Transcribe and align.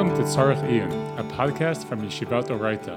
Welcome 0.00 0.16
to 0.16 0.24
Tzarich 0.24 0.62
Iyun, 0.62 1.18
a 1.18 1.24
podcast 1.24 1.84
from 1.84 2.00
Yeshivat 2.00 2.46
Orayta. 2.46 2.96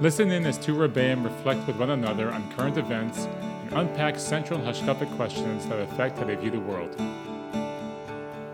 Listen 0.00 0.30
in 0.30 0.46
as 0.46 0.56
two 0.56 0.76
Rebbeim 0.76 1.24
reflect 1.24 1.66
with 1.66 1.76
one 1.76 1.90
another 1.90 2.30
on 2.30 2.48
current 2.52 2.78
events 2.78 3.26
and 3.64 3.72
unpack 3.72 4.16
central 4.16 4.60
hashkafic 4.60 5.12
questions 5.16 5.66
that 5.66 5.80
affect 5.80 6.18
how 6.18 6.24
they 6.24 6.36
view 6.36 6.52
the 6.52 6.60
world. 6.60 6.94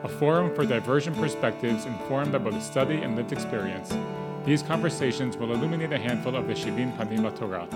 A 0.05 0.09
forum 0.09 0.55
for 0.55 0.65
divergent 0.65 1.19
perspectives 1.19 1.85
informed 1.85 2.33
by 2.33 2.39
both 2.39 2.63
study 2.63 2.97
and 2.97 3.15
lived 3.15 3.35
experience, 3.35 3.95
these 4.47 4.63
conversations 4.63 5.37
will 5.37 5.53
illuminate 5.53 5.93
a 5.93 5.99
handful 5.99 6.35
of 6.35 6.47
the 6.47 6.55
Shivim 6.55 6.97
Panim 6.97 7.31
Torah 7.39 7.69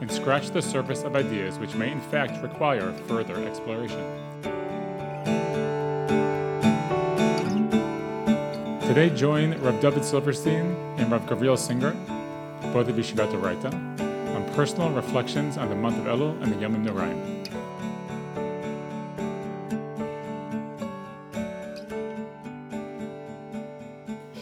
and 0.00 0.08
scratch 0.08 0.50
the 0.50 0.62
surface 0.62 1.02
of 1.02 1.16
ideas 1.16 1.58
which 1.58 1.74
may 1.74 1.90
in 1.90 2.00
fact 2.00 2.40
require 2.44 2.92
further 3.08 3.44
exploration. 3.44 4.25
Today 8.86 9.10
join 9.10 9.60
Rav 9.62 9.80
David 9.80 10.04
Silverstein 10.04 10.76
and 10.96 11.10
Rav 11.10 11.26
Gavriel 11.26 11.58
Singer, 11.58 11.90
both 12.72 12.86
of 12.86 12.94
Yeshivat 12.94 13.32
Orayta, 13.32 13.74
on 14.32 14.54
personal 14.54 14.90
reflections 14.90 15.58
on 15.58 15.68
the 15.68 15.74
month 15.74 15.98
of 15.98 16.04
Elul 16.04 16.40
and 16.40 16.52
the 16.52 16.56
Yom 16.60 16.86
Noraim. 16.86 17.44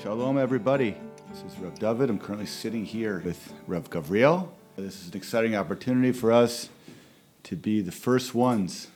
Shalom, 0.02 0.36
everybody. 0.36 0.94
This 1.30 1.50
is 1.50 1.58
Rav 1.58 1.78
David. 1.78 2.10
I'm 2.10 2.18
currently 2.18 2.44
sitting 2.44 2.84
here 2.84 3.22
with 3.24 3.54
Rav 3.66 3.88
Gavriel. 3.88 4.50
This 4.76 5.00
is 5.00 5.08
an 5.08 5.16
exciting 5.16 5.56
opportunity 5.56 6.12
for 6.12 6.30
us 6.30 6.68
to 7.44 7.56
be 7.56 7.80
the 7.80 7.92
first 7.92 8.34
ones 8.34 8.88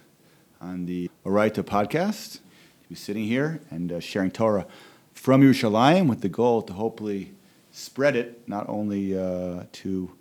on 0.60 0.84
the 0.84 1.10
Orayta 1.24 1.62
podcast, 1.62 2.34
to 2.34 2.88
be 2.90 2.94
sitting 2.94 3.24
here 3.24 3.62
and 3.70 3.90
uh, 3.90 3.98
sharing 3.98 4.30
Torah 4.30 4.66
from 5.18 5.42
Yerushalayim 5.42 6.08
with 6.08 6.20
the 6.20 6.28
goal 6.28 6.62
to 6.62 6.72
hopefully 6.72 7.34
spread 7.72 8.14
it 8.14 8.48
not 8.48 8.66
only 8.68 9.18
uh, 9.18 9.64
to 9.72 10.12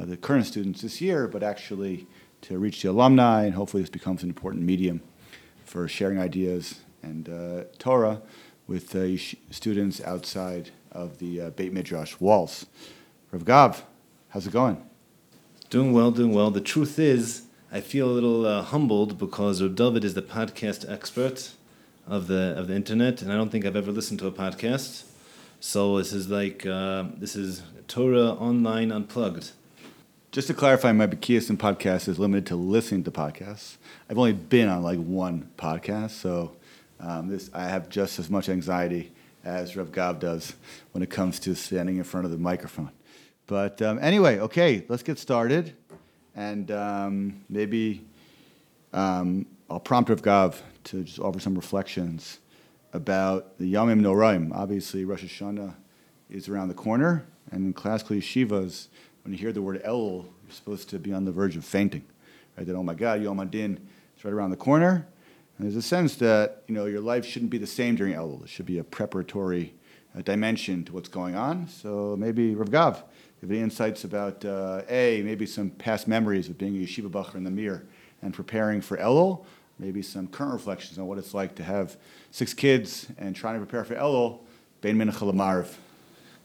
uh, 0.00 0.04
the 0.06 0.16
current 0.16 0.46
students 0.46 0.80
this 0.80 1.00
year, 1.00 1.28
but 1.28 1.42
actually 1.42 2.06
to 2.40 2.58
reach 2.58 2.80
the 2.80 2.88
alumni, 2.88 3.44
and 3.44 3.54
hopefully 3.54 3.82
this 3.82 3.90
becomes 3.90 4.22
an 4.22 4.30
important 4.30 4.64
medium 4.64 5.02
for 5.64 5.86
sharing 5.86 6.18
ideas 6.18 6.80
and 7.02 7.28
uh, 7.28 7.64
Torah 7.78 8.22
with 8.66 8.96
uh, 8.96 9.16
students 9.50 10.00
outside 10.00 10.70
of 10.90 11.18
the 11.18 11.42
uh, 11.42 11.50
Beit 11.50 11.72
Midrash 11.72 12.18
walls. 12.18 12.66
Rav 13.32 13.44
Gav, 13.44 13.84
how's 14.30 14.46
it 14.46 14.54
going? 14.54 14.82
Doing 15.68 15.92
well, 15.92 16.10
doing 16.10 16.32
well. 16.32 16.50
The 16.50 16.62
truth 16.62 16.98
is, 16.98 17.42
I 17.70 17.82
feel 17.82 18.08
a 18.08 18.10
little 18.10 18.46
uh, 18.46 18.62
humbled 18.62 19.18
because 19.18 19.62
Rav 19.62 19.74
David 19.74 20.02
is 20.02 20.14
the 20.14 20.22
podcast 20.22 20.90
expert 20.90 21.52
of 22.06 22.26
the 22.26 22.54
of 22.56 22.68
the 22.68 22.74
internet, 22.74 23.22
and 23.22 23.32
I 23.32 23.36
don't 23.36 23.50
think 23.50 23.64
I've 23.64 23.76
ever 23.76 23.92
listened 23.92 24.20
to 24.20 24.26
a 24.26 24.32
podcast. 24.32 25.04
So 25.60 25.98
this 25.98 26.12
is 26.12 26.28
like 26.28 26.64
uh, 26.66 27.04
this 27.16 27.36
is 27.36 27.62
Torah 27.88 28.30
online 28.30 28.92
unplugged. 28.92 29.52
Just 30.30 30.48
to 30.48 30.54
clarify, 30.54 30.92
my 30.92 31.06
Bekias 31.06 31.50
podcast 31.56 32.08
is 32.08 32.18
limited 32.18 32.46
to 32.46 32.56
listening 32.56 33.04
to 33.04 33.10
podcasts. 33.10 33.76
I've 34.10 34.18
only 34.18 34.34
been 34.34 34.68
on 34.68 34.82
like 34.82 34.98
one 34.98 35.50
podcast, 35.56 36.10
so 36.10 36.52
um, 37.00 37.28
this 37.28 37.50
I 37.54 37.68
have 37.68 37.88
just 37.88 38.18
as 38.18 38.30
much 38.30 38.48
anxiety 38.48 39.12
as 39.44 39.76
Rev 39.76 39.92
Gav 39.92 40.20
does 40.20 40.54
when 40.92 41.02
it 41.02 41.10
comes 41.10 41.38
to 41.40 41.54
standing 41.54 41.96
in 41.96 42.04
front 42.04 42.26
of 42.26 42.32
the 42.32 42.38
microphone. 42.38 42.90
But 43.46 43.80
um, 43.80 43.98
anyway, 44.00 44.38
okay, 44.40 44.84
let's 44.88 45.02
get 45.02 45.18
started, 45.18 45.72
and 46.34 46.70
um, 46.70 47.44
maybe 47.48 48.04
um, 48.92 49.46
I'll 49.70 49.80
prompt 49.80 50.10
Rev 50.10 50.22
Gav 50.22 50.62
to 50.86 51.02
just 51.02 51.18
offer 51.18 51.40
some 51.40 51.54
reflections 51.54 52.38
about 52.92 53.58
the 53.58 53.74
Yamim 53.74 54.00
Noraim. 54.00 54.52
Obviously, 54.54 55.04
Rosh 55.04 55.24
Hashanah 55.24 55.74
is 56.30 56.48
around 56.48 56.68
the 56.68 56.74
corner, 56.74 57.26
and 57.50 57.66
in 57.66 57.72
classical 57.72 58.16
yeshivas, 58.16 58.88
when 59.22 59.32
you 59.32 59.38
hear 59.38 59.52
the 59.52 59.62
word 59.62 59.82
Elul, 59.82 60.24
you're 60.24 60.52
supposed 60.52 60.88
to 60.90 60.98
be 60.98 61.12
on 61.12 61.24
the 61.24 61.32
verge 61.32 61.56
of 61.56 61.64
fainting. 61.64 62.04
Right? 62.56 62.66
That, 62.66 62.76
oh 62.76 62.82
my 62.82 62.94
God, 62.94 63.22
Yom 63.22 63.38
Hadin 63.38 63.78
is 64.16 64.24
right 64.24 64.32
around 64.32 64.50
the 64.50 64.56
corner. 64.56 65.06
And 65.58 65.66
there's 65.66 65.76
a 65.76 65.82
sense 65.82 66.16
that 66.16 66.62
you 66.68 66.74
know, 66.74 66.86
your 66.86 67.00
life 67.00 67.24
shouldn't 67.24 67.50
be 67.50 67.58
the 67.58 67.66
same 67.66 67.96
during 67.96 68.14
Elul. 68.14 68.44
It 68.44 68.48
should 68.48 68.66
be 68.66 68.78
a 68.78 68.84
preparatory 68.84 69.74
uh, 70.16 70.22
dimension 70.22 70.84
to 70.84 70.92
what's 70.92 71.08
going 71.08 71.34
on. 71.34 71.66
So 71.66 72.16
maybe 72.18 72.54
Rav 72.54 72.70
Gav, 72.70 73.02
have 73.40 73.50
any 73.50 73.60
insights 73.60 74.04
about, 74.04 74.44
uh, 74.44 74.82
A, 74.88 75.22
maybe 75.22 75.46
some 75.46 75.70
past 75.70 76.08
memories 76.08 76.48
of 76.48 76.56
being 76.56 76.76
a 76.76 76.80
yeshiva 76.80 77.10
bacher 77.10 77.34
in 77.34 77.44
the 77.44 77.50
Mir 77.50 77.86
and 78.22 78.32
preparing 78.32 78.80
for 78.80 78.96
Elul, 78.96 79.44
maybe 79.78 80.02
some 80.02 80.26
current 80.26 80.52
reflections 80.52 80.98
on 80.98 81.06
what 81.06 81.18
it's 81.18 81.34
like 81.34 81.54
to 81.56 81.64
have 81.64 81.96
six 82.30 82.54
kids 82.54 83.08
and 83.18 83.36
trying 83.36 83.54
to 83.54 83.66
prepare 83.66 83.84
for 83.84 83.94
Elul, 83.94 84.40
Bein 84.80 84.96
Mincha 84.96 85.32
Marv. 85.34 85.78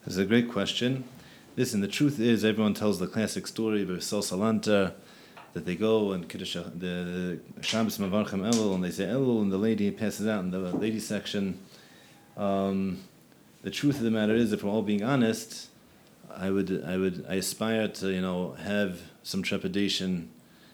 That's 0.03 0.17
a 0.17 0.25
great 0.25 0.51
question. 0.51 1.03
Listen, 1.55 1.81
the 1.81 1.87
truth 1.87 2.19
is, 2.19 2.43
everyone 2.43 2.73
tells 2.73 2.99
the 2.99 3.07
classic 3.07 3.45
story 3.45 3.83
of 3.83 4.03
Sol 4.03 4.21
Salanter 4.21 4.93
that 5.53 5.65
they 5.65 5.75
go 5.75 6.13
and 6.13 6.27
Kiddush, 6.29 6.55
the, 6.55 7.39
the 7.55 7.63
Shabbos 7.63 7.97
Mevarchim 7.97 8.49
Elul, 8.49 8.75
and 8.75 8.83
they 8.83 8.91
say 8.91 9.05
Elul, 9.05 9.41
and 9.41 9.51
the 9.51 9.57
lady 9.57 9.91
passes 9.91 10.27
out 10.27 10.43
in 10.43 10.51
the 10.51 10.59
lady 10.59 10.99
section. 10.99 11.59
Um, 12.37 13.03
the 13.61 13.69
truth 13.69 13.97
of 13.97 14.03
the 14.03 14.11
matter 14.11 14.33
is, 14.33 14.53
if 14.53 14.63
we're 14.63 14.71
all 14.71 14.81
being 14.81 15.03
honest, 15.03 15.67
I 16.33 16.49
would, 16.49 16.83
I 16.85 16.97
would, 16.97 17.25
I 17.29 17.35
aspire 17.35 17.89
to, 17.89 18.11
you 18.11 18.21
know, 18.21 18.53
have 18.53 19.01
some 19.23 19.43
trepidation 19.43 20.29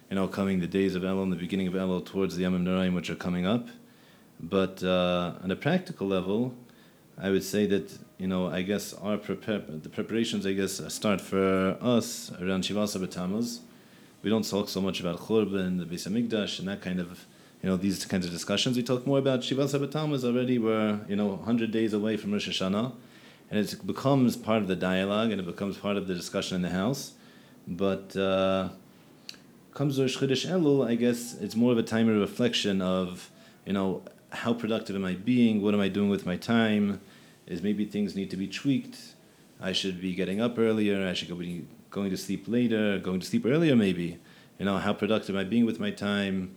you 0.09 0.15
know, 0.15 0.27
coming 0.27 0.59
the 0.59 0.67
days 0.67 0.95
of 0.95 1.03
Elul, 1.03 1.29
the 1.29 1.35
beginning 1.35 1.67
of 1.67 1.73
Elul, 1.73 2.05
towards 2.05 2.35
the 2.35 2.43
Yamim 2.43 2.63
Noraim, 2.63 2.95
which 2.95 3.09
are 3.09 3.15
coming 3.15 3.45
up. 3.45 3.67
But 4.39 4.83
uh, 4.83 5.33
on 5.43 5.51
a 5.51 5.55
practical 5.55 6.07
level, 6.07 6.53
I 7.17 7.29
would 7.29 7.43
say 7.43 7.65
that 7.67 7.97
you 8.17 8.27
know, 8.27 8.47
I 8.47 8.63
guess 8.63 8.93
our 8.93 9.17
prepare 9.17 9.59
the 9.59 9.89
preparations, 9.89 10.45
I 10.45 10.53
guess, 10.53 10.81
start 10.93 11.21
for 11.21 11.77
us 11.81 12.31
around 12.41 12.63
Shivasa 12.63 13.05
B'Tammuz. 13.05 13.59
We 14.23 14.29
don't 14.29 14.47
talk 14.47 14.69
so 14.69 14.81
much 14.81 14.99
about 14.99 15.19
Churban, 15.19 15.77
the 15.77 15.85
Beis 15.85 16.07
Hamikdash, 16.07 16.59
and 16.59 16.67
that 16.67 16.81
kind 16.81 16.99
of, 16.99 17.25
you 17.61 17.69
know, 17.69 17.77
these 17.77 18.03
kinds 18.05 18.25
of 18.25 18.31
discussions. 18.31 18.75
We 18.75 18.83
talk 18.83 19.05
more 19.05 19.19
about 19.19 19.41
Shivasa 19.41 19.85
B'Tammuz 19.85 20.23
already. 20.23 20.57
We're 20.57 20.99
you 21.07 21.15
know, 21.15 21.37
hundred 21.37 21.71
days 21.71 21.93
away 21.93 22.17
from 22.17 22.31
Rosh 22.31 22.49
Hashanah, 22.49 22.93
and 23.51 23.59
it 23.59 23.85
becomes 23.85 24.35
part 24.35 24.63
of 24.63 24.67
the 24.67 24.75
dialogue 24.75 25.31
and 25.31 25.39
it 25.39 25.45
becomes 25.45 25.77
part 25.77 25.97
of 25.97 26.07
the 26.07 26.15
discussion 26.15 26.55
in 26.55 26.61
the 26.63 26.69
house. 26.69 27.13
But 27.67 28.15
uh, 28.15 28.69
comes 29.77 29.97
to 29.97 30.01
Rosh 30.01 30.17
Chodesh 30.17 30.49
Elul, 30.49 30.87
I 30.87 30.95
guess 30.95 31.35
it's 31.35 31.55
more 31.55 31.71
of 31.71 31.77
a 31.77 31.83
time 31.83 32.09
of 32.09 32.17
reflection 32.17 32.81
of, 32.81 33.29
you 33.63 33.73
know, 33.73 34.01
how 34.31 34.51
productive 34.51 34.95
am 34.95 35.05
I 35.05 35.13
being? 35.13 35.61
What 35.61 35.75
am 35.75 35.79
I 35.79 35.87
doing 35.87 36.09
with 36.09 36.25
my 36.25 36.35
time? 36.35 36.99
Is 37.45 37.61
maybe 37.61 37.85
things 37.85 38.15
need 38.15 38.31
to 38.31 38.37
be 38.37 38.47
tweaked? 38.47 39.13
I 39.61 39.73
should 39.73 40.01
be 40.01 40.15
getting 40.15 40.41
up 40.41 40.57
earlier. 40.57 41.07
I 41.07 41.13
should 41.13 41.27
be 41.37 41.67
going 41.91 42.09
to 42.09 42.17
sleep 42.17 42.45
later. 42.47 42.97
Going 42.97 43.19
to 43.19 43.27
sleep 43.27 43.45
earlier, 43.45 43.75
maybe. 43.75 44.17
You 44.57 44.65
know, 44.65 44.79
how 44.79 44.93
productive 44.93 45.35
am 45.35 45.41
I 45.41 45.43
being 45.43 45.67
with 45.67 45.79
my 45.79 45.91
time? 45.91 46.55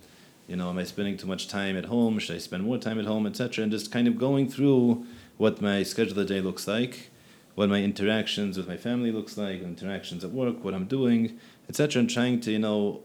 You 0.48 0.56
know, 0.56 0.70
am 0.70 0.78
I 0.78 0.84
spending 0.84 1.18
too 1.18 1.26
much 1.26 1.46
time 1.46 1.76
at 1.76 1.84
home? 1.84 2.18
Should 2.20 2.36
I 2.36 2.38
spend 2.38 2.64
more 2.64 2.78
time 2.78 2.98
at 2.98 3.04
home, 3.04 3.26
etc. 3.26 3.64
And 3.64 3.70
just 3.70 3.92
kind 3.92 4.08
of 4.08 4.16
going 4.16 4.48
through 4.48 5.04
what 5.36 5.60
my 5.60 5.82
schedule 5.82 6.12
of 6.12 6.16
the 6.16 6.34
day 6.34 6.40
looks 6.40 6.66
like, 6.66 7.10
what 7.54 7.68
my 7.68 7.82
interactions 7.82 8.56
with 8.56 8.66
my 8.66 8.78
family 8.78 9.12
looks 9.12 9.36
like, 9.36 9.60
interactions 9.60 10.24
at 10.24 10.30
work, 10.30 10.64
what 10.64 10.72
I'm 10.72 10.86
doing, 10.86 11.38
etc. 11.68 12.00
And 12.00 12.08
trying 12.08 12.40
to, 12.40 12.50
you 12.50 12.58
know, 12.58 13.02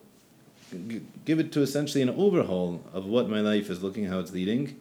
give 1.26 1.40
it 1.40 1.52
to 1.54 1.62
essentially 1.62 2.02
an 2.02 2.10
overhaul 2.10 2.82
of 2.94 3.06
what 3.06 3.30
my 3.30 3.42
life 3.42 3.70
is 3.70 3.84
looking, 3.84 4.06
how 4.06 4.20
it's 4.20 4.32
leading. 4.32 4.80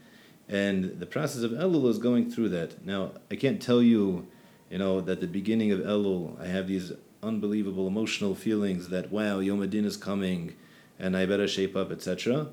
And 0.49 1.01
the 1.01 1.07
process 1.07 1.43
of 1.43 1.53
Elul 1.53 1.89
is 1.89 1.99
going 1.99 2.31
through 2.31 2.51
that. 2.51 2.85
Now, 2.85 3.13
I 3.31 3.37
can't 3.37 3.61
tell 3.61 3.83
you, 3.83 4.27
you 4.71 4.79
know, 4.79 5.01
that 5.01 5.21
the 5.21 5.27
beginning 5.27 5.73
of 5.73 5.81
Elul, 5.81 6.41
I 6.41 6.47
have 6.47 6.69
these 6.69 6.93
unbelievable 7.23 7.87
emotional 7.87 8.35
feelings 8.35 8.89
that, 8.89 9.11
wow, 9.11 9.39
Yom 9.39 9.61
Hadin 9.61 9.85
is 9.85 9.97
coming 9.97 10.55
and 10.99 11.17
I 11.17 11.27
better 11.27 11.49
shape 11.49 11.75
up, 11.75 11.91
etc. 11.91 12.49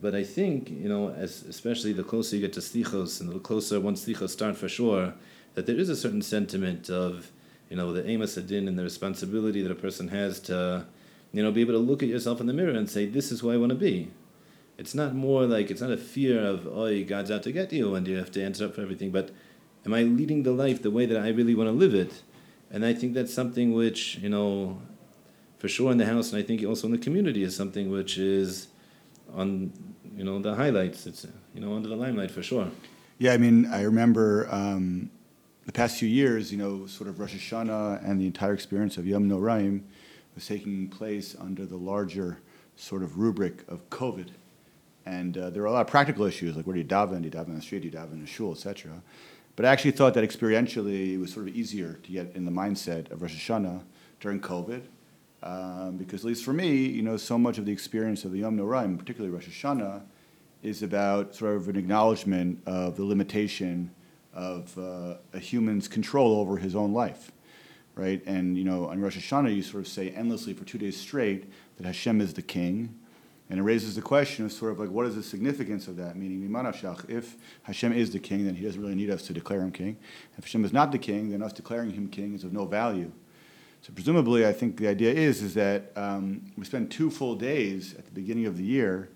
But 0.00 0.14
I 0.14 0.24
think, 0.24 0.68
you 0.70 0.88
know, 0.88 1.10
as, 1.10 1.42
especially 1.42 1.92
the 1.92 2.04
closer 2.04 2.36
you 2.36 2.42
get 2.42 2.52
to 2.54 2.60
Slichos 2.60 3.20
and 3.20 3.30
the 3.30 3.38
closer 3.38 3.80
once 3.80 4.04
Slichos 4.04 4.30
start 4.30 4.56
for 4.56 4.68
sure, 4.68 5.14
that 5.54 5.66
there 5.66 5.76
is 5.76 5.88
a 5.88 5.96
certain 5.96 6.22
sentiment 6.22 6.90
of, 6.90 7.30
you 7.70 7.76
know, 7.76 7.92
the 7.92 8.02
Eimas 8.02 8.40
Hadin 8.40 8.68
and 8.68 8.78
the 8.78 8.82
responsibility 8.82 9.62
that 9.62 9.72
a 9.72 9.76
person 9.76 10.08
has 10.08 10.40
to 10.40 10.86
you 11.32 11.42
know, 11.42 11.50
be 11.50 11.60
able 11.60 11.72
to 11.72 11.78
look 11.78 12.02
at 12.02 12.08
yourself 12.08 12.40
in 12.40 12.46
the 12.46 12.52
mirror 12.52 12.72
and 12.72 12.88
say, 12.88 13.06
this 13.06 13.32
is 13.32 13.40
who 13.40 13.50
I 13.50 13.56
want 13.56 13.70
to 13.70 13.76
be. 13.76 14.10
It's 14.78 14.94
not 14.94 15.14
more 15.14 15.46
like, 15.46 15.70
it's 15.70 15.80
not 15.80 15.90
a 15.90 15.96
fear 15.96 16.44
of, 16.44 16.66
oh, 16.66 17.02
God's 17.04 17.30
out 17.30 17.42
to 17.44 17.52
get 17.52 17.72
you 17.72 17.94
and 17.94 18.06
you 18.06 18.16
have 18.16 18.30
to 18.32 18.44
answer 18.44 18.66
up 18.66 18.74
for 18.74 18.82
everything, 18.82 19.10
but 19.10 19.30
am 19.86 19.94
I 19.94 20.02
leading 20.02 20.42
the 20.42 20.52
life 20.52 20.82
the 20.82 20.90
way 20.90 21.06
that 21.06 21.18
I 21.18 21.28
really 21.28 21.54
want 21.54 21.68
to 21.68 21.72
live 21.72 21.94
it? 21.94 22.22
And 22.70 22.84
I 22.84 22.94
think 22.94 23.14
that's 23.14 23.32
something 23.32 23.72
which, 23.72 24.16
you 24.18 24.28
know, 24.28 24.80
for 25.58 25.68
sure 25.68 25.92
in 25.92 25.98
the 25.98 26.06
house, 26.06 26.32
and 26.32 26.42
I 26.42 26.44
think 26.44 26.64
also 26.64 26.86
in 26.86 26.92
the 26.92 26.98
community 26.98 27.42
is 27.42 27.54
something 27.54 27.90
which 27.90 28.18
is 28.18 28.68
on, 29.34 29.72
you 30.16 30.24
know, 30.24 30.40
the 30.40 30.54
highlights. 30.54 31.06
It's, 31.06 31.26
you 31.54 31.60
know, 31.60 31.74
under 31.74 31.88
the 31.88 31.96
limelight 31.96 32.30
for 32.30 32.42
sure. 32.42 32.68
Yeah, 33.18 33.34
I 33.34 33.36
mean, 33.36 33.66
I 33.66 33.82
remember 33.82 34.48
um, 34.50 35.10
the 35.66 35.72
past 35.72 35.98
few 35.98 36.08
years, 36.08 36.50
you 36.50 36.58
know, 36.58 36.86
sort 36.86 37.08
of 37.08 37.20
Rosh 37.20 37.34
Hashanah 37.34 38.04
and 38.08 38.20
the 38.20 38.26
entire 38.26 38.54
experience 38.54 38.96
of 38.96 39.06
Yom 39.06 39.28
Noraim 39.28 39.82
was 40.34 40.46
taking 40.46 40.88
place 40.88 41.36
under 41.38 41.66
the 41.66 41.76
larger 41.76 42.38
sort 42.76 43.02
of 43.02 43.18
rubric 43.18 43.64
of 43.68 43.88
COVID. 43.90 44.28
And 45.04 45.36
uh, 45.36 45.50
there 45.50 45.62
were 45.62 45.68
a 45.68 45.72
lot 45.72 45.80
of 45.80 45.88
practical 45.88 46.24
issues, 46.24 46.56
like 46.56 46.66
where 46.66 46.74
do 46.74 46.80
you 46.80 46.86
daven? 46.86 47.18
Do 47.18 47.24
you 47.24 47.30
daven 47.30 47.48
in 47.48 47.56
the 47.56 47.62
street? 47.62 47.82
Do 47.82 47.88
you 47.88 47.94
daven 47.94 48.14
in 48.14 48.22
a 48.22 48.26
shul, 48.26 48.52
etc. 48.52 49.02
But 49.56 49.66
I 49.66 49.70
actually 49.70 49.90
thought 49.90 50.14
that 50.14 50.24
experientially 50.24 51.14
it 51.14 51.18
was 51.18 51.32
sort 51.32 51.48
of 51.48 51.54
easier 51.54 51.94
to 52.02 52.12
get 52.12 52.34
in 52.34 52.44
the 52.44 52.50
mindset 52.50 53.10
of 53.10 53.20
Rosh 53.20 53.34
Hashanah 53.34 53.82
during 54.20 54.40
COVID, 54.40 54.82
um, 55.42 55.96
because 55.96 56.20
at 56.20 56.26
least 56.26 56.44
for 56.44 56.52
me, 56.52 56.74
you 56.74 57.02
know, 57.02 57.16
so 57.16 57.36
much 57.36 57.58
of 57.58 57.66
the 57.66 57.72
experience 57.72 58.24
of 58.24 58.32
the 58.32 58.38
Yom 58.38 58.56
Noraim, 58.56 58.98
particularly 58.98 59.34
Rosh 59.34 59.48
Hashanah, 59.48 60.02
is 60.62 60.82
about 60.82 61.34
sort 61.34 61.56
of 61.56 61.68
an 61.68 61.76
acknowledgement 61.76 62.60
of 62.66 62.96
the 62.96 63.04
limitation 63.04 63.90
of 64.32 64.76
uh, 64.78 65.16
a 65.34 65.38
human's 65.38 65.88
control 65.88 66.40
over 66.40 66.56
his 66.56 66.74
own 66.74 66.92
life, 66.92 67.32
right? 67.94 68.22
And 68.26 68.56
you 68.56 68.64
know, 68.64 68.88
on 68.88 69.00
Rosh 69.00 69.16
Hashanah, 69.16 69.54
you 69.54 69.62
sort 69.62 69.82
of 69.82 69.88
say 69.88 70.10
endlessly 70.10 70.54
for 70.54 70.64
two 70.64 70.78
days 70.78 70.96
straight 70.96 71.50
that 71.76 71.86
Hashem 71.86 72.20
is 72.20 72.34
the 72.34 72.42
king, 72.42 72.98
and 73.50 73.58
it 73.58 73.62
raises 73.62 73.96
the 73.96 74.02
question 74.02 74.44
of 74.44 74.52
sort 74.52 74.72
of 74.72 74.78
like 74.78 74.90
what 74.90 75.06
is 75.06 75.14
the 75.14 75.22
significance 75.22 75.88
of 75.88 75.96
that? 75.96 76.16
Meaning, 76.16 76.50
if 77.08 77.36
Hashem 77.64 77.92
is 77.92 78.10
the 78.10 78.18
king, 78.18 78.44
then 78.44 78.54
He 78.54 78.64
doesn't 78.64 78.80
really 78.80 78.94
need 78.94 79.10
us 79.10 79.22
to 79.26 79.32
declare 79.32 79.60
Him 79.60 79.72
king. 79.72 79.96
If 80.38 80.44
Hashem 80.44 80.64
is 80.64 80.72
not 80.72 80.92
the 80.92 80.98
king, 80.98 81.30
then 81.30 81.42
us 81.42 81.52
declaring 81.52 81.90
Him 81.90 82.08
king 82.08 82.34
is 82.34 82.44
of 82.44 82.52
no 82.52 82.64
value. 82.64 83.12
So 83.82 83.92
presumably, 83.92 84.46
I 84.46 84.52
think 84.52 84.76
the 84.76 84.86
idea 84.86 85.12
is 85.12 85.42
is 85.42 85.54
that 85.54 85.90
um, 85.96 86.52
we 86.56 86.64
spend 86.64 86.90
two 86.90 87.10
full 87.10 87.34
days 87.34 87.94
at 87.98 88.04
the 88.04 88.12
beginning 88.12 88.46
of 88.46 88.56
the 88.56 88.62
year 88.62 89.08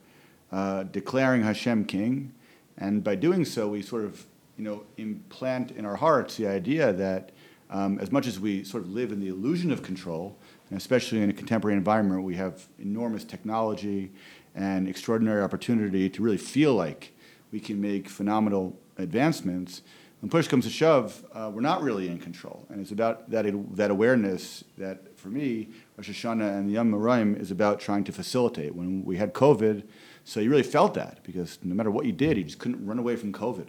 uh, 0.50 0.82
declaring 0.82 1.43
Hashem 1.43 1.84
king, 1.84 2.34
and 2.76 3.02
by 3.02 3.14
doing 3.14 3.44
so, 3.44 3.69
we 3.69 3.82
sort 3.82 4.05
of 4.05 4.26
you 4.58 4.64
know 4.64 4.84
implant 4.96 5.70
in 5.70 5.84
our 5.84 5.96
hearts 5.96 6.37
the 6.37 6.49
idea 6.49 6.93
that 6.93 7.31
um, 7.70 7.98
as 7.98 8.12
much 8.12 8.26
as 8.26 8.38
we 8.38 8.64
sort 8.64 8.84
of 8.84 8.90
live 8.90 9.12
in 9.12 9.20
the 9.20 9.28
illusion 9.28 9.70
of 9.70 9.82
control, 9.82 10.38
and 10.70 10.78
especially 10.78 11.20
in 11.22 11.30
a 11.30 11.32
contemporary 11.32 11.76
environment, 11.76 12.22
we 12.22 12.36
have 12.36 12.68
enormous 12.78 13.24
technology 13.24 14.12
and 14.54 14.88
extraordinary 14.88 15.42
opportunity 15.42 16.08
to 16.08 16.22
really 16.22 16.38
feel 16.38 16.74
like 16.74 17.12
we 17.50 17.60
can 17.60 17.80
make 17.80 18.08
phenomenal 18.08 18.78
advancements. 18.98 19.82
When 20.20 20.30
push 20.30 20.48
comes 20.48 20.64
to 20.64 20.70
shove, 20.70 21.24
uh, 21.32 21.50
we're 21.52 21.60
not 21.60 21.82
really 21.82 22.08
in 22.08 22.18
control. 22.18 22.66
And 22.70 22.80
it's 22.80 22.90
about 22.90 23.30
that, 23.30 23.44
that 23.76 23.90
awareness 23.90 24.64
that, 24.78 25.18
for 25.18 25.28
me, 25.28 25.68
Rosh 25.96 26.08
Hashanah 26.08 26.58
and 26.58 26.68
the 26.68 26.74
Yom 26.74 26.90
Noraim 26.90 27.38
is 27.38 27.50
about 27.50 27.80
trying 27.80 28.02
to 28.04 28.12
facilitate. 28.12 28.74
When 28.74 29.04
we 29.04 29.18
had 29.18 29.34
COVID, 29.34 29.84
so 30.24 30.40
you 30.40 30.50
really 30.50 30.62
felt 30.62 30.94
that 30.94 31.22
because 31.22 31.58
no 31.62 31.74
matter 31.74 31.90
what 31.90 32.06
you 32.06 32.12
did, 32.12 32.38
you 32.38 32.44
just 32.44 32.58
couldn't 32.58 32.84
run 32.84 32.98
away 32.98 33.14
from 33.16 33.32
COVID, 33.32 33.68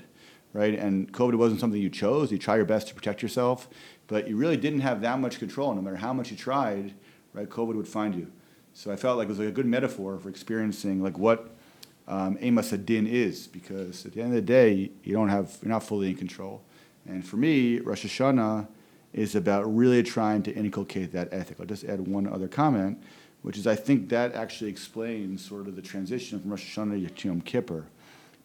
right? 0.57 0.73
And 0.73 1.13
COVID 1.13 1.35
wasn't 1.35 1.59
something 1.59 1.79
you 1.79 1.91
chose. 1.91 2.31
You 2.31 2.39
try 2.39 2.55
your 2.55 2.65
best 2.65 2.87
to 2.87 2.95
protect 2.95 3.21
yourself, 3.21 3.69
but 4.07 4.27
you 4.27 4.37
really 4.37 4.57
didn't 4.57 4.79
have 4.79 5.01
that 5.01 5.19
much 5.19 5.37
control. 5.37 5.75
No 5.75 5.83
matter 5.83 5.97
how 5.97 6.13
much 6.13 6.31
you 6.31 6.37
tried, 6.37 6.95
right, 7.33 7.47
COVID 7.47 7.75
would 7.75 7.87
find 7.87 8.15
you. 8.15 8.31
So 8.73 8.91
I 8.91 8.95
felt 8.95 9.19
like 9.19 9.25
it 9.25 9.29
was 9.29 9.37
like 9.37 9.49
a 9.49 9.51
good 9.51 9.67
metaphor 9.67 10.17
for 10.17 10.29
experiencing 10.29 11.03
like 11.03 11.19
what 11.19 11.55
um, 12.07 12.37
Eimas 12.37 12.75
Hadin 12.75 13.07
is, 13.07 13.45
because 13.45 14.03
at 14.07 14.13
the 14.13 14.21
end 14.21 14.29
of 14.29 14.35
the 14.35 14.41
day, 14.41 14.89
you 15.03 15.13
don't 15.13 15.29
have 15.29 15.57
you're 15.61 15.69
not 15.69 15.83
fully 15.83 16.09
in 16.09 16.15
control. 16.15 16.63
And 17.05 17.25
for 17.25 17.37
me, 17.37 17.79
Rosh 17.79 18.05
Hashanah 18.05 18.67
is 19.13 19.35
about 19.35 19.63
really 19.63 20.01
trying 20.01 20.41
to 20.43 20.55
inculcate 20.55 21.11
that 21.11 21.31
ethic. 21.31 21.57
I'll 21.59 21.67
just 21.67 21.83
add 21.83 22.07
one 22.07 22.27
other 22.27 22.47
comment, 22.47 22.97
which 23.43 23.57
is 23.57 23.67
I 23.67 23.75
think 23.75 24.09
that 24.09 24.33
actually 24.33 24.71
explains 24.71 25.45
sort 25.45 25.67
of 25.67 25.75
the 25.75 25.83
transition 25.83 26.39
from 26.39 26.49
Rosh 26.49 26.75
Hashanah 26.75 27.15
to 27.15 27.27
Yom 27.27 27.41
Kippur. 27.41 27.85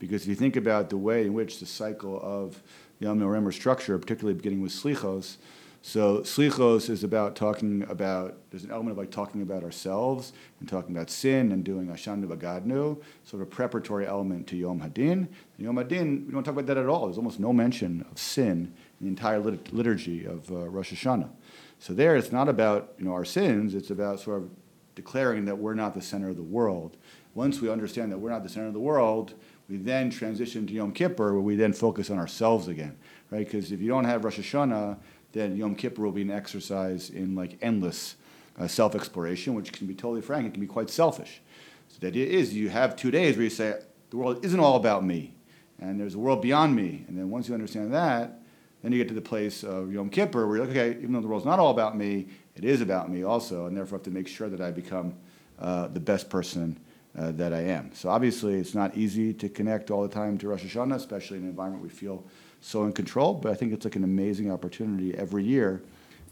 Because 0.03 0.23
if 0.23 0.29
you 0.29 0.35
think 0.35 0.57
about 0.57 0.91
the 0.91 0.97
way 0.97 1.25
in 1.25 1.33
which 1.33 1.61
the 1.61 1.67
cycle 1.67 2.19
of 2.21 2.61
Yom 2.99 3.21
Noraim 3.21 3.53
structure, 3.53 3.97
particularly 4.01 4.35
beginning 4.35 4.61
with 4.61 4.73
Slichos, 4.73 5.37
so 5.81 6.23
slichos 6.23 6.91
is 6.91 7.05
about 7.05 7.37
talking 7.37 7.85
about. 7.89 8.37
There's 8.51 8.65
an 8.65 8.73
element 8.73 8.93
of 8.93 8.99
like 8.99 9.13
talking 9.13 9.43
about 9.43 9.63
ourselves 9.63 10.33
and 10.59 10.69
talking 10.69 10.95
about 10.95 11.09
sin 11.09 11.53
and 11.53 11.65
doing 11.65 11.87
ashanu 11.87 12.27
bagadnu, 12.27 13.01
sort 13.25 13.35
of 13.35 13.41
a 13.43 13.47
preparatory 13.47 14.07
element 14.07 14.49
to 14.49 14.57
Yom 14.57 14.81
Hadin. 14.81 15.13
And 15.13 15.29
Yom 15.59 15.77
Hadin, 15.77 16.27
we 16.27 16.33
don't 16.33 16.43
talk 16.43 16.55
about 16.55 16.67
that 16.67 16.79
at 16.79 16.87
all. 16.87 17.07
There's 17.07 17.19
almost 17.19 17.39
no 17.39 17.53
mention 17.53 18.05
of 18.11 18.19
sin 18.19 18.73
in 19.01 19.07
the 19.07 19.09
entire 19.09 19.39
lit- 19.39 19.73
liturgy 19.73 20.25
of 20.25 20.51
uh, 20.51 20.69
Rosh 20.69 20.93
Hashanah. 20.93 21.31
So 21.79 21.95
there, 21.95 22.17
it's 22.17 22.33
not 22.33 22.49
about 22.49 22.95
you 22.99 23.05
know 23.05 23.13
our 23.13 23.25
sins. 23.25 23.75
It's 23.75 23.91
about 23.91 24.19
sort 24.19 24.43
of 24.43 24.51
declaring 24.97 25.45
that 25.45 25.59
we're 25.59 25.75
not 25.75 25.95
the 25.95 26.03
center 26.03 26.29
of 26.29 26.37
the 26.37 26.43
world. 26.43 26.97
Once 27.35 27.61
we 27.61 27.71
understand 27.71 28.13
that 28.13 28.19
we're 28.19 28.31
not 28.31 28.43
the 28.43 28.49
center 28.49 28.67
of 28.67 28.75
the 28.75 28.81
world, 28.81 29.35
we 29.73 29.79
then 29.79 30.11
transition 30.11 30.67
to 30.67 30.73
Yom 30.75 30.93
Kippur, 30.93 31.33
where 31.33 31.41
we 31.41 31.57
then 31.57 31.73
focus 31.73 32.11
on 32.11 32.19
ourselves 32.19 32.69
again, 32.69 32.95
right? 33.31 33.47
Because 33.47 33.73
if 33.73 33.81
you 33.81 33.89
don't 33.89 34.05
have 34.05 34.23
Rosh 34.23 34.39
Hashanah 34.39 34.99
then 35.33 35.57
Yom 35.57 35.75
Kippur 35.75 36.03
will 36.03 36.13
be 36.13 36.21
an 36.21 36.31
exercise 36.31 37.09
in 37.09 37.35
like 37.35 37.57
endless 37.63 38.17
uh, 38.59 38.69
self 38.69 38.95
exploration, 38.95 39.55
which 39.55 39.73
can 39.73 39.87
be 39.87 39.95
totally 39.95 40.21
frank, 40.21 40.47
it 40.47 40.53
can 40.53 40.61
be 40.61 40.67
quite 40.67 40.91
selfish. 40.91 41.41
So 41.89 41.97
the 42.01 42.09
idea 42.09 42.27
is 42.27 42.53
you 42.53 42.69
have 42.69 42.97
two 42.97 43.11
days 43.11 43.37
where 43.37 43.45
you 43.45 43.51
say, 43.51 43.81
the 44.11 44.17
world 44.19 44.45
isn't 44.45 44.61
all 44.61 44.77
about 44.77 45.07
me, 45.07 45.33
and 45.81 45.99
there's 45.99 46.17
a 46.17 46.19
world 46.19 46.43
beyond 46.43 46.77
me. 46.77 47.07
And 47.09 47.17
then 47.17 47.31
once 47.31 47.49
you 47.49 47.55
understand 47.55 47.95
that, 47.95 48.43
then 48.83 48.93
you 48.93 48.99
get 48.99 49.09
to 49.09 49.15
the 49.15 49.23
place 49.23 49.65
of 49.65 49.91
Yom 49.91 50.11
Kippur 50.11 50.47
where 50.47 50.59
you're 50.59 50.67
like, 50.67 50.77
okay, 50.77 50.99
even 50.99 51.13
though 51.13 51.23
the 51.23 51.29
world's 51.29 51.47
not 51.47 51.59
all 51.59 51.71
about 51.71 51.97
me, 51.97 52.29
it 52.57 52.65
is 52.67 52.83
about 52.83 53.11
me 53.11 53.23
also, 53.23 53.65
and 53.65 53.75
therefore 53.75 53.97
I 53.97 54.01
have 54.01 54.05
to 54.05 54.11
make 54.11 54.29
sure 54.29 54.51
that 54.51 54.61
I 54.61 54.71
become 54.71 55.15
uh, 55.59 55.89
the 55.89 56.01
best 56.01 56.29
person 56.29 56.79
uh, 57.19 57.31
that 57.33 57.53
I 57.53 57.61
am. 57.61 57.91
So 57.95 58.09
obviously, 58.09 58.55
it's 58.55 58.75
not 58.75 58.97
easy 58.97 59.33
to 59.35 59.49
connect 59.49 59.91
all 59.91 60.03
the 60.03 60.09
time 60.09 60.39
to 60.39 60.49
Rosh 60.49 60.65
Hashanah, 60.65 60.95
especially 60.95 61.39
in 61.39 61.45
an 61.45 61.51
environment 61.51 61.83
we 61.83 61.91
feel 61.91 62.25
so 62.61 62.85
in 62.85 62.93
control. 62.93 63.35
But 63.35 63.53
I 63.53 63.55
think 63.55 63.73
it's 63.73 63.85
like 63.85 63.97
an 63.97 64.05
amazing 64.05 64.51
opportunity 64.51 65.15
every 65.15 65.45
year 65.45 65.83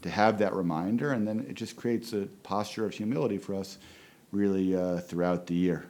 to 0.01 0.09
have 0.09 0.39
that 0.39 0.53
reminder, 0.53 1.11
and 1.11 1.27
then 1.27 1.45
it 1.47 1.53
just 1.53 1.75
creates 1.75 2.13
a 2.13 2.27
posture 2.43 2.85
of 2.85 2.93
humility 2.93 3.37
for 3.37 3.53
us 3.55 3.77
really 4.31 4.75
uh, 4.75 4.99
throughout 4.99 5.47
the 5.47 5.53
year. 5.53 5.85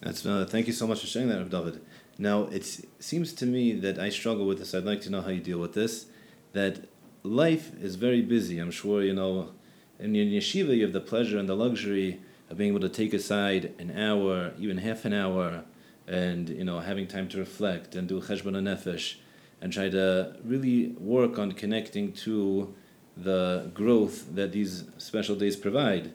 That's 0.00 0.24
uh, 0.24 0.46
thank 0.48 0.66
you 0.66 0.72
so 0.72 0.86
much 0.86 1.00
for 1.00 1.06
sharing 1.06 1.28
that, 1.28 1.48
David. 1.50 1.80
Now 2.18 2.44
it 2.44 2.64
seems 2.98 3.32
to 3.34 3.46
me 3.46 3.72
that 3.80 3.98
I 3.98 4.08
struggle 4.08 4.46
with 4.46 4.58
this. 4.58 4.74
I'd 4.74 4.84
like 4.84 5.00
to 5.02 5.10
know 5.10 5.20
how 5.20 5.30
you 5.30 5.40
deal 5.40 5.58
with 5.58 5.74
this. 5.74 6.06
That 6.52 6.88
life 7.22 7.72
is 7.80 7.96
very 7.96 8.22
busy. 8.22 8.58
I'm 8.58 8.70
sure 8.70 9.02
you 9.02 9.12
know. 9.12 9.50
In 9.98 10.14
yeshiva, 10.14 10.76
you 10.76 10.82
have 10.82 10.92
the 10.92 11.00
pleasure 11.00 11.38
and 11.38 11.48
the 11.48 11.54
luxury 11.54 12.20
of 12.52 12.58
being 12.58 12.70
able 12.70 12.80
to 12.80 12.88
take 12.88 13.12
aside 13.12 13.72
an 13.80 13.90
hour, 13.98 14.52
even 14.60 14.78
half 14.78 15.04
an 15.04 15.12
hour, 15.12 15.64
and 16.06 16.48
you 16.48 16.64
know 16.64 16.78
having 16.78 17.08
time 17.08 17.28
to 17.30 17.38
reflect 17.38 17.96
and 17.96 18.08
do 18.08 18.20
cheshbon 18.20 18.54
nefesh 18.54 19.16
and 19.62 19.72
try 19.72 19.88
to 19.88 20.36
really 20.44 20.88
work 20.98 21.38
on 21.38 21.52
connecting 21.52 22.12
to 22.12 22.74
the 23.16 23.70
growth 23.72 24.34
that 24.34 24.52
these 24.52 24.84
special 24.98 25.36
days 25.36 25.56
provide. 25.56 26.12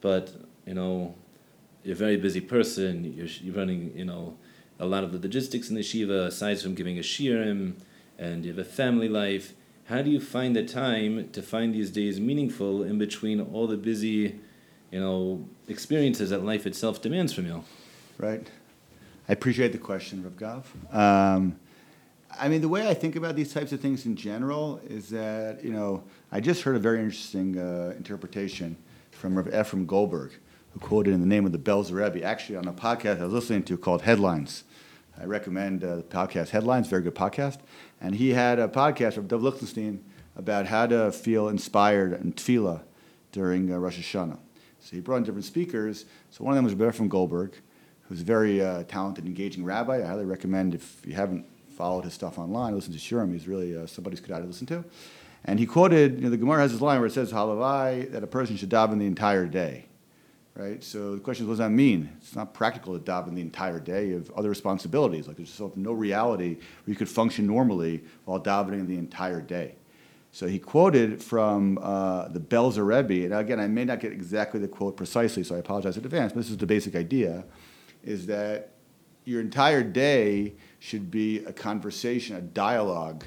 But, 0.00 0.32
you 0.64 0.74
know, 0.74 1.14
you're 1.82 1.94
a 1.94 1.98
very 1.98 2.16
busy 2.16 2.40
person, 2.40 3.12
you're, 3.12 3.26
you're 3.26 3.54
running, 3.54 3.92
you 3.96 4.04
know, 4.04 4.36
a 4.78 4.86
lot 4.86 5.02
of 5.02 5.12
the 5.12 5.18
logistics 5.18 5.68
in 5.68 5.74
the 5.74 5.82
Shiva, 5.82 6.26
aside 6.26 6.60
from 6.60 6.74
giving 6.74 6.98
a 6.98 7.02
shiurim, 7.02 7.74
and 8.16 8.44
you 8.44 8.52
have 8.52 8.64
a 8.64 8.68
family 8.68 9.08
life. 9.08 9.54
How 9.86 10.02
do 10.02 10.10
you 10.10 10.20
find 10.20 10.54
the 10.54 10.64
time 10.64 11.30
to 11.30 11.42
find 11.42 11.74
these 11.74 11.90
days 11.90 12.20
meaningful 12.20 12.84
in 12.84 12.96
between 12.96 13.40
all 13.40 13.66
the 13.66 13.76
busy, 13.76 14.38
you 14.90 15.00
know, 15.00 15.46
experiences 15.68 16.30
that 16.30 16.44
life 16.44 16.66
itself 16.66 17.02
demands 17.02 17.32
from 17.32 17.46
you? 17.46 17.64
Right. 18.18 18.48
I 19.28 19.32
appreciate 19.32 19.72
the 19.72 19.78
question, 19.78 20.22
Rav 20.22 20.36
Gav. 20.36 20.72
Um, 20.92 21.56
I 22.38 22.48
mean, 22.48 22.60
the 22.60 22.68
way 22.68 22.88
I 22.88 22.94
think 22.94 23.16
about 23.16 23.36
these 23.36 23.52
types 23.52 23.72
of 23.72 23.80
things 23.80 24.06
in 24.06 24.16
general 24.16 24.80
is 24.88 25.08
that, 25.10 25.64
you 25.64 25.72
know, 25.72 26.02
I 26.32 26.40
just 26.40 26.62
heard 26.62 26.76
a 26.76 26.80
very 26.80 26.98
interesting 26.98 27.58
uh, 27.58 27.94
interpretation 27.96 28.76
from 29.12 29.36
Rav 29.36 29.46
Efrem 29.46 29.86
Goldberg, 29.86 30.32
who 30.72 30.80
quoted 30.80 31.14
in 31.14 31.20
the 31.20 31.26
name 31.26 31.46
of 31.46 31.52
the 31.52 31.58
Belzer 31.58 31.92
Rebbe, 31.92 32.24
actually 32.24 32.56
on 32.56 32.66
a 32.66 32.72
podcast 32.72 33.20
I 33.20 33.24
was 33.24 33.32
listening 33.32 33.62
to 33.64 33.78
called 33.78 34.02
Headlines. 34.02 34.64
I 35.18 35.24
recommend 35.24 35.84
uh, 35.84 35.96
the 35.96 36.02
podcast 36.02 36.48
Headlines, 36.48 36.88
very 36.88 37.02
good 37.02 37.14
podcast. 37.14 37.58
And 38.00 38.16
he 38.16 38.30
had 38.30 38.58
a 38.58 38.68
podcast 38.68 39.14
from 39.14 39.28
Dov 39.28 39.42
Lichtenstein 39.42 40.04
about 40.36 40.66
how 40.66 40.86
to 40.86 41.12
feel 41.12 41.48
inspired 41.48 42.12
in 42.12 42.32
tefillah 42.32 42.82
during 43.30 43.72
uh, 43.72 43.78
Rosh 43.78 43.98
Hashanah. 43.98 44.38
So 44.84 44.96
he 44.96 45.00
brought 45.00 45.16
in 45.16 45.22
different 45.22 45.46
speakers. 45.46 46.04
So 46.30 46.44
one 46.44 46.52
of 46.52 46.56
them 46.56 46.64
was 46.66 46.74
Rav 46.74 46.94
Efrem 46.94 47.08
Goldberg, 47.08 47.54
who's 48.02 48.20
a 48.20 48.24
very 48.24 48.62
uh, 48.62 48.82
talented, 48.82 49.24
engaging 49.24 49.64
rabbi. 49.64 50.02
I 50.02 50.06
highly 50.06 50.26
recommend 50.26 50.74
if 50.74 51.00
you 51.06 51.14
haven't 51.14 51.46
followed 51.74 52.04
his 52.04 52.12
stuff 52.12 52.38
online, 52.38 52.74
listen 52.74 52.92
to 52.92 52.98
Shiurim. 52.98 53.32
He's 53.32 53.48
really 53.48 53.74
uh, 53.76 53.86
somebody 53.86 54.14
who's 54.14 54.24
good 54.24 54.36
to 54.36 54.44
listen 54.44 54.66
to. 54.66 54.84
And 55.46 55.58
he 55.58 55.64
quoted, 55.64 56.16
you 56.16 56.20
know, 56.24 56.30
the 56.30 56.36
Gemara 56.36 56.60
has 56.60 56.72
this 56.72 56.82
line 56.82 56.98
where 56.98 57.06
it 57.06 57.12
says, 57.12 57.32
Halavai, 57.32 58.12
that 58.12 58.22
a 58.22 58.26
person 58.26 58.56
should 58.56 58.68
daven 58.68 58.98
the 58.98 59.06
entire 59.06 59.46
day. 59.46 59.86
Right? 60.54 60.84
So 60.84 61.14
the 61.14 61.20
question 61.20 61.44
is, 61.44 61.48
what 61.48 61.54
does 61.54 61.58
that 61.58 61.70
mean? 61.70 62.10
It's 62.18 62.36
not 62.36 62.52
practical 62.52 62.96
to 62.96 63.02
daven 63.02 63.34
the 63.34 63.40
entire 63.40 63.80
day. 63.80 64.08
You 64.08 64.14
have 64.16 64.30
other 64.32 64.50
responsibilities. 64.50 65.26
Like 65.26 65.36
there's 65.36 65.56
just 65.56 65.76
no 65.76 65.92
reality 65.92 66.56
where 66.56 66.62
you 66.86 66.94
could 66.94 67.08
function 67.08 67.46
normally 67.46 68.04
while 68.26 68.38
davening 68.38 68.86
the 68.86 68.98
entire 68.98 69.40
day. 69.40 69.76
So 70.34 70.48
he 70.48 70.58
quoted 70.58 71.22
from 71.22 71.78
uh, 71.80 72.26
the 72.26 72.40
Belzer 72.40 72.84
Rebbe, 72.84 73.24
and 73.24 73.32
again, 73.32 73.60
I 73.60 73.68
may 73.68 73.84
not 73.84 74.00
get 74.00 74.10
exactly 74.10 74.58
the 74.58 74.66
quote 74.66 74.96
precisely, 74.96 75.44
so 75.44 75.54
I 75.54 75.58
apologize 75.58 75.96
in 75.96 76.04
advance, 76.04 76.32
but 76.32 76.40
this 76.40 76.50
is 76.50 76.56
the 76.56 76.66
basic 76.66 76.96
idea, 76.96 77.44
is 78.02 78.26
that 78.26 78.70
your 79.24 79.40
entire 79.40 79.84
day 79.84 80.54
should 80.80 81.08
be 81.08 81.44
a 81.44 81.52
conversation, 81.52 82.34
a 82.34 82.40
dialogue 82.40 83.22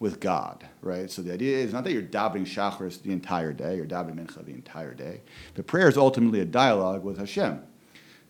with 0.00 0.20
God, 0.20 0.66
right? 0.82 1.10
So 1.10 1.22
the 1.22 1.32
idea 1.32 1.56
is 1.56 1.72
not 1.72 1.82
that 1.84 1.92
you're 1.92 2.02
davening 2.02 2.46
shacharis 2.46 3.00
the 3.00 3.12
entire 3.12 3.54
day, 3.54 3.76
you're 3.76 3.86
davening 3.86 4.16
mincha 4.16 4.44
the 4.44 4.52
entire 4.52 4.92
day, 4.92 5.22
but 5.54 5.66
prayer 5.66 5.88
is 5.88 5.96
ultimately 5.96 6.40
a 6.40 6.44
dialogue 6.44 7.02
with 7.02 7.16
Hashem. 7.16 7.62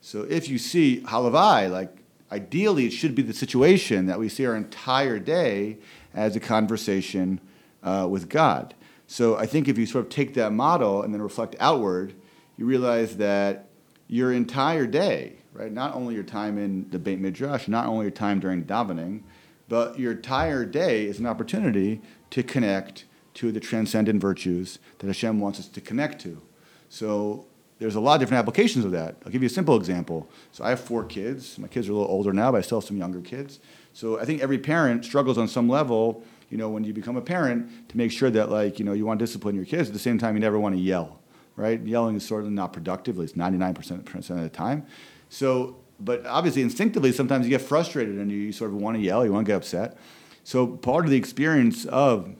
So 0.03 0.23
if 0.23 0.49
you 0.49 0.59
see 0.59 1.01
halavai, 1.01 1.69
like 1.69 1.97
ideally, 2.31 2.87
it 2.87 2.93
should 2.93 3.17
be 3.17 3.23
the 3.23 3.35
situation 3.35 4.07
that 4.07 4.21
we 4.21 4.29
see 4.29 4.47
our 4.47 4.55
entire 4.55 5.19
day 5.19 5.79
as 6.15 6.37
a 6.37 6.41
conversation 6.41 7.41
uh, 7.83 8.07
with 8.11 8.29
God. 8.29 8.75
So 9.07 9.37
I 9.37 9.47
think 9.47 9.69
if 9.69 9.77
you 9.77 9.87
sort 9.87 10.05
of 10.05 10.11
take 10.11 10.35
that 10.35 10.53
model 10.53 11.03
and 11.03 11.13
then 11.13 11.21
reflect 11.21 11.57
outward, 11.59 12.15
you 12.57 12.67
realize 12.67 13.17
that 13.17 13.67
your 14.07 14.33
entire 14.33 14.87
day, 14.87 15.37
right, 15.53 15.73
not 15.73 15.95
only 15.95 16.15
your 16.15 16.23
time 16.25 16.59
in 16.59 16.89
the 16.91 16.99
Beit 16.99 17.19
Midrash, 17.21 17.69
not 17.69 17.87
only 17.87 18.05
your 18.05 18.13
time 18.13 18.41
during 18.41 18.65
davening, 18.65 19.23
but 19.69 19.99
your 19.99 20.13
entire 20.13 20.65
day 20.65 21.07
is 21.07 21.19
an 21.19 21.27
opportunity 21.27 22.01
to 22.31 22.43
connect 22.43 23.05
to 23.35 23.53
the 23.53 23.61
transcendent 23.61 24.21
virtues 24.21 24.79
that 24.99 25.07
Hashem 25.07 25.41
wants 25.41 25.61
us 25.61 25.69
to 25.69 25.81
connect 25.81 26.21
to. 26.23 26.43
So 26.89 27.47
there's 27.79 27.95
a 27.95 28.01
lot 28.01 28.15
of 28.15 28.21
different 28.21 28.41
applications 28.41 28.85
of 28.85 28.91
that. 28.93 29.17
I'll 29.25 29.33
give 29.33 29.43
you 29.43 29.47
a 29.47 29.51
simple 29.51 29.77
example. 29.77 30.29
So 30.53 30.65
I 30.65 30.71
have 30.71 30.81
four 30.81 31.05
kids. 31.05 31.59
My 31.59 31.69
kids 31.69 31.89
are 31.89 31.93
a 31.93 31.95
little 31.95 32.11
older 32.11 32.33
now, 32.33 32.53
but 32.53 32.59
I 32.59 32.61
still 32.61 32.81
have 32.81 32.87
some 32.87 32.99
younger 32.99 33.21
kids. 33.21 33.61
So 33.93 34.21
I 34.21 34.25
think 34.25 34.43
every 34.43 34.59
parent 34.59 35.05
struggles 35.05 35.39
on 35.39 35.49
some 35.49 35.69
level, 35.69 36.23
you 36.51 36.59
know, 36.59 36.69
when 36.69 36.85
you 36.85 36.93
become 36.93 37.17
a 37.17 37.23
parent, 37.23 37.89
to 37.89 37.97
make 37.97 38.13
sure 38.13 38.31
that 38.31 38.51
like, 38.51 38.79
you 38.79 38.85
know, 38.85 38.93
you 38.93 39.07
want 39.07 39.19
to 39.19 39.25
discipline 39.25 39.55
your 39.55 39.65
kids. 39.65 39.89
At 39.89 39.95
the 39.95 40.01
same 40.01 40.19
time, 40.19 40.35
you 40.35 40.41
never 40.41 40.59
want 40.59 40.75
to 40.75 40.81
yell, 40.81 41.21
right? 41.57 41.81
Yelling 41.81 42.17
is 42.17 42.27
sort 42.27 42.45
of 42.45 42.51
not 42.51 42.73
productive, 42.73 43.17
at 43.17 43.21
least 43.21 43.39
99% 43.39 44.31
of 44.31 44.41
the 44.43 44.49
time. 44.49 44.87
So, 45.29 45.77
but 46.01 46.27
obviously 46.27 46.63
instinctively, 46.63 47.13
sometimes 47.13 47.47
you 47.47 47.51
get 47.51 47.63
frustrated 47.63 48.17
and 48.17 48.31
you 48.31 48.53
sort 48.53 48.71
of 48.71 48.77
want 48.77 48.97
to 48.97 49.03
yell, 49.03 49.25
you 49.25 49.33
want 49.33 49.47
to 49.47 49.53
get 49.53 49.57
upset. 49.57 49.97
So 50.43 50.67
part 50.67 51.05
of 51.05 51.11
the 51.11 51.17
experience 51.17 51.85
of 51.87 52.35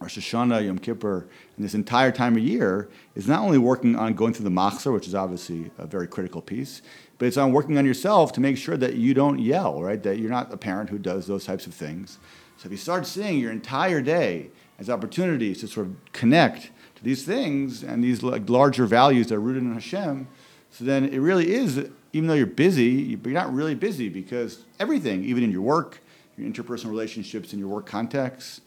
Rosh 0.00 0.18
Hashanah, 0.18 0.64
Yom 0.64 0.78
Kippur, 0.78 1.28
and 1.56 1.64
this 1.64 1.74
entire 1.74 2.12
time 2.12 2.36
of 2.36 2.42
year 2.42 2.88
is 3.14 3.28
not 3.28 3.40
only 3.40 3.58
working 3.58 3.96
on 3.96 4.14
going 4.14 4.32
through 4.32 4.44
the 4.44 4.50
machzor, 4.50 4.92
which 4.92 5.06
is 5.06 5.14
obviously 5.14 5.70
a 5.76 5.86
very 5.86 6.06
critical 6.06 6.40
piece, 6.40 6.82
but 7.18 7.26
it's 7.26 7.36
on 7.36 7.52
working 7.52 7.78
on 7.78 7.84
yourself 7.84 8.32
to 8.32 8.40
make 8.40 8.56
sure 8.56 8.76
that 8.76 8.94
you 8.94 9.14
don't 9.14 9.38
yell, 9.38 9.82
right? 9.82 10.02
That 10.02 10.18
you're 10.18 10.30
not 10.30 10.52
a 10.52 10.56
parent 10.56 10.90
who 10.90 10.98
does 10.98 11.26
those 11.26 11.44
types 11.44 11.66
of 11.66 11.74
things. 11.74 12.18
So 12.62 12.68
if 12.68 12.70
you 12.70 12.78
start 12.78 13.08
seeing 13.08 13.40
your 13.40 13.50
entire 13.50 14.00
day 14.00 14.50
as 14.78 14.88
opportunities 14.88 15.62
to 15.62 15.66
sort 15.66 15.88
of 15.88 15.96
connect 16.12 16.70
to 16.94 17.02
these 17.02 17.24
things 17.24 17.82
and 17.82 18.04
these 18.04 18.22
larger 18.22 18.86
values 18.86 19.26
that 19.26 19.34
are 19.34 19.40
rooted 19.40 19.64
in 19.64 19.74
Hashem, 19.74 20.28
so 20.70 20.84
then 20.84 21.06
it 21.06 21.18
really 21.18 21.52
is, 21.52 21.88
even 22.12 22.28
though 22.28 22.34
you're 22.34 22.46
busy, 22.46 22.84
you're 22.84 23.32
not 23.32 23.52
really 23.52 23.74
busy 23.74 24.08
because 24.08 24.62
everything, 24.78 25.24
even 25.24 25.42
in 25.42 25.50
your 25.50 25.62
work, 25.62 26.02
your 26.36 26.48
interpersonal 26.48 26.90
relationships, 26.90 27.52
in 27.52 27.58
your 27.58 27.66
work 27.66 27.84
context, 27.84 28.60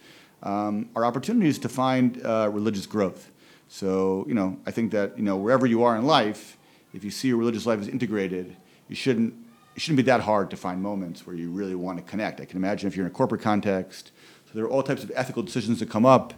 um, 0.44 0.90
are 0.94 1.06
opportunities 1.06 1.58
to 1.60 1.70
find 1.70 2.22
uh, 2.26 2.50
religious 2.52 2.86
growth. 2.86 3.32
So, 3.70 4.26
you 4.28 4.34
know, 4.34 4.58
I 4.66 4.72
think 4.72 4.92
that, 4.92 5.18
you 5.18 5.24
know, 5.24 5.38
wherever 5.38 5.66
you 5.66 5.84
are 5.84 5.96
in 5.96 6.04
life, 6.04 6.58
if 6.94 7.06
you 7.06 7.12
see 7.12 7.30
your 7.30 7.38
religious 7.38 7.66
life 7.66 7.80
as 7.80 7.88
integrated, 7.88 8.58
you 8.90 8.96
shouldn't, 8.98 9.36
it 9.76 9.82
shouldn't 9.82 9.98
be 9.98 10.04
that 10.04 10.22
hard 10.22 10.50
to 10.52 10.58
find 10.58 10.82
moments 10.82 11.28
where 11.28 11.36
you 11.36 11.52
really 11.52 11.76
want 11.76 11.98
to 11.98 12.04
connect. 12.04 12.40
I 12.40 12.46
can 12.46 12.58
imagine 12.58 12.88
if 12.88 12.96
you're 12.96 13.06
in 13.06 13.12
a 13.12 13.16
corporate 13.16 13.42
context, 13.42 14.12
so 14.46 14.52
there 14.54 14.64
are 14.64 14.70
all 14.70 14.84
types 14.84 15.04
of 15.04 15.12
ethical 15.16 15.44
decisions 15.44 15.80
that 15.80 15.90
come 15.90 16.06
up 16.06 16.34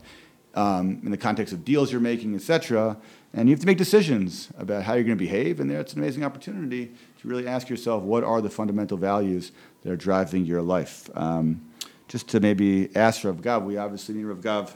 um, 0.56 1.01
in 1.03 1.12
the 1.12 1.17
context 1.17 1.53
of 1.53 1.63
deals 1.63 1.91
you're 1.91 2.01
making, 2.01 2.34
et 2.34 2.41
cetera, 2.41 2.98
and 3.34 3.48
you 3.48 3.53
have 3.53 3.60
to 3.60 3.67
make 3.67 3.77
decisions 3.77 4.50
about 4.58 4.84
how 4.84 4.96
you're 4.96 5.03
going 5.03 5.17
to 5.17 5.24
behave, 5.24 5.60
and 5.60 5.70
there 5.70 5.79
it's 5.79 5.94
an 5.94 6.00
amazing 6.00 6.24
opportunity 6.24 6.91
to 7.22 7.27
really 7.27 7.48
ask 7.48 7.70
yourself 7.70 8.01
what 8.01 8.24
are 8.24 8.41
the 8.41 8.50
fundamental 8.50 8.98
values 8.98 9.51
that 9.84 9.91
are 9.91 9.98
driving 9.98 10.46
your 10.46 10.63
life. 10.63 11.10
Um, 11.13 11.62
just 12.08 12.27
to 12.29 12.39
maybe 12.39 12.89
ask 12.96 13.24
Rav 13.24 13.41
Gav, 13.41 13.63
we 13.63 13.77
obviously 13.77 14.15
need 14.15 14.24
Rav 14.24 14.41
Gav, 14.41 14.75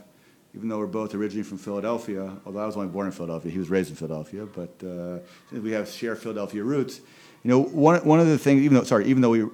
even 0.53 0.69
though 0.69 0.77
we're 0.77 0.85
both 0.85 1.15
originally 1.15 1.43
from 1.43 1.57
Philadelphia, 1.57 2.37
although 2.45 2.59
I 2.59 2.65
was 2.67 2.75
only 2.75 2.89
born 2.89 3.07
in 3.07 3.13
Philadelphia, 3.13 3.51
he 3.51 3.57
was 3.57 3.69
raised 3.69 3.89
in 3.89 3.95
Philadelphia, 3.95 4.45
but 4.45 4.73
uh, 4.85 5.19
we 5.51 5.71
have 5.71 5.89
shared 5.89 6.19
Philadelphia 6.19 6.61
roots. 6.61 7.01
You 7.43 7.50
know, 7.50 7.62
one, 7.62 8.05
one 8.05 8.19
of 8.19 8.27
the 8.27 8.38
things, 8.38 8.62
even 8.62 8.75
though, 8.75 8.83
sorry, 8.83 9.05
even 9.07 9.21
though 9.21 9.31
we 9.31 9.45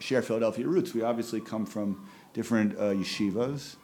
share 0.00 0.22
Philadelphia 0.22 0.66
roots, 0.66 0.94
we 0.94 1.02
obviously 1.02 1.40
come 1.40 1.64
from 1.64 2.08
different 2.34 2.76
uh, 2.76 2.92
yeshivas. 2.92 3.76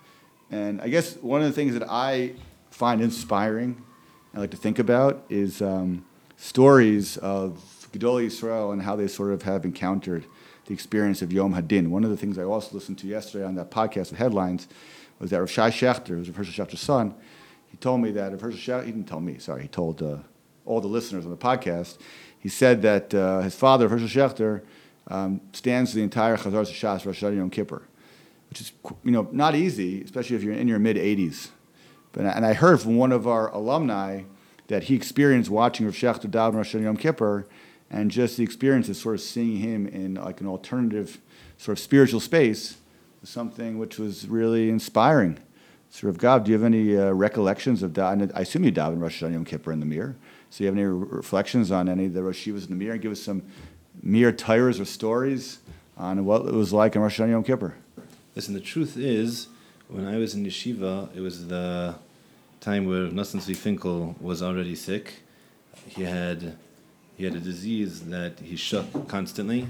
And 0.50 0.80
I 0.80 0.88
guess 0.88 1.16
one 1.16 1.40
of 1.40 1.46
the 1.46 1.52
things 1.52 1.72
that 1.74 1.88
I 1.88 2.34
find 2.70 3.00
inspiring, 3.00 3.82
I 4.34 4.40
like 4.40 4.50
to 4.50 4.56
think 4.56 4.78
about, 4.78 5.24
is 5.28 5.62
um, 5.62 6.04
stories 6.36 7.16
of 7.18 7.62
Gedolei 7.92 8.26
Yisrael 8.26 8.72
and 8.72 8.82
how 8.82 8.96
they 8.96 9.06
sort 9.06 9.32
of 9.32 9.42
have 9.42 9.64
encountered 9.64 10.24
the 10.66 10.74
experience 10.74 11.22
of 11.22 11.32
Yom 11.32 11.54
Hadin. 11.54 11.88
One 11.88 12.04
of 12.04 12.10
the 12.10 12.16
things 12.16 12.38
I 12.38 12.42
also 12.42 12.74
listened 12.74 12.98
to 12.98 13.06
yesterday 13.06 13.44
on 13.44 13.54
that 13.54 13.70
podcast 13.70 14.12
of 14.12 14.18
headlines 14.18 14.68
was 15.18 15.30
that 15.30 15.38
Rav 15.38 15.50
Shai 15.50 15.70
Schachter, 15.70 16.08
who's 16.08 16.28
Rav 16.28 16.36
Hershel 16.36 16.66
Schachter's 16.66 16.80
son, 16.80 17.14
he 17.68 17.76
told 17.76 18.00
me 18.00 18.10
that 18.12 18.32
Rav 18.32 18.52
Schachter, 18.52 18.84
he 18.84 18.92
didn't 18.92 19.06
tell 19.06 19.20
me, 19.20 19.38
sorry, 19.38 19.62
he 19.62 19.68
told 19.68 20.02
uh, 20.02 20.18
all 20.64 20.80
the 20.80 20.88
listeners 20.88 21.24
on 21.24 21.30
the 21.30 21.36
podcast, 21.36 21.98
he 22.38 22.48
said 22.48 22.82
that 22.82 23.14
uh, 23.14 23.40
his 23.40 23.54
father, 23.54 23.88
Hershel 23.88 24.08
Schachter, 24.08 24.62
um, 25.08 25.40
stands 25.52 25.92
the 25.92 26.02
entire 26.02 26.36
Chazaras 26.36 26.70
Hashatz 26.70 27.06
Rosh 27.06 27.22
Hashanah 27.22 27.36
Yom 27.36 27.50
Kippur, 27.50 27.82
which 28.48 28.60
is 28.60 28.72
you 29.04 29.10
know 29.10 29.28
not 29.32 29.54
easy, 29.54 30.02
especially 30.02 30.36
if 30.36 30.42
you're 30.42 30.54
in 30.54 30.68
your 30.68 30.78
mid 30.78 30.96
80s. 30.96 31.50
But 32.12 32.24
and 32.24 32.44
I 32.44 32.52
heard 32.52 32.80
from 32.80 32.96
one 32.96 33.12
of 33.12 33.26
our 33.26 33.48
alumni 33.52 34.22
that 34.68 34.84
he 34.84 34.94
experienced 34.94 35.50
watching 35.50 35.86
Rav 35.86 35.94
Schachter 35.94 36.30
daven 36.30 36.54
Rosh 36.54 36.74
Hashanah 36.74 36.82
Yom 36.84 36.96
Kippur, 36.96 37.46
and 37.90 38.10
just 38.10 38.36
the 38.36 38.44
experience 38.44 38.88
of 38.88 38.96
sort 38.96 39.16
of 39.16 39.20
seeing 39.20 39.56
him 39.56 39.86
in 39.86 40.14
like 40.14 40.40
an 40.40 40.46
alternative 40.46 41.20
sort 41.58 41.78
of 41.78 41.82
spiritual 41.82 42.20
space 42.20 42.78
was 43.20 43.30
something 43.30 43.78
which 43.78 43.98
was 43.98 44.26
really 44.28 44.68
inspiring. 44.68 45.38
Sort 45.90 46.08
of, 46.08 46.18
God, 46.18 46.44
do 46.44 46.50
you 46.50 46.54
have 46.56 46.64
any 46.64 46.96
uh, 46.96 47.12
recollections 47.12 47.82
of 47.82 47.92
that? 47.94 48.32
I 48.34 48.40
assume 48.40 48.64
you 48.64 48.72
daven 48.72 49.00
Rosh 49.00 49.22
Hashanah 49.22 49.32
Yom 49.32 49.44
Kippur 49.44 49.72
in 49.72 49.80
the 49.80 49.86
mir. 49.86 50.16
So 50.52 50.64
you 50.64 50.68
have 50.68 50.76
any 50.76 50.84
reflections 50.84 51.70
on 51.70 51.88
any 51.88 52.04
of 52.04 52.12
the 52.12 52.22
Rosh 52.22 52.46
Hashivas 52.46 52.68
in 52.68 52.78
the 52.78 52.84
mir? 52.84 52.98
Give 52.98 53.10
us 53.10 53.22
some 53.22 53.42
mir 54.02 54.32
tires 54.32 54.78
or 54.78 54.84
stories 54.84 55.60
on 55.96 56.26
what 56.26 56.44
it 56.44 56.52
was 56.52 56.74
like 56.74 56.94
in 56.94 57.00
Rosh 57.00 57.18
Hashanah 57.18 57.30
Yom 57.30 57.42
Kippur. 57.42 57.74
Listen, 58.36 58.52
the 58.52 58.60
truth 58.60 58.98
is, 58.98 59.48
when 59.88 60.06
I 60.06 60.18
was 60.18 60.34
in 60.34 60.44
yeshiva, 60.44 61.08
it 61.16 61.20
was 61.20 61.46
the 61.48 61.94
time 62.60 62.84
where 62.84 63.06
Nosson 63.06 63.40
Tzvi 63.40 63.56
Finkel 63.56 64.14
was 64.20 64.42
already 64.42 64.74
sick. 64.74 65.22
He 65.86 66.02
had 66.02 66.58
he 67.16 67.24
had 67.24 67.34
a 67.34 67.40
disease 67.40 68.02
that 68.10 68.40
he 68.40 68.54
shook 68.54 69.08
constantly, 69.08 69.68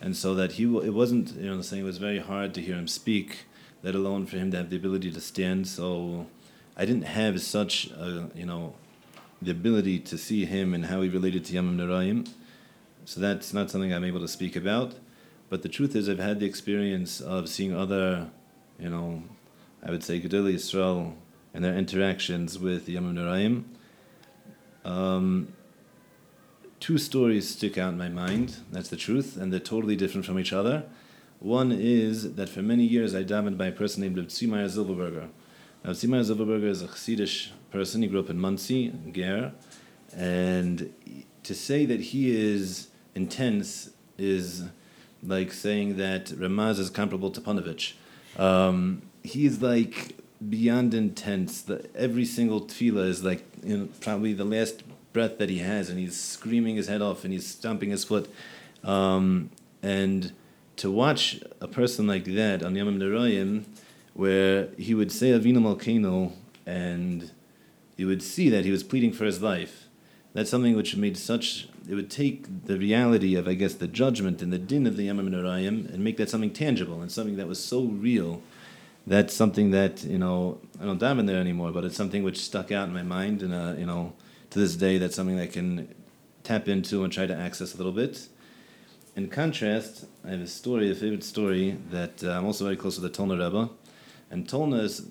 and 0.00 0.16
so 0.16 0.36
that 0.36 0.52
he 0.52 0.62
it 0.62 0.94
wasn't 0.94 1.34
you 1.34 1.52
know 1.52 1.60
saying 1.60 1.82
it 1.82 1.86
was 1.86 1.98
very 1.98 2.20
hard 2.20 2.54
to 2.54 2.60
hear 2.60 2.76
him 2.76 2.86
speak, 2.86 3.46
let 3.82 3.96
alone 3.96 4.26
for 4.26 4.36
him 4.36 4.52
to 4.52 4.58
have 4.58 4.70
the 4.70 4.76
ability 4.76 5.10
to 5.10 5.20
stand. 5.20 5.66
So 5.66 6.26
I 6.76 6.84
didn't 6.84 7.06
have 7.18 7.42
such 7.42 7.90
a, 7.90 8.30
you 8.36 8.46
know 8.46 8.74
the 9.42 9.50
ability 9.50 9.98
to 9.98 10.18
see 10.18 10.44
him 10.44 10.74
and 10.74 10.86
how 10.86 11.00
he 11.02 11.08
related 11.08 11.44
to 11.46 11.54
Yamim 11.54 11.76
Noraim. 11.76 12.28
So 13.04 13.20
that's 13.20 13.54
not 13.54 13.70
something 13.70 13.92
I'm 13.92 14.04
able 14.04 14.20
to 14.20 14.28
speak 14.28 14.54
about. 14.56 14.94
But 15.48 15.62
the 15.62 15.68
truth 15.68 15.96
is, 15.96 16.08
I've 16.08 16.18
had 16.18 16.40
the 16.40 16.46
experience 16.46 17.20
of 17.20 17.48
seeing 17.48 17.74
other, 17.74 18.28
you 18.78 18.90
know, 18.90 19.22
I 19.82 19.90
would 19.90 20.04
say 20.04 20.20
Gedolei 20.20 20.54
Yisrael 20.54 21.14
and 21.54 21.64
their 21.64 21.76
interactions 21.76 22.58
with 22.58 22.86
Yamim 22.86 23.14
Noraim. 23.14 23.64
Um, 24.84 25.52
two 26.78 26.98
stories 26.98 27.48
stick 27.48 27.78
out 27.78 27.92
in 27.92 27.98
my 27.98 28.08
mind. 28.08 28.58
That's 28.70 28.88
the 28.88 28.96
truth, 28.96 29.36
and 29.36 29.52
they're 29.52 29.60
totally 29.60 29.96
different 29.96 30.26
from 30.26 30.38
each 30.38 30.52
other. 30.52 30.84
One 31.40 31.72
is 31.72 32.34
that 32.34 32.48
for 32.48 32.62
many 32.62 32.84
years 32.84 33.14
I 33.14 33.24
davened 33.24 33.56
by 33.56 33.66
a 33.66 33.72
person 33.72 34.02
named 34.02 34.16
Tzimaya 34.18 34.66
Zilberberger. 34.66 35.30
Now, 35.84 35.90
Tzimaya 35.90 36.22
Zilberberger 36.22 36.64
is 36.64 36.82
a 36.82 36.88
Chassidish 36.88 37.50
person. 37.70 38.02
He 38.02 38.08
grew 38.08 38.20
up 38.20 38.28
in 38.28 38.38
Monsey, 38.38 38.92
Ger, 39.12 39.52
and 40.14 40.92
to 41.42 41.54
say 41.54 41.86
that 41.86 42.00
he 42.00 42.36
is 42.36 42.88
intense 43.14 43.90
is 44.18 44.64
like 45.22 45.52
saying 45.52 45.96
that 45.96 46.26
Ramaz 46.26 46.78
is 46.78 46.90
comparable 46.90 47.30
to 47.30 47.40
Panovich. 47.40 47.94
Um, 48.38 49.02
is 49.24 49.62
like 49.62 50.16
beyond 50.48 50.94
intense. 50.94 51.62
The, 51.62 51.88
every 51.94 52.24
single 52.24 52.62
tefillah 52.62 53.06
is 53.06 53.24
like 53.24 53.44
you 53.62 53.76
know, 53.76 53.88
probably 54.00 54.32
the 54.32 54.44
last 54.44 54.82
breath 55.12 55.38
that 55.38 55.48
he 55.48 55.58
has, 55.58 55.90
and 55.90 55.98
he's 55.98 56.18
screaming 56.18 56.76
his 56.76 56.88
head 56.88 57.02
off 57.02 57.24
and 57.24 57.32
he's 57.32 57.46
stomping 57.46 57.90
his 57.90 58.04
foot. 58.04 58.32
Um, 58.84 59.50
and 59.82 60.32
to 60.76 60.90
watch 60.90 61.40
a 61.60 61.68
person 61.68 62.06
like 62.06 62.24
that 62.24 62.62
on 62.62 62.74
Yom 62.76 62.98
Noraim, 62.98 63.64
where 64.20 64.68
he 64.76 64.94
would 64.94 65.10
say 65.10 65.30
Avinu 65.30 65.60
Malkeinu, 65.66 66.32
and 66.66 67.30
you 67.96 68.06
would 68.06 68.22
see 68.22 68.50
that 68.50 68.66
he 68.66 68.70
was 68.70 68.82
pleading 68.82 69.12
for 69.14 69.24
his 69.24 69.40
life. 69.40 69.86
That's 70.34 70.50
something 70.50 70.76
which 70.76 70.94
made 70.94 71.16
such. 71.16 71.68
It 71.88 71.94
would 71.94 72.10
take 72.10 72.66
the 72.66 72.76
reality 72.76 73.34
of, 73.34 73.48
I 73.48 73.54
guess, 73.54 73.72
the 73.72 73.88
judgment 73.88 74.42
and 74.42 74.52
the 74.52 74.58
din 74.58 74.86
of 74.86 74.98
the 74.98 75.04
Yom 75.04 75.18
Noraim 75.30 75.90
and 75.90 76.04
make 76.04 76.18
that 76.18 76.28
something 76.28 76.52
tangible 76.52 77.00
and 77.00 77.10
something 77.10 77.36
that 77.36 77.48
was 77.48 77.64
so 77.64 77.84
real. 77.84 78.42
That's 79.06 79.32
something 79.32 79.70
that 79.70 80.04
you 80.04 80.18
know 80.18 80.60
I 80.78 80.84
don't 80.84 81.00
dive 81.00 81.18
in 81.18 81.24
there 81.24 81.40
anymore, 81.40 81.72
but 81.72 81.86
it's 81.86 81.96
something 81.96 82.22
which 82.22 82.40
stuck 82.40 82.70
out 82.70 82.88
in 82.88 82.92
my 82.92 83.02
mind, 83.02 83.40
and 83.40 83.54
uh, 83.54 83.74
you 83.78 83.86
know 83.86 84.12
to 84.50 84.58
this 84.58 84.76
day, 84.76 84.98
that's 84.98 85.16
something 85.16 85.36
that 85.36 85.44
I 85.44 85.52
can 85.58 85.94
tap 86.42 86.68
into 86.68 87.04
and 87.04 87.10
try 87.10 87.26
to 87.26 87.34
access 87.34 87.72
a 87.72 87.78
little 87.78 87.96
bit. 88.02 88.28
In 89.16 89.28
contrast, 89.28 90.04
I 90.26 90.30
have 90.32 90.42
a 90.42 90.46
story, 90.46 90.90
a 90.90 90.94
favorite 90.94 91.24
story, 91.24 91.78
that 91.90 92.22
uh, 92.22 92.32
I'm 92.32 92.44
also 92.44 92.64
very 92.64 92.76
close 92.76 92.96
to 92.96 93.00
the 93.00 93.08
Tolna 93.08 93.38
Rebbe. 93.42 93.70
And 94.30 94.46
Tolna 94.46 94.82
is 94.82 95.06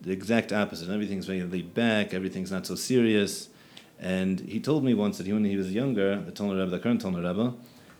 the, 0.00 0.10
exact 0.10 0.52
opposite. 0.52 0.90
Everything's 0.90 1.26
very 1.26 1.42
laid 1.42 1.72
back, 1.72 2.12
everything's 2.12 2.52
not 2.52 2.66
so 2.66 2.74
serious. 2.74 3.48
And 3.98 4.40
he 4.40 4.60
told 4.60 4.84
me 4.84 4.92
once 4.92 5.18
that 5.18 5.26
he, 5.26 5.32
when 5.32 5.44
he 5.44 5.56
was 5.56 5.72
younger, 5.72 6.20
the 6.20 6.32
Tolna 6.32 6.58
Rebbe, 6.58 6.70
the 6.70 6.78
current 6.78 7.02
Tolna 7.02 7.26
Rebbe, 7.26 7.54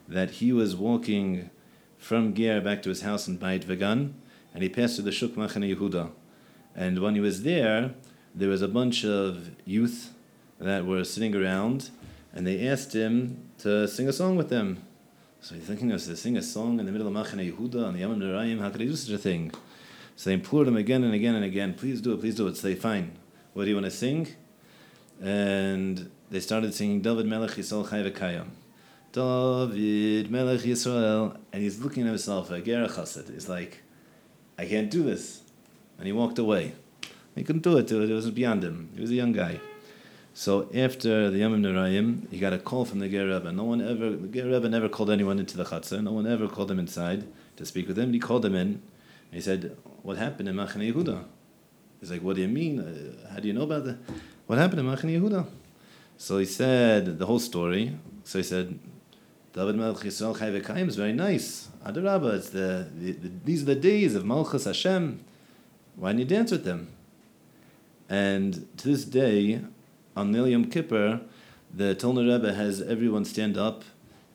that 0.09 0.33
he 0.33 0.53
was 0.53 0.77
walking 0.77 1.51
from 1.97 2.35
Ger 2.35 2.61
back 2.61 2.83
to 2.83 2.91
his 2.91 3.01
house 3.01 3.27
in 3.27 3.39
Bayit 3.39 3.65
Vegan, 3.65 4.15
and 4.53 4.63
he 4.63 4.69
passed 4.69 4.97
through 4.97 5.05
the 5.05 5.13
Shuk 5.13 5.31
Machane 5.31 5.75
Yehuda. 5.75 6.11
And 6.77 6.99
when 6.99 7.15
he 7.15 7.21
was 7.21 7.43
there, 7.43 7.95
there 8.35 8.49
was 8.49 8.61
a 8.61 8.69
bunch 8.69 9.05
of 9.05 9.51
youth 9.65 10.13
that 10.59 10.85
were 10.85 11.05
sitting 11.05 11.35
around, 11.35 11.91
and 12.35 12.47
they 12.47 12.69
asked 12.69 12.95
him 12.95 13.49
to 13.59 13.89
sing 13.89 14.09
a 14.09 14.13
song 14.13 14.37
with 14.37 14.51
them. 14.51 14.83
So 15.41 15.55
he's 15.55 15.65
thinking 15.65 15.93
of 15.93 16.03
to 16.03 16.17
sing 16.17 16.37
a 16.37 16.43
song 16.43 16.81
in 16.81 16.87
the 16.87 16.93
middle 16.93 17.07
of 17.07 17.15
Machane 17.15 17.53
Yehuda 17.53 17.87
on 17.87 17.95
the 17.95 18.01
Yom 18.01 18.19
Noraim. 18.19 18.61
How 18.61 18.71
could 18.71 18.83
I 18.83 18.87
do 18.87 18.97
such 18.97 19.15
a 19.15 19.19
thing? 19.19 19.53
So 20.17 20.31
they 20.31 20.35
implored 20.35 20.69
him 20.69 20.77
again 20.77 21.05
and 21.05 21.15
again 21.15 21.35
and 21.35 21.45
again, 21.45 21.75
please 21.75 22.01
do 22.01 22.13
it, 22.13 22.21
please 22.21 22.37
do 22.37 22.47
it. 22.47 22.57
So 22.57 22.69
they, 22.69 22.75
fine. 22.75 23.13
What 23.53 23.65
do 23.65 23.71
you 23.71 23.77
want 23.77 23.87
to 23.87 23.91
sing? 23.91 24.29
And 25.21 26.11
they 26.31 26.41
started 26.41 26.75
singing 26.75 27.01
David 27.01 27.27
Melech 27.27 27.53
Yisrael 27.53 27.89
Chai 27.89 28.03
V'Kayam. 28.03 28.49
David 29.13 30.31
Melech 30.31 30.61
Yisrael. 30.61 31.37
And 31.53 31.63
he's 31.63 31.81
looking 31.81 32.05
at 32.05 32.09
himself, 32.09 32.51
a 32.51 32.61
Ger 32.61 32.87
Chassid. 32.87 33.33
He's 33.33 33.49
like, 33.49 33.83
I 34.59 34.67
can't 34.67 34.91
do 34.91 35.03
this. 35.03 35.43
And 35.99 36.07
he 36.07 36.13
walked 36.13 36.39
away. 36.39 36.75
He 37.35 37.43
couldn't 37.43 37.63
do 37.63 37.77
it. 37.79 37.91
It 37.91 38.13
was 38.13 38.31
beyond 38.31 38.63
him. 38.63 38.91
He 38.95 39.01
was 39.01 39.11
a 39.11 39.15
young 39.15 39.33
guy. 39.33 39.61
So 40.37 40.69
after 40.75 41.31
the 41.31 41.39
Yom 41.39 41.63
Noraim, 41.63 42.29
he 42.31 42.39
got 42.41 42.53
a 42.53 42.59
call 42.59 42.85
from 42.85 42.99
the 42.99 43.09
Ger 43.09 43.29
Rebbe. 43.29 43.53
No 43.53 43.65
one 43.65 43.81
ever, 43.81 44.11
the 44.11 44.29
Ger 44.29 44.47
Rebbe 44.49 44.69
never 44.69 44.89
called 44.89 45.11
anyone 45.11 45.39
into 45.39 45.57
the 45.57 45.65
Chatzah. 45.65 46.03
No 46.03 46.13
one 46.13 46.27
ever 46.27 46.49
called 46.49 46.71
him 46.71 46.81
inside 46.81 47.25
to 47.57 47.65
speak 47.65 47.87
with 47.87 47.97
him. 47.97 48.13
He 48.13 48.19
called 48.19 48.45
him 48.45 48.55
in. 48.57 48.83
He 49.31 49.41
said, 49.41 49.77
what 50.05 50.19
happened 50.19 50.49
in 50.51 50.55
Machane 50.55 50.93
Yehuda? 50.93 51.25
He's 51.99 52.11
like, 52.11 52.23
what 52.23 52.37
do 52.37 52.43
you 52.43 52.49
mean? 52.49 52.79
Uh, 52.79 53.33
how 53.33 53.41
do 53.41 53.49
you 53.49 53.55
know 53.55 53.63
about 53.63 53.85
that? 53.87 53.97
What 54.47 54.59
happened 54.59 54.81
in 54.81 54.87
Machane 54.87 55.19
Yehuda? 55.19 55.47
So 56.19 56.39
he 56.39 56.45
said 56.45 57.19
the 57.19 57.25
whole 57.25 57.39
story. 57.39 57.97
So 58.23 58.39
he 58.39 58.45
said, 58.45 58.79
David 59.55 59.77
Melech 59.77 59.97
Yisrael 59.97 60.39
Chai 60.39 60.81
is 60.81 60.97
very 60.97 61.15
nice. 61.15 61.69
Adarabba, 61.87 62.35
it's 62.35 62.51
the, 62.51 62.91
the, 62.95 63.13
the, 63.13 63.31
these 63.45 63.63
are 63.63 63.67
the 63.67 63.75
days 63.77 64.15
of 64.15 64.27
Malchus 64.27 64.65
Hashem. 64.65 65.25
Why 65.97 66.13
don't 66.13 66.19
you 66.19 66.27
dance 66.27 66.51
with 66.51 66.65
them? 66.65 66.89
And 68.11 68.69
to 68.77 68.89
this 68.89 69.07
day, 69.07 69.63
on 70.15 70.35
Yom 70.35 70.67
Kippur, 70.67 71.23
the 71.73 71.95
Tolner 71.95 72.31
Rebbe 72.31 72.53
has 72.53 72.83
everyone 72.83 73.25
stand 73.25 73.57
up 73.57 73.85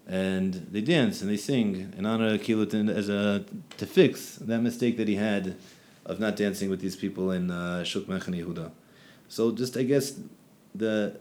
and 0.10 0.56
they 0.72 0.82
dance 0.82 1.22
and 1.22 1.30
they 1.30 1.38
sing 1.38 1.94
in 1.96 2.06
honor 2.06 2.34
of 2.34 2.42
Kilutin 2.42 2.89
as 2.89 3.10
a 3.10 3.46
to 3.78 3.86
fix 3.86 4.36
that 4.38 4.60
mistake 4.60 4.98
that 4.98 5.08
he 5.08 5.16
had 5.16 5.56
of 6.04 6.20
not 6.20 6.36
dancing 6.36 6.70
with 6.70 6.82
these 6.82 6.96
people 6.96 7.32
in 7.32 7.51
uh, 7.51 7.84
Shuk 7.84 8.06
Machane 8.06 8.44
Yehuda. 8.44 8.72
So 9.28 9.51
just 9.51 9.78
I 9.78 9.84
guess 9.84 10.20
the 10.74 11.20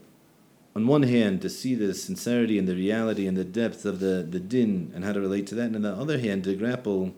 on 0.74 0.86
one 0.86 1.02
hand 1.02 1.42
to 1.42 1.50
see 1.50 1.74
the 1.74 1.92
sincerity 1.92 2.58
and 2.58 2.66
the 2.66 2.74
reality 2.74 3.26
and 3.26 3.36
the 3.36 3.44
depth 3.44 3.84
of 3.84 4.00
the, 4.00 4.26
the 4.28 4.40
din 4.40 4.90
and 4.94 5.04
how 5.04 5.12
to 5.12 5.20
relate 5.20 5.46
to 5.48 5.54
that, 5.56 5.66
and 5.66 5.76
on 5.76 5.82
the 5.82 5.94
other 5.94 6.18
hand 6.18 6.44
to 6.44 6.54
grapple 6.54 7.12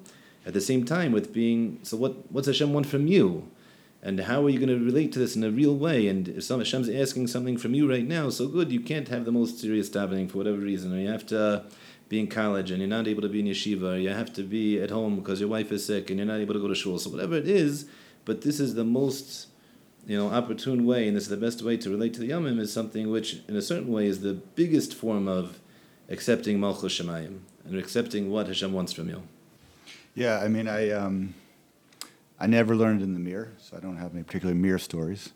at 0.44 0.52
the 0.52 0.60
same 0.60 0.84
time 0.84 1.12
with 1.12 1.32
being 1.32 1.78
so 1.84 1.96
what 1.96 2.32
what's 2.32 2.48
Hashem 2.48 2.72
want 2.72 2.86
from 2.86 3.06
you? 3.06 3.48
And 4.02 4.20
how 4.20 4.44
are 4.44 4.48
you 4.48 4.58
going 4.58 4.78
to 4.78 4.82
relate 4.82 5.12
to 5.12 5.18
this 5.18 5.36
in 5.36 5.44
a 5.44 5.50
real 5.50 5.76
way? 5.76 6.08
And 6.08 6.26
if 6.28 6.44
some 6.44 6.60
Hashem's 6.60 6.88
asking 6.88 7.26
something 7.26 7.58
from 7.58 7.74
you 7.74 7.88
right 7.88 8.06
now, 8.06 8.30
so 8.30 8.48
good, 8.48 8.72
you 8.72 8.80
can't 8.80 9.08
have 9.08 9.26
the 9.26 9.32
most 9.32 9.60
serious 9.60 9.90
davening 9.90 10.30
for 10.30 10.38
whatever 10.38 10.56
reason, 10.56 10.94
or 10.94 10.98
you 10.98 11.08
have 11.08 11.26
to 11.26 11.64
be 12.08 12.18
in 12.18 12.26
college 12.26 12.70
and 12.70 12.80
you're 12.80 12.88
not 12.88 13.06
able 13.06 13.22
to 13.22 13.28
be 13.28 13.40
in 13.40 13.46
yeshiva, 13.46 13.94
or 13.94 13.98
you 13.98 14.08
have 14.08 14.32
to 14.32 14.42
be 14.42 14.80
at 14.80 14.90
home 14.90 15.16
because 15.16 15.38
your 15.38 15.50
wife 15.50 15.70
is 15.70 15.84
sick 15.84 16.08
and 16.08 16.18
you're 16.18 16.26
not 16.26 16.40
able 16.40 16.54
to 16.54 16.60
go 16.60 16.68
to 16.68 16.74
shul. 16.74 16.98
So 16.98 17.10
whatever 17.10 17.36
it 17.36 17.46
is, 17.46 17.86
but 18.24 18.40
this 18.40 18.58
is 18.58 18.74
the 18.74 18.84
most 18.84 19.48
you 20.06 20.16
know 20.16 20.28
opportune 20.28 20.86
way, 20.86 21.06
and 21.06 21.14
this 21.14 21.24
is 21.24 21.28
the 21.28 21.36
best 21.36 21.62
way 21.62 21.76
to 21.76 21.90
relate 21.90 22.14
to 22.14 22.20
the 22.20 22.30
Yomim 22.30 22.58
is 22.58 22.72
something 22.72 23.10
which, 23.10 23.40
in 23.48 23.54
a 23.54 23.62
certain 23.62 23.92
way, 23.92 24.06
is 24.06 24.22
the 24.22 24.32
biggest 24.32 24.94
form 24.94 25.28
of 25.28 25.60
accepting 26.08 26.58
Malchus 26.58 26.98
Shemayim 26.98 27.40
and 27.66 27.78
accepting 27.78 28.30
what 28.30 28.46
Hashem 28.46 28.72
wants 28.72 28.94
from 28.94 29.10
you. 29.10 29.22
Yeah, 30.14 30.40
I 30.40 30.48
mean, 30.48 30.68
I. 30.68 30.90
Um 30.90 31.34
I 32.40 32.46
never 32.46 32.74
learned 32.74 33.02
in 33.02 33.12
the 33.12 33.20
Mir, 33.20 33.52
so 33.58 33.76
I 33.76 33.80
don't 33.80 33.96
have 33.96 34.14
any 34.14 34.22
particular 34.22 34.54
Mir 34.54 34.78
stories. 34.78 35.32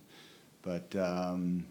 But 0.62 0.96
um, 0.96 1.66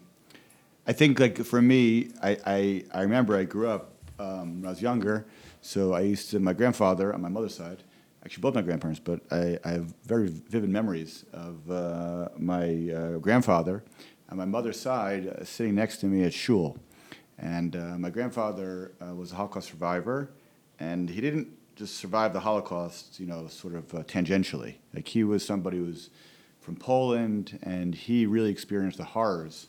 I 0.86 0.92
think, 0.92 1.18
like 1.18 1.38
for 1.38 1.60
me, 1.60 2.12
I, 2.22 2.38
I, 2.46 2.84
I 2.94 3.02
remember 3.02 3.36
I 3.36 3.42
grew 3.42 3.68
up 3.68 3.90
um, 4.20 4.60
when 4.60 4.66
I 4.66 4.70
was 4.70 4.80
younger. 4.80 5.26
So 5.60 5.92
I 5.92 6.02
used 6.02 6.30
to 6.30 6.38
my 6.38 6.52
grandfather 6.52 7.12
on 7.12 7.20
my 7.20 7.28
mother's 7.28 7.54
side, 7.54 7.82
actually 8.24 8.42
both 8.42 8.54
my 8.54 8.62
grandparents, 8.62 9.00
but 9.00 9.20
I, 9.32 9.58
I 9.64 9.70
have 9.70 9.92
very 10.04 10.28
vivid 10.28 10.70
memories 10.70 11.24
of 11.32 11.70
uh, 11.70 12.28
my 12.38 12.90
uh, 12.90 13.18
grandfather 13.18 13.82
on 14.30 14.36
my 14.36 14.44
mother's 14.44 14.78
side 14.78 15.26
uh, 15.26 15.44
sitting 15.44 15.74
next 15.74 15.98
to 15.98 16.06
me 16.06 16.22
at 16.22 16.32
shul. 16.32 16.78
And 17.38 17.74
uh, 17.74 17.98
my 17.98 18.10
grandfather 18.10 18.92
uh, 19.02 19.14
was 19.14 19.32
a 19.32 19.34
Holocaust 19.34 19.68
survivor, 19.68 20.30
and 20.78 21.10
he 21.10 21.20
didn't 21.20 21.48
just 21.76 21.96
survived 21.96 22.34
the 22.34 22.40
Holocaust, 22.40 23.18
you 23.18 23.26
know, 23.26 23.46
sort 23.48 23.74
of 23.74 23.94
uh, 23.94 24.02
tangentially. 24.04 24.76
Like 24.94 25.08
he 25.08 25.24
was 25.24 25.44
somebody 25.44 25.78
who 25.78 25.86
was 25.86 26.10
from 26.60 26.76
Poland, 26.76 27.58
and 27.62 27.94
he 27.94 28.26
really 28.26 28.50
experienced 28.50 28.98
the 28.98 29.04
horrors 29.04 29.66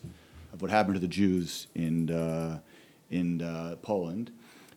of 0.52 0.62
what 0.62 0.70
happened 0.70 0.94
to 0.94 1.00
the 1.00 1.08
Jews 1.08 1.66
in 1.74 2.10
uh, 2.10 2.60
in 3.10 3.42
uh, 3.42 3.76
Poland. 3.82 4.30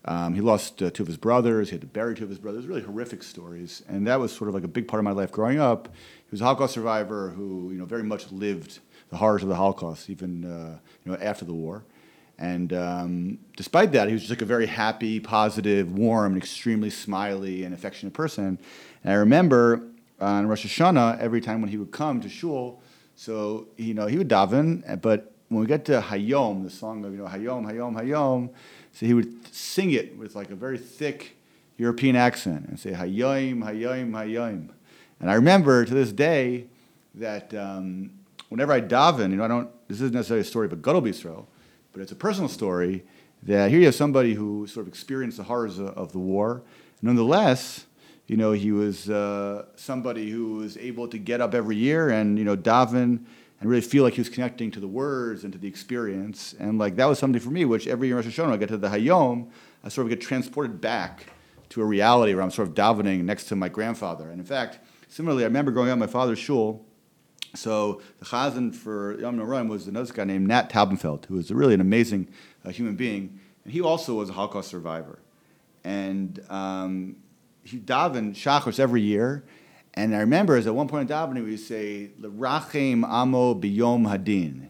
Um, 0.06 0.34
he 0.34 0.42
lost 0.42 0.82
uh, 0.82 0.90
two 0.90 1.04
of 1.04 1.08
his 1.08 1.18
brothers. 1.18 1.70
He 1.70 1.76
had 1.76 1.82
to 1.82 1.88
bury 1.88 2.16
two 2.16 2.24
of 2.24 2.30
his 2.30 2.40
brothers. 2.40 2.66
Really 2.66 2.82
horrific 2.82 3.22
stories, 3.22 3.84
and 3.88 4.08
that 4.08 4.20
was 4.20 4.32
sort 4.32 4.48
of 4.48 4.56
like 4.56 4.64
a 4.64 4.70
big 4.70 4.88
part 4.88 5.00
of 5.00 5.06
my 5.06 5.12
life 5.12 5.32
growing 5.32 5.60
up. 5.60 5.88
He 5.88 6.32
was 6.32 6.42
a 6.42 6.46
Holocaust 6.46 6.74
survivor 6.74 7.30
who, 7.30 7.70
you 7.72 7.78
know, 7.78 7.86
very 7.86 8.04
much 8.04 8.32
lived 8.32 8.80
the 9.10 9.18
horrors 9.18 9.44
of 9.44 9.50
the 9.50 9.56
Holocaust, 9.56 10.10
even 10.10 10.46
uh, 10.46 10.80
you 11.06 11.12
know 11.12 11.18
after 11.20 11.46
the 11.46 11.54
war. 11.54 11.84
And 12.40 12.72
um, 12.72 13.40
despite 13.58 13.92
that, 13.92 14.08
he 14.08 14.14
was 14.14 14.22
just 14.22 14.32
like 14.32 14.42
a 14.42 14.46
very 14.46 14.66
happy, 14.66 15.20
positive, 15.20 15.92
warm, 15.92 16.34
and 16.34 16.42
extremely 16.42 16.90
smiley 16.90 17.66
and 17.66 17.74
affectionate 17.74 18.14
person. 18.14 18.58
And 19.04 19.14
I 19.14 19.18
remember 19.18 19.84
on 20.22 20.48
Rosh 20.48 20.66
Hashanah, 20.66 21.20
every 21.20 21.42
time 21.42 21.60
when 21.60 21.70
he 21.70 21.76
would 21.78 21.92
come 21.92 22.22
to 22.22 22.30
shul, 22.30 22.82
so 23.16 23.68
you 23.76 23.94
know 23.94 24.08
he 24.08 24.18
would 24.18 24.30
daven, 24.30 25.02
but 25.02 25.34
when 25.50 25.60
we 25.60 25.68
get 25.68 25.84
to 25.86 26.00
Hayom, 26.00 26.64
the 26.64 26.70
song 26.70 27.04
of 27.04 27.12
you 27.12 27.18
know 27.18 27.26
Hayom, 27.26 27.70
Hayom, 27.70 28.02
Hayom, 28.02 28.50
so 28.94 29.06
he 29.06 29.14
would 29.14 29.54
sing 29.54 29.92
it 29.92 30.18
with 30.18 30.34
like 30.34 30.50
a 30.50 30.56
very 30.56 30.78
thick 30.78 31.36
European 31.78 32.16
accent 32.16 32.68
and 32.70 32.80
say 32.80 32.92
Hayom, 32.92 33.64
Hayom, 33.66 34.12
Hayom. 34.12 34.70
And 35.20 35.30
I 35.30 35.34
remember 35.34 35.84
to 35.84 35.94
this 35.94 36.14
day 36.14 36.68
that 37.16 37.54
um, 37.54 38.12
whenever 38.48 38.72
I 38.72 38.80
daven, 38.80 39.32
you 39.32 39.36
know, 39.36 39.44
I 39.44 39.50
don't. 39.50 39.70
This 39.90 39.98
isn't 39.98 40.14
necessarily 40.14 40.42
a 40.42 40.46
story 40.46 40.68
of 40.68 40.74
a 40.74 40.78
Gadol 40.78 41.02
B'Yisrael, 41.02 41.46
but 41.94 42.02
it's 42.02 42.12
a 42.12 42.16
personal 42.16 42.50
story 42.50 43.04
that 43.44 43.70
here 43.70 43.80
you 43.80 43.86
have 43.86 43.96
somebody 43.96 44.34
who 44.34 44.68
sort 44.68 44.86
of 44.86 44.88
experienced 44.88 45.38
the 45.38 45.44
horrors 45.44 45.80
of, 45.80 46.12
the 46.12 46.20
war. 46.20 46.62
Nonetheless, 47.02 47.86
you 48.28 48.38
know, 48.38 48.52
he 48.52 48.72
was 48.72 49.10
uh, 49.10 49.66
somebody 49.76 50.30
who 50.30 50.56
was 50.56 50.78
able 50.78 51.08
to 51.08 51.18
get 51.18 51.42
up 51.42 51.54
every 51.54 51.78
year 51.78 52.10
and, 52.10 52.38
you 52.38 52.44
know, 52.44 52.58
daven 52.58 53.26
and 53.62 53.70
really 53.70 53.82
feel 53.82 54.04
like 54.04 54.14
he 54.14 54.22
was 54.22 54.30
connecting 54.30 54.72
to 54.72 54.80
the 54.80 54.88
words 54.88 55.44
and 55.44 55.54
to 55.54 55.60
the 55.60 55.68
experience. 55.68 56.54
And 56.60 56.78
like 56.78 56.96
that 56.98 57.06
was 57.06 57.20
something 57.20 57.42
for 57.42 57.50
me, 57.50 57.66
which 57.66 57.88
every 57.88 58.08
year 58.08 58.20
in 58.20 58.26
Rosh 58.26 58.38
Hashanah, 58.38 58.54
I 58.54 58.58
get 58.58 58.70
to 58.70 58.78
the 58.78 58.90
Hayom, 58.90 59.50
I 59.84 59.90
sort 59.90 60.06
of 60.06 60.10
get 60.10 60.22
transported 60.22 60.80
back 60.80 61.26
to 61.70 61.82
a 61.82 61.86
reality 61.86 62.34
where 62.34 62.44
I'm 62.44 62.52
sort 62.52 62.68
of 62.68 62.74
davening 62.74 63.24
next 63.24 63.46
to 63.46 63.56
my 63.56 63.70
grandfather. 63.70 64.30
And 64.30 64.40
in 64.40 64.46
fact, 64.46 64.80
similarly, 65.08 65.44
I 65.44 65.48
remember 65.48 65.72
growing 65.72 65.90
up 65.90 65.98
my 65.98 66.08
father's 66.08 66.40
shul, 66.40 66.86
so 67.56 68.02
the 68.20 68.26
chazan 68.26 68.74
for 68.74 69.20
Yom 69.20 69.38
Noraim 69.38 69.70
was 69.70 69.88
another 69.88 70.12
guy 70.14 70.24
named 70.24 70.48
Nat 70.48 70.70
Taubenfeld, 70.70 71.26
who 71.26 71.36
was 71.36 71.52
really 71.52 71.74
an 71.74 71.82
amazing 71.82 72.28
uh, 72.66 72.70
human 72.70 72.96
being, 72.96 73.40
and 73.64 73.74
he 73.74 73.82
also 73.82 74.16
was 74.16 74.30
a 74.30 74.34
Holocaust 74.34 74.70
survivor. 74.70 75.20
And 75.84 76.44
um, 76.50 77.16
he 77.64 77.78
davened 77.78 78.36
shachos 78.36 78.80
every 78.80 79.02
year, 79.02 79.44
and 79.94 80.16
I 80.16 80.20
remember 80.20 80.56
as 80.56 80.68
at 80.68 80.76
one 80.76 80.88
point 80.88 81.10
in 81.10 81.16
davening 81.16 81.44
we 81.44 81.52
would 81.52 81.60
say 81.60 82.12
"L'rachem 82.20 83.04
amo 83.04 83.56
biyom 83.56 84.08
hadin," 84.08 84.70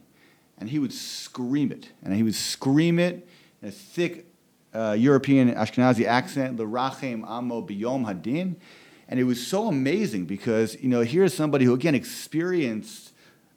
and 0.57 0.69
he 0.69 0.79
would 0.79 0.93
scream 0.93 1.71
it, 1.71 1.91
and 2.03 2.13
he 2.13 2.23
would 2.23 2.35
scream 2.35 2.99
it 2.99 3.27
in 3.61 3.69
a 3.69 3.71
thick 3.71 4.25
uh, 4.73 4.95
European 4.97 5.53
Ashkenazi 5.53 6.05
accent, 6.05 6.57
"L'rachem 6.57 7.25
amo 7.25 7.61
biyom 7.61 8.05
hadin." 8.05 8.55
And 9.09 9.19
it 9.19 9.23
was 9.23 9.45
so 9.45 9.67
amazing 9.67 10.25
because, 10.25 10.79
you 10.81 10.87
know, 10.87 11.01
here's 11.01 11.33
somebody 11.33 11.65
who, 11.65 11.73
again, 11.73 11.95
experienced 11.95 13.11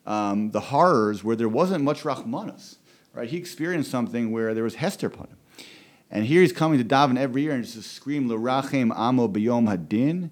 um, 0.07 0.51
the 0.51 0.61
horrors 0.61 1.23
where 1.23 1.37
there 1.37 1.49
wasn't 1.49 1.85
much 1.85 2.05
Rahmanas, 2.05 2.79
right? 3.13 3.29
He 3.29 3.37
experienced 3.37 3.91
something 3.91 4.33
where 4.33 4.55
there 4.55 4.65
was 4.65 4.77
Hester 4.77 5.09
upon 5.09 5.27
him. 5.27 5.37
And 6.11 6.25
here 6.25 6.41
he's 6.41 6.55
coming 6.55 6.79
to 6.79 6.85
daven 6.85 7.19
every 7.19 7.43
year 7.43 7.53
and 7.53 7.65
just 7.65 7.93
scream, 7.93 8.29
L'rachem 8.29 8.93
amo 8.93 9.29
biyom 9.29 9.69
hadin. 9.69 10.31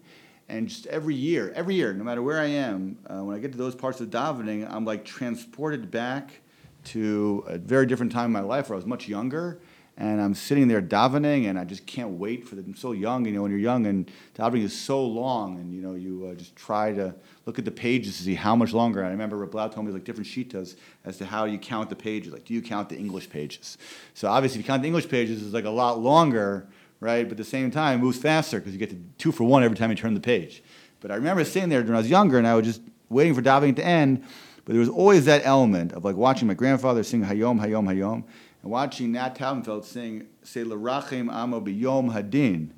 And 0.49 0.69
just 0.69 0.87
every 0.87 1.15
year, 1.15 1.53
every 1.55 1.75
year, 1.75 1.93
no 1.93 2.03
matter 2.03 2.23
where 2.23 2.41
I 2.41 2.47
am, 2.47 2.97
uh, 3.07 3.23
when 3.23 3.37
I 3.37 3.41
get 3.41 3.53
to 3.53 3.59
those 3.59 3.75
parts 3.75 4.01
of 4.01 4.09
davening, 4.09 4.67
I'm 4.73 4.87
like 4.87 5.05
transported 5.05 5.91
back 5.91 6.41
to 6.85 7.45
a 7.47 7.59
very 7.59 7.85
different 7.85 8.11
time 8.11 8.27
in 8.27 8.33
my 8.33 8.41
life 8.41 8.71
where 8.71 8.75
I 8.75 8.79
was 8.79 8.87
much 8.87 9.07
younger 9.07 9.61
and 10.01 10.21
I'm 10.21 10.35
sitting 10.35 10.67
there 10.67 10.83
davening, 10.83 11.49
and 11.49 11.59
I 11.59 11.65
just 11.65 11.87
can't 11.87 12.13
wait 12.13 12.49
for 12.49 12.57
them. 12.57 12.65
I'm 12.69 12.75
so 12.75 12.93
young, 12.93 13.27
you 13.27 13.33
know, 13.33 13.43
when 13.43 13.51
you're 13.51 13.61
young, 13.61 13.87
and 13.87 14.11
davening 14.35 14.63
is 14.63 14.79
so 14.79 15.05
long, 15.05 15.61
and 15.61 15.73
you 15.73 15.83
know, 15.83 15.95
you 15.95 16.27
uh, 16.27 16.35
just 16.35 16.57
try 16.57 16.93
to 16.93 17.15
look 17.47 17.59
at 17.59 17.65
the 17.65 17.71
pages 17.71 18.17
to 18.17 18.23
see 18.25 18.35
how 18.35 18.57
much 18.57 18.73
longer. 18.73 19.01
And 19.01 19.09
I 19.09 19.11
remember 19.13 19.37
Rav 19.37 19.51
Blau 19.51 19.69
told 19.69 19.87
me 19.87 19.93
like 19.93 20.05
different 20.05 20.27
shitas 20.27 20.75
as 21.05 21.19
to 21.19 21.27
how 21.27 21.45
you 21.45 21.59
count 21.59 21.91
the 21.91 21.97
pages. 21.97 22.33
Like, 22.33 22.45
do 22.45 22.55
you 22.55 22.63
count 22.63 22.89
the 22.89 22.97
English 22.97 23.31
pages? 23.31 23.79
So 24.15 24.29
obviously, 24.29 24.59
if 24.59 24.65
you 24.65 24.69
count 24.69 24.83
the 24.83 24.89
English 24.89 25.09
pages, 25.09 25.43
it's 25.43 25.55
like 25.55 25.67
a 25.67 25.71
lot 25.71 26.01
longer 26.01 26.67
right? 27.01 27.25
But 27.25 27.33
at 27.33 27.39
the 27.39 27.45
same 27.45 27.71
time, 27.71 27.99
it 27.99 28.03
moves 28.03 28.19
faster 28.19 28.61
because 28.61 28.73
you 28.73 28.79
get 28.79 28.91
to 28.91 28.99
two 29.19 29.33
for 29.33 29.45
one 29.45 29.65
every 29.65 29.77
time 29.77 29.91
you 29.91 29.97
turn 29.97 30.15
the 30.15 30.21
page. 30.21 30.63
But 31.01 31.11
I 31.11 31.15
remember 31.15 31.45
sitting 31.45 31.71
there 31.71 31.83
when 31.83 31.95
I 31.95 31.99
was 31.99 32.11
younger 32.11 32.39
and 32.39 32.47
I 32.47 32.55
was 32.55 32.67
just 32.67 32.83
waiting 33.09 33.35
for 33.35 33.43
davening 33.43 33.77
to 33.77 33.85
end. 33.85 34.23
But 34.65 34.75
there 34.75 34.81
was 34.81 34.91
always 34.91 35.25
that 35.25 35.43
element 35.45 35.93
of 35.93 36.05
like 36.05 36.17
watching 36.17 36.47
my 36.47 36.55
grandfather 36.55 37.03
sing 37.03 37.25
Hayom, 37.25 37.59
Hayom, 37.59 37.87
Hayom, 37.87 38.25
and 38.63 38.71
watching 38.71 39.13
Nat 39.13 39.35
Taubenfeld 39.35 39.85
sing 39.85 40.27
Say 40.43 40.65
L'Rachem 40.65 41.31
Amo 41.31 41.61
B'Yom 41.61 42.13
Hadin. 42.13 42.71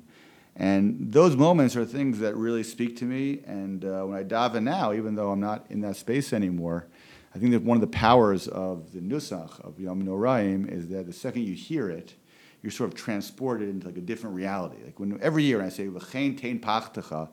And 0.55 1.11
those 1.11 1.35
moments 1.35 1.75
are 1.75 1.85
things 1.85 2.19
that 2.19 2.35
really 2.35 2.63
speak 2.63 2.95
to 2.97 3.05
me. 3.05 3.41
And 3.45 3.83
uh, 3.83 4.03
when 4.03 4.17
I 4.17 4.23
daven 4.23 4.63
now, 4.63 4.93
even 4.93 5.15
though 5.15 5.31
I'm 5.31 5.39
not 5.39 5.65
in 5.69 5.81
that 5.81 5.95
space 5.95 6.31
anymore, 6.31 6.87
I 7.33 7.39
think 7.39 7.51
that 7.51 7.63
one 7.63 7.75
of 7.75 7.81
the 7.81 7.87
powers 7.87 8.47
of 8.47 8.91
the 8.93 8.99
nusach 8.99 9.59
of 9.61 9.79
Yom 9.79 10.03
Noraim 10.03 10.71
is 10.71 10.89
that 10.89 11.07
the 11.07 11.13
second 11.13 11.43
you 11.43 11.55
hear 11.55 11.89
it, 11.89 12.13
you're 12.61 12.71
sort 12.71 12.91
of 12.91 12.95
transported 12.95 13.67
into 13.67 13.87
like 13.87 13.97
a 13.97 14.01
different 14.01 14.35
reality. 14.35 14.77
Like 14.85 14.99
when 14.99 15.19
every 15.21 15.43
year 15.43 15.61
I 15.61 15.69
say 15.69 15.89
L'chein 15.89 16.37
tein 16.37 16.59
pachtecha, 16.59 17.29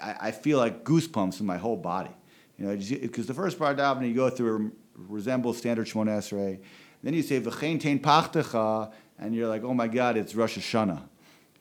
I, 0.00 0.16
I 0.20 0.30
feel 0.32 0.58
like 0.58 0.82
goosebumps 0.82 1.38
in 1.40 1.46
my 1.46 1.58
whole 1.58 1.76
body. 1.76 2.10
You 2.58 2.66
know, 2.66 2.76
because 2.76 3.26
the 3.26 3.34
first 3.34 3.58
part 3.58 3.78
of 3.78 3.98
davening 3.98 4.08
you 4.08 4.14
go 4.14 4.28
through 4.28 4.72
resembles 4.94 5.58
standard 5.58 5.86
Shemona 5.86 6.18
Esrei. 6.18 6.58
Then 7.02 7.14
you 7.14 7.22
say 7.22 7.40
V'chein 7.40 7.80
tein 7.80 7.98
pachtecha, 7.98 8.92
and 9.18 9.34
you're 9.34 9.48
like, 9.48 9.64
oh 9.64 9.74
my 9.74 9.88
God, 9.88 10.16
it's 10.16 10.34
Rosh 10.34 10.58
Hashanah. 10.58 11.02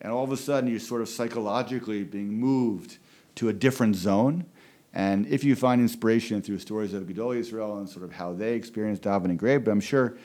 And 0.02 0.12
all 0.12 0.24
of 0.24 0.32
a 0.32 0.38
sudden, 0.38 0.70
you're 0.70 0.80
sort 0.80 1.02
of 1.02 1.10
psychologically 1.10 2.04
being 2.04 2.34
moved 2.40 2.98
to 3.36 3.50
a 3.50 3.54
different 3.54 3.96
zone. 3.96 4.46
And 4.94 5.26
if 5.28 5.44
you 5.44 5.56
find 5.56 5.80
inspiration 5.80 6.42
through 6.42 6.60
stories 6.60 6.94
of 6.94 7.04
Gedolei 7.04 7.40
Yisrael 7.40 7.78
and 7.78 7.88
sort 7.88 8.04
of 8.04 8.12
how 8.12 8.34
they 8.34 8.56
experienced 8.56 9.04
davening, 9.04 9.38
great. 9.38 9.60
But 9.60 9.72
I'm 9.72 9.80
sure 9.80 10.18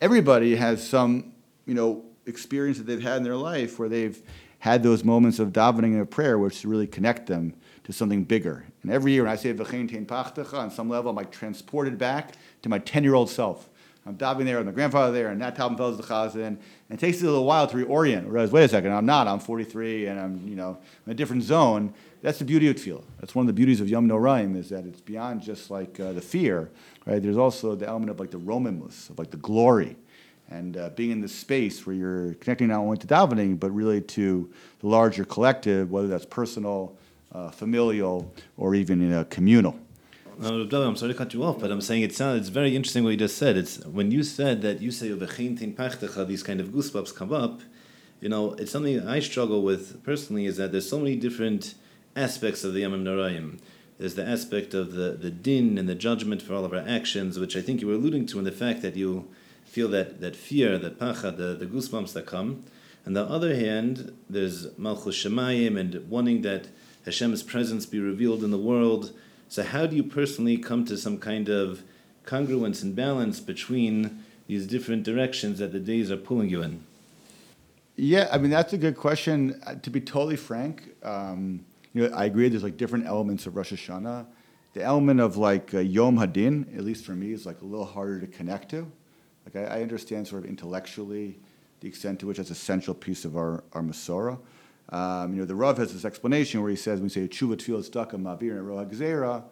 everybody 0.00 0.56
has 0.56 0.86
some, 0.86 1.32
you 1.66 1.74
know, 1.74 2.04
experience 2.26 2.78
that 2.78 2.84
they've 2.84 3.02
had 3.02 3.18
in 3.18 3.22
their 3.22 3.36
life 3.36 3.78
where 3.78 3.88
they've 3.88 4.22
had 4.60 4.82
those 4.82 5.04
moments 5.04 5.38
of 5.40 5.52
davening 5.52 5.98
and 5.98 6.10
prayer 6.10 6.38
which 6.38 6.64
really 6.64 6.86
connect 6.86 7.26
them 7.26 7.54
to 7.82 7.92
something 7.92 8.24
bigger. 8.24 8.64
And 8.82 8.90
every 8.90 9.12
year 9.12 9.24
when 9.24 9.32
I 9.32 9.36
say 9.36 9.52
V'chein 9.52 9.90
tein 9.90 10.06
pachtecha, 10.06 10.54
on 10.54 10.70
some 10.70 10.88
level 10.88 11.10
I'm 11.10 11.16
like 11.16 11.30
transported 11.30 11.98
back 11.98 12.32
to 12.62 12.70
my 12.70 12.78
10-year-old 12.78 13.28
self. 13.28 13.68
I'm 14.06 14.18
davening 14.18 14.44
there 14.44 14.58
with 14.58 14.66
my 14.66 14.72
grandfather 14.72 15.12
there, 15.12 15.28
and 15.28 15.38
Nat 15.38 15.56
Taubenfeld 15.56 15.92
is 15.92 15.96
the 15.96 16.02
chazan. 16.02 16.46
And 16.46 16.58
it 16.90 16.98
takes 16.98 17.22
a 17.22 17.24
little 17.24 17.44
while 17.44 17.66
to 17.66 17.76
reorient. 17.76 18.26
Whereas, 18.26 18.50
wait 18.52 18.64
a 18.64 18.68
second, 18.68 18.92
I'm 18.92 19.06
not. 19.06 19.26
I'm 19.26 19.38
43, 19.38 20.06
and 20.06 20.20
I'm 20.20 20.46
you 20.46 20.56
know 20.56 20.78
in 21.06 21.12
a 21.12 21.14
different 21.14 21.42
zone. 21.42 21.94
That's 22.20 22.38
the 22.38 22.44
beauty 22.44 22.68
of 22.68 22.76
tefillah. 22.76 23.04
That's 23.20 23.34
one 23.34 23.44
of 23.44 23.46
the 23.46 23.54
beauties 23.54 23.80
of 23.80 23.88
Yom 23.88 24.08
Noraim 24.08 24.56
is 24.56 24.68
that 24.70 24.84
it's 24.84 25.00
beyond 25.00 25.42
just 25.42 25.70
like 25.70 25.98
uh, 26.00 26.12
the 26.12 26.20
fear, 26.20 26.70
right? 27.06 27.22
There's 27.22 27.36
also 27.36 27.74
the 27.74 27.86
element 27.86 28.10
of 28.10 28.20
like 28.20 28.30
the 28.30 28.38
romimus, 28.38 29.08
of 29.08 29.18
like 29.18 29.30
the 29.30 29.38
glory, 29.38 29.96
and 30.50 30.76
uh, 30.76 30.90
being 30.90 31.10
in 31.10 31.20
this 31.22 31.34
space 31.34 31.86
where 31.86 31.96
you're 31.96 32.34
connecting 32.34 32.68
not 32.68 32.80
only 32.80 32.98
to 32.98 33.06
davening 33.06 33.58
but 33.58 33.70
really 33.70 34.00
to 34.02 34.50
the 34.80 34.86
larger 34.86 35.24
collective, 35.24 35.90
whether 35.90 36.08
that's 36.08 36.26
personal, 36.26 36.96
uh, 37.32 37.50
familial, 37.50 38.32
or 38.58 38.74
even 38.74 39.00
you 39.00 39.08
know, 39.08 39.24
communal. 39.24 39.78
No, 40.38 40.82
I'm 40.82 40.96
sorry 40.96 41.12
to 41.12 41.18
cut 41.18 41.32
you 41.34 41.44
off, 41.44 41.60
but 41.60 41.70
I'm 41.70 41.80
saying 41.80 42.02
it 42.02 42.14
sounds 42.14 42.40
it's 42.40 42.48
very 42.48 42.74
interesting 42.74 43.04
what 43.04 43.10
you 43.10 43.16
just 43.16 43.38
said. 43.38 43.56
It's 43.56 43.84
when 43.84 44.10
you 44.10 44.22
said 44.22 44.62
that 44.62 44.80
you 44.80 44.90
say 44.90 45.10
oh, 45.12 45.16
these 45.16 46.42
kind 46.42 46.60
of 46.60 46.68
goosebumps 46.68 47.14
come 47.14 47.32
up. 47.32 47.60
You 48.20 48.28
know, 48.28 48.52
it's 48.54 48.72
something 48.72 49.06
I 49.06 49.20
struggle 49.20 49.62
with 49.62 50.02
personally. 50.02 50.46
Is 50.46 50.56
that 50.56 50.72
there's 50.72 50.88
so 50.88 50.98
many 50.98 51.16
different 51.16 51.74
aspects 52.16 52.64
of 52.64 52.74
the 52.74 52.82
Yamim 52.82 53.02
Noraim. 53.02 53.58
There's 53.98 54.16
the 54.16 54.26
aspect 54.26 54.74
of 54.74 54.92
the, 54.92 55.12
the 55.12 55.30
din 55.30 55.78
and 55.78 55.88
the 55.88 55.94
judgment 55.94 56.42
for 56.42 56.54
all 56.54 56.64
of 56.64 56.72
our 56.72 56.84
actions, 56.86 57.38
which 57.38 57.56
I 57.56 57.62
think 57.62 57.80
you 57.80 57.86
were 57.86 57.94
alluding 57.94 58.26
to 58.26 58.38
in 58.38 58.44
the 58.44 58.52
fact 58.52 58.82
that 58.82 58.96
you 58.96 59.28
feel 59.64 59.88
that, 59.88 60.20
that 60.20 60.34
fear, 60.34 60.78
that 60.78 60.98
pacha, 60.98 61.30
the, 61.30 61.54
the 61.54 61.66
goosebumps 61.66 62.12
that 62.14 62.26
come. 62.26 62.64
On 63.06 63.12
the 63.12 63.24
other 63.24 63.54
hand, 63.54 64.16
there's 64.28 64.76
Malchus 64.78 65.16
Shemayim 65.16 65.78
and 65.78 66.08
wanting 66.08 66.42
that 66.42 66.68
Hashem's 67.04 67.42
presence 67.42 67.86
be 67.86 68.00
revealed 68.00 68.42
in 68.42 68.50
the 68.50 68.58
world. 68.58 69.12
So, 69.54 69.62
how 69.62 69.86
do 69.86 69.94
you 69.94 70.02
personally 70.02 70.58
come 70.58 70.84
to 70.86 70.96
some 70.96 71.16
kind 71.16 71.48
of 71.48 71.84
congruence 72.26 72.82
and 72.82 72.96
balance 72.96 73.38
between 73.38 74.24
these 74.48 74.66
different 74.66 75.04
directions 75.04 75.60
that 75.60 75.70
the 75.70 75.78
days 75.78 76.10
are 76.10 76.16
pulling 76.16 76.48
you 76.48 76.60
in? 76.60 76.82
Yeah, 77.94 78.28
I 78.32 78.38
mean 78.38 78.50
that's 78.50 78.72
a 78.72 78.78
good 78.78 78.96
question. 78.96 79.62
Uh, 79.64 79.76
to 79.76 79.90
be 79.90 80.00
totally 80.00 80.34
frank, 80.34 80.96
um, 81.04 81.64
you 81.92 82.02
know, 82.02 82.16
I 82.16 82.24
agree. 82.24 82.48
There's 82.48 82.64
like 82.64 82.76
different 82.76 83.06
elements 83.06 83.46
of 83.46 83.54
Rosh 83.54 83.72
Hashanah. 83.72 84.26
The 84.72 84.82
element 84.82 85.20
of 85.20 85.36
like 85.36 85.72
uh, 85.72 85.78
Yom 85.78 86.16
Hadin, 86.16 86.76
at 86.76 86.82
least 86.82 87.04
for 87.04 87.12
me, 87.12 87.30
is 87.30 87.46
like 87.46 87.60
a 87.60 87.64
little 87.64 87.86
harder 87.86 88.18
to 88.18 88.26
connect 88.26 88.70
to. 88.70 88.90
Like 89.44 89.54
I, 89.54 89.76
I 89.78 89.82
understand 89.82 90.26
sort 90.26 90.42
of 90.42 90.50
intellectually 90.50 91.38
the 91.78 91.86
extent 91.86 92.18
to 92.18 92.26
which 92.26 92.38
that's 92.38 92.50
a 92.50 92.56
central 92.56 92.92
piece 92.92 93.24
of 93.24 93.36
our 93.36 93.62
our 93.72 93.82
Masorah. 93.82 94.36
Um, 94.90 95.32
you 95.32 95.40
know, 95.40 95.46
the 95.46 95.54
Rav 95.54 95.78
has 95.78 95.92
this 95.92 96.04
explanation 96.04 96.60
where 96.60 96.70
he 96.70 96.76
says 96.76 97.00
when 97.00 97.04
we 97.04 97.08
say 97.08 97.26
tshuva 97.26 97.56
tefillah 97.56 97.88
tzedakah 97.88 98.14
mavir 98.14 98.58
and 98.58 98.66
roha 98.66 98.88
gzera, 98.90 99.44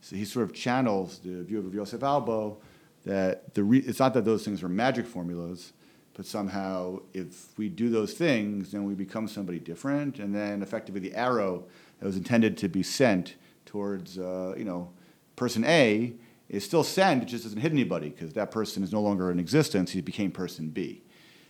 so 0.00 0.16
he 0.16 0.24
sort 0.24 0.44
of 0.44 0.54
channels 0.54 1.18
the 1.18 1.42
view 1.42 1.58
of 1.58 1.74
Yosef 1.74 2.02
Albo 2.02 2.58
that 3.04 3.54
the 3.54 3.64
re- 3.64 3.78
it's 3.80 3.98
not 3.98 4.14
that 4.14 4.24
those 4.24 4.44
things 4.44 4.62
are 4.62 4.68
magic 4.68 5.06
formulas, 5.06 5.72
but 6.14 6.26
somehow 6.26 7.00
if 7.12 7.56
we 7.58 7.68
do 7.68 7.90
those 7.90 8.14
things, 8.14 8.72
then 8.72 8.84
we 8.84 8.94
become 8.94 9.28
somebody 9.28 9.58
different, 9.58 10.18
and 10.18 10.34
then 10.34 10.62
effectively 10.62 11.00
the 11.00 11.14
arrow 11.14 11.64
that 11.98 12.06
was 12.06 12.16
intended 12.16 12.56
to 12.58 12.68
be 12.68 12.82
sent 12.82 13.34
towards 13.64 14.18
uh, 14.18 14.54
you 14.56 14.64
know 14.64 14.90
person 15.34 15.64
A 15.64 16.14
is 16.48 16.64
still 16.64 16.84
sent, 16.84 17.22
it 17.22 17.26
just 17.26 17.44
doesn't 17.44 17.60
hit 17.60 17.72
anybody 17.72 18.10
because 18.10 18.32
that 18.34 18.50
person 18.50 18.82
is 18.82 18.92
no 18.92 19.02
longer 19.02 19.30
in 19.30 19.40
existence. 19.40 19.90
He 19.90 20.00
became 20.00 20.30
person 20.30 20.68
B. 20.68 21.02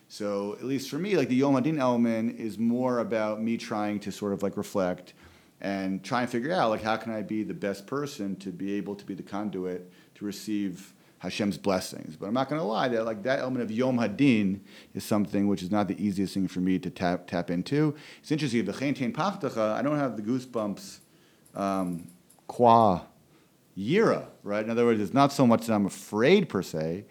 So 0.08 0.54
at 0.54 0.64
least 0.64 0.88
for 0.88 0.98
me, 0.98 1.16
like 1.16 1.28
the 1.28 1.34
Yom 1.34 1.54
Hadin 1.54 1.78
element 1.78 2.38
is 2.38 2.58
more 2.58 3.00
about 3.00 3.42
me 3.42 3.56
trying 3.56 4.00
to 4.00 4.12
sort 4.12 4.32
of 4.32 4.42
like 4.42 4.56
reflect 4.56 5.14
and 5.60 6.04
try 6.04 6.22
and 6.22 6.30
figure 6.30 6.52
out 6.52 6.70
like 6.70 6.82
how 6.82 6.96
can 6.96 7.12
I 7.12 7.22
be 7.22 7.42
the 7.42 7.54
best 7.54 7.86
person 7.86 8.36
to 8.36 8.50
be 8.50 8.74
able 8.74 8.94
to 8.94 9.04
be 9.04 9.14
the 9.14 9.22
conduit 9.22 9.90
to 10.16 10.24
receive 10.24 10.94
Hashem's 11.18 11.58
blessings. 11.58 12.16
But 12.16 12.26
I'm 12.26 12.34
not 12.34 12.48
going 12.48 12.60
to 12.60 12.66
lie 12.66 12.88
that 12.88 13.04
like 13.04 13.22
that 13.24 13.40
element 13.40 13.62
of 13.62 13.70
Yom 13.70 13.98
Hadin 13.98 14.60
is 14.94 15.04
something 15.04 15.48
which 15.48 15.62
is 15.62 15.70
not 15.70 15.88
the 15.88 16.00
easiest 16.02 16.34
thing 16.34 16.46
for 16.46 16.60
me 16.60 16.78
to 16.78 16.90
tap 16.90 17.26
tap 17.26 17.50
into. 17.50 17.94
It's 18.20 18.30
interesting. 18.30 18.64
The 18.64 18.72
Tein 18.72 19.12
Pachtacha, 19.12 19.72
I 19.72 19.82
don't 19.82 19.98
have 19.98 20.16
the 20.16 20.22
goosebumps 20.22 20.98
um, 21.54 22.08
qua 22.46 23.02
yira, 23.76 24.26
right? 24.42 24.64
In 24.64 24.70
other 24.70 24.84
words, 24.84 25.00
it's 25.00 25.14
not 25.14 25.32
so 25.32 25.46
much 25.46 25.66
that 25.66 25.74
I'm 25.74 25.86
afraid 25.86 26.48
per 26.48 26.62
se 26.62 27.06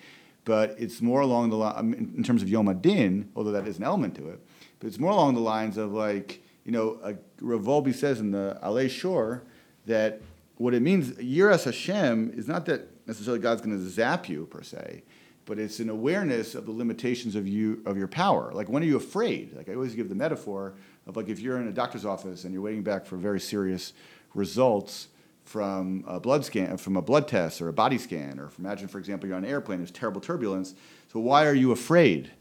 but 0.45 0.75
it's 0.77 1.01
more 1.01 1.21
along 1.21 1.49
the 1.49 1.57
line 1.57 1.93
in 2.15 2.23
terms 2.23 2.41
of 2.41 2.49
Yom 2.49 2.67
Hadin, 2.67 3.27
although 3.35 3.51
that 3.51 3.67
is 3.67 3.77
an 3.77 3.83
element 3.83 4.15
to 4.15 4.29
it. 4.29 4.39
But 4.79 4.87
it's 4.87 4.99
more 4.99 5.11
along 5.11 5.33
the 5.33 5.41
lines 5.41 5.77
of 5.77 5.91
like 5.91 6.41
you 6.63 6.71
know, 6.71 6.99
uh, 7.03 7.13
Rav 7.41 7.61
Wolbe 7.61 7.93
says 7.93 8.19
in 8.19 8.31
the 8.31 8.59
Alei 8.63 8.89
Shor 8.89 9.43
that 9.85 10.21
what 10.57 10.73
it 10.73 10.81
means 10.81 11.11
Yiras 11.11 11.65
Hashem 11.65 12.33
is 12.35 12.47
not 12.47 12.65
that 12.65 12.89
necessarily 13.07 13.39
God's 13.39 13.61
going 13.61 13.77
to 13.77 13.89
zap 13.89 14.27
you 14.27 14.47
per 14.47 14.63
se, 14.63 15.03
but 15.45 15.59
it's 15.59 15.79
an 15.79 15.89
awareness 15.89 16.55
of 16.55 16.65
the 16.65 16.71
limitations 16.71 17.35
of 17.35 17.47
you 17.47 17.83
of 17.85 17.97
your 17.97 18.07
power. 18.07 18.51
Like 18.53 18.67
when 18.67 18.81
are 18.81 18.87
you 18.87 18.97
afraid? 18.97 19.55
Like 19.55 19.69
I 19.69 19.75
always 19.75 19.95
give 19.95 20.09
the 20.09 20.15
metaphor 20.15 20.73
of 21.05 21.15
like 21.15 21.29
if 21.29 21.39
you're 21.39 21.59
in 21.59 21.67
a 21.67 21.71
doctor's 21.71 22.05
office 22.05 22.43
and 22.43 22.53
you're 22.53 22.63
waiting 22.63 22.83
back 22.83 23.05
for 23.05 23.15
very 23.15 23.39
serious 23.39 23.93
results 24.33 25.07
from 25.45 26.03
a 26.07 26.19
blood 26.19 26.43
scan, 26.43 26.75
from 26.77 26.97
a 26.97 27.01
blood 27.01 27.27
test 27.27 27.61
or 27.61 27.69
a 27.69 27.73
body 27.73 27.97
scan, 27.97 28.39
or 28.39 28.49
imagine, 28.59 28.87
for 28.87 28.97
example, 28.97 29.27
you're 29.27 29.37
on 29.37 29.45
an 29.45 29.49
airplane, 29.49 29.79
there's 29.79 29.91
terrible 29.91 30.19
turbulence. 30.19 30.75
So 31.13 31.19
why 31.19 31.45
are 31.45 31.53
you 31.53 31.71
afraid? 31.71 32.31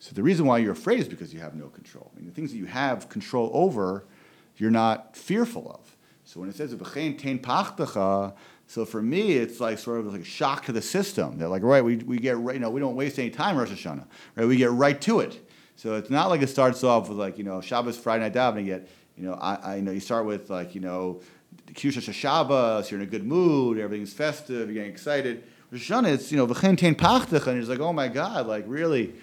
So 0.00 0.12
the 0.12 0.22
reason 0.22 0.44
why 0.44 0.58
you're 0.58 0.72
afraid 0.72 0.98
is 0.98 1.08
because 1.08 1.32
you 1.32 1.40
have 1.40 1.54
no 1.54 1.68
control. 1.68 2.10
I 2.14 2.18
mean, 2.18 2.28
the 2.28 2.34
things 2.34 2.50
that 2.50 2.58
you 2.58 2.66
have 2.66 3.08
control 3.08 3.50
over, 3.54 4.04
you're 4.56 4.70
not 4.70 5.16
fearful 5.16 5.70
of. 5.70 5.96
So 6.24 6.40
when 6.40 6.48
it 6.48 6.56
says 6.56 6.72
so 8.70 8.84
for 8.84 9.00
me, 9.00 9.32
it's 9.32 9.60
like 9.60 9.78
sort 9.78 10.00
of 10.00 10.12
like 10.12 10.20
a 10.20 10.24
shock 10.24 10.66
to 10.66 10.72
the 10.72 10.82
system. 10.82 11.38
They're 11.38 11.48
like, 11.48 11.62
right, 11.62 11.82
we, 11.82 11.96
we 11.96 12.18
get 12.18 12.36
right, 12.36 12.54
you 12.54 12.60
know, 12.60 12.68
we 12.68 12.80
don't 12.80 12.96
waste 12.96 13.18
any 13.18 13.30
time 13.30 13.56
Rosh 13.56 13.70
Hashanah, 13.70 14.04
right? 14.36 14.46
We 14.46 14.56
get 14.56 14.70
right 14.70 15.00
to 15.00 15.20
it. 15.20 15.48
So 15.76 15.94
it's 15.94 16.10
not 16.10 16.28
like 16.28 16.42
it 16.42 16.48
starts 16.48 16.84
off 16.84 17.08
with 17.08 17.16
like, 17.16 17.38
you 17.38 17.44
know, 17.44 17.62
Shabbos, 17.62 17.96
Friday 17.96 18.24
night 18.24 18.34
davening 18.34 18.66
yet. 18.66 18.88
You 19.16 19.24
know, 19.24 19.34
I, 19.34 19.76
I 19.76 19.80
know 19.80 19.90
you 19.90 20.00
start 20.00 20.26
with 20.26 20.50
like, 20.50 20.74
you 20.74 20.82
know, 20.82 21.22
Kusha 21.74 22.12
Shabbos, 22.12 22.90
you're 22.90 23.00
in 23.00 23.06
a 23.06 23.10
good 23.10 23.24
mood, 23.24 23.78
everything's 23.78 24.12
festive, 24.12 24.68
you're 24.68 24.74
getting 24.74 24.90
excited. 24.90 25.44
Hashanah, 25.72 26.14
it's, 26.14 26.32
you 26.32 26.38
know, 26.38 26.46
v'chen 26.46 26.78
tein 26.78 26.94
pachtach, 26.94 27.46
and 27.46 27.58
it's 27.58 27.68
like, 27.68 27.80
oh 27.80 27.92
my 27.92 28.08
God, 28.08 28.46
like 28.46 28.64
really, 28.66 29.14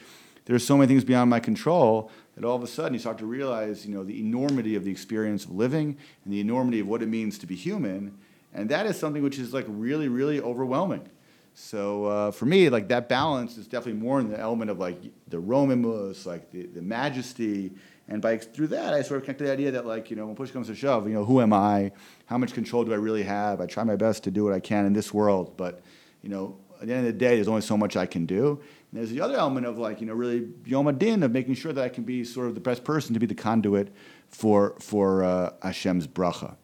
there's 0.46 0.66
so 0.66 0.78
many 0.78 0.88
things 0.88 1.04
beyond 1.04 1.30
my 1.30 1.40
control 1.40 2.12
that 2.36 2.46
all 2.46 2.56
of 2.56 2.62
a 2.62 2.68
sudden 2.68 2.94
you 2.94 3.00
start 3.00 3.18
to 3.18 3.26
realize, 3.26 3.86
you 3.86 3.96
know, 3.96 4.04
the 4.04 4.20
enormity 4.20 4.76
of 4.76 4.84
the 4.84 4.92
experience 4.92 5.46
of 5.46 5.52
living 5.52 5.98
and 6.24 6.34
the 6.34 6.40
enormity 6.40 6.80
of 6.80 6.88
what 6.88 7.02
it 7.02 7.08
means 7.08 7.38
to 7.40 7.48
be 7.48 7.56
human. 7.56 8.16
And 8.54 8.70
that 8.70 8.86
is 8.86 8.98
something 8.98 9.24
which 9.24 9.40
is 9.40 9.54
like 9.54 9.66
really, 9.68 10.08
really 10.08 10.40
overwhelming. 10.40 11.10
So 11.56 12.06
uh, 12.06 12.32
for 12.32 12.46
me, 12.46 12.70
like 12.70 12.90
that 12.90 13.10
balance 13.10 13.58
is 13.58 13.66
definitely 13.66 14.02
more 14.02 14.20
in 14.20 14.30
the 14.30 14.40
element 14.40 14.70
of 14.70 14.78
like 14.78 15.02
the 15.30 15.40
Romimus, 15.40 16.26
like 16.26 16.52
the, 16.52 16.68
the 16.68 16.82
majesty, 16.82 17.72
and 18.08 18.22
by 18.22 18.38
through 18.38 18.68
that, 18.68 18.94
I 18.94 19.02
sort 19.02 19.20
of 19.20 19.24
connect 19.26 19.40
to 19.40 19.46
the 19.46 19.52
idea 19.52 19.72
that 19.72 19.86
like 19.86 20.10
you 20.10 20.16
know 20.16 20.28
when 20.28 20.36
push 20.36 20.52
comes 20.52 20.68
to 20.68 20.76
shove, 20.76 21.08
you 21.08 21.14
know 21.14 21.26
who 21.26 21.42
am 21.42 21.54
I? 21.54 21.92
How 22.26 22.38
much 22.38 22.54
control 22.54 22.84
do 22.84 22.94
I 22.94 22.98
really 22.98 23.24
have? 23.24 23.62
I 23.62 23.66
try 23.66 23.84
my 23.84 23.96
best 23.96 24.24
to 24.26 24.32
do 24.32 24.44
what 24.44 24.54
I 24.54 24.60
can 24.60 24.86
in 24.86 24.94
this 24.94 25.14
world, 25.14 25.58
but 25.58 25.82
you 26.22 26.30
know 26.30 26.58
at 26.82 26.88
the 26.88 26.94
end 26.94 27.08
of 27.08 27.14
the 27.14 27.20
day, 27.20 27.36
there's 27.36 27.48
only 27.48 27.62
so 27.62 27.78
much 27.78 27.96
I 27.96 28.06
can 28.06 28.26
do. 28.26 28.62
And 28.92 29.00
there's 29.00 29.10
the 29.10 29.22
other 29.22 29.36
element 29.36 29.66
of 29.66 29.78
like, 29.78 30.02
you 30.02 30.08
know, 30.08 30.14
really 30.14 30.48
Yom 30.66 30.86
Hadin, 30.86 31.24
of 31.24 31.32
making 31.32 31.56
sure 31.56 31.74
that 31.74 31.84
I 31.84 31.90
can 31.90 32.04
be 32.04 32.24
sort 32.24 32.48
of 32.48 32.56
the 32.56 32.62
best 32.62 32.84
person 32.84 33.14
to 33.14 33.20
be 33.20 33.26
the 33.26 33.36
conduit 33.36 33.94
for, 34.30 34.76
for 34.80 35.24
uh, 35.24 35.52
Hashem's 35.62 36.08
bracha. 36.08 36.56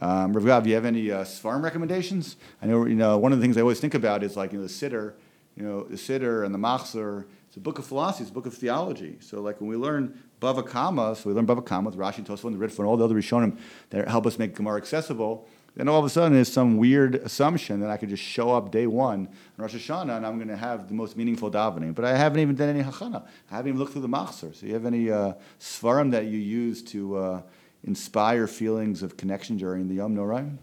Um, 0.00 0.32
Rav 0.32 0.44
Gav, 0.44 0.62
do 0.62 0.68
you 0.70 0.74
have 0.76 0.84
any 0.84 1.10
uh, 1.10 1.24
Sefarim 1.24 1.62
recommendations? 1.62 2.36
I 2.62 2.66
know, 2.66 2.86
you 2.86 2.94
know, 2.94 3.18
one 3.18 3.32
of 3.32 3.38
the 3.38 3.42
things 3.42 3.56
I 3.56 3.62
always 3.62 3.80
think 3.80 3.94
about 3.94 4.22
is 4.22 4.36
like, 4.36 4.52
you 4.52 4.58
know, 4.58 4.64
the 4.64 4.68
sitter, 4.68 5.16
you 5.56 5.64
know, 5.64 5.84
the 5.84 5.96
Siddur 5.96 6.44
and 6.44 6.54
the 6.54 6.58
Machzor, 6.58 7.24
it's 7.48 7.56
a 7.56 7.60
book 7.60 7.78
of 7.78 7.86
philosophy, 7.86 8.22
it's 8.22 8.30
a 8.30 8.34
book 8.34 8.46
of 8.46 8.54
theology. 8.54 9.16
So 9.20 9.40
like 9.40 9.60
when 9.60 9.70
we 9.70 9.76
learn 9.76 10.22
Bava 10.40 10.66
Kama, 10.66 11.16
so 11.16 11.30
we 11.30 11.34
learn 11.34 11.46
Bava 11.46 11.64
Kama 11.64 11.88
with 11.88 11.98
Rashi, 11.98 12.24
Tosfot, 12.24 12.44
and 12.44 12.60
the 12.60 12.66
Ritva, 12.66 12.78
and 12.78 12.86
all 12.86 12.98
the 12.98 13.04
other 13.04 13.14
Rishonim 13.14 13.58
that 13.90 14.06
help 14.06 14.26
us 14.26 14.38
make 14.38 14.54
Gemara 14.54 14.76
accessible, 14.76 15.48
then 15.74 15.88
all 15.88 15.98
of 15.98 16.04
a 16.04 16.10
sudden 16.10 16.34
there's 16.34 16.52
some 16.52 16.76
weird 16.76 17.14
assumption 17.14 17.80
that 17.80 17.88
I 17.88 17.96
could 17.96 18.10
just 18.10 18.22
show 18.22 18.50
up 18.50 18.70
day 18.70 18.86
one 18.86 19.28
on 19.28 19.28
Rosh 19.56 19.74
Hashanah 19.74 20.16
and 20.16 20.26
I'm 20.26 20.36
going 20.36 20.48
to 20.48 20.56
have 20.56 20.88
the 20.88 20.94
most 20.94 21.16
meaningful 21.16 21.50
davening. 21.50 21.94
But 21.94 22.04
I 22.04 22.16
haven't 22.16 22.40
even 22.40 22.54
done 22.54 22.68
any 22.68 22.82
hachana. 22.82 23.26
I 23.50 23.56
haven't 23.56 23.70
even 23.70 23.78
looked 23.78 23.92
through 23.92 24.02
the 24.02 24.08
Machzor. 24.08 24.54
So 24.54 24.66
you 24.66 24.74
have 24.74 24.84
any 24.84 25.10
uh, 25.10 25.34
sefarim 25.58 26.10
that 26.10 26.26
you 26.26 26.38
use 26.38 26.82
to 26.82 27.16
uh, 27.16 27.42
inspire 27.84 28.46
feelings 28.46 29.02
of 29.02 29.16
connection 29.16 29.56
during 29.56 29.88
the 29.88 29.94
Yom 29.94 30.14
Noraim? 30.14 30.58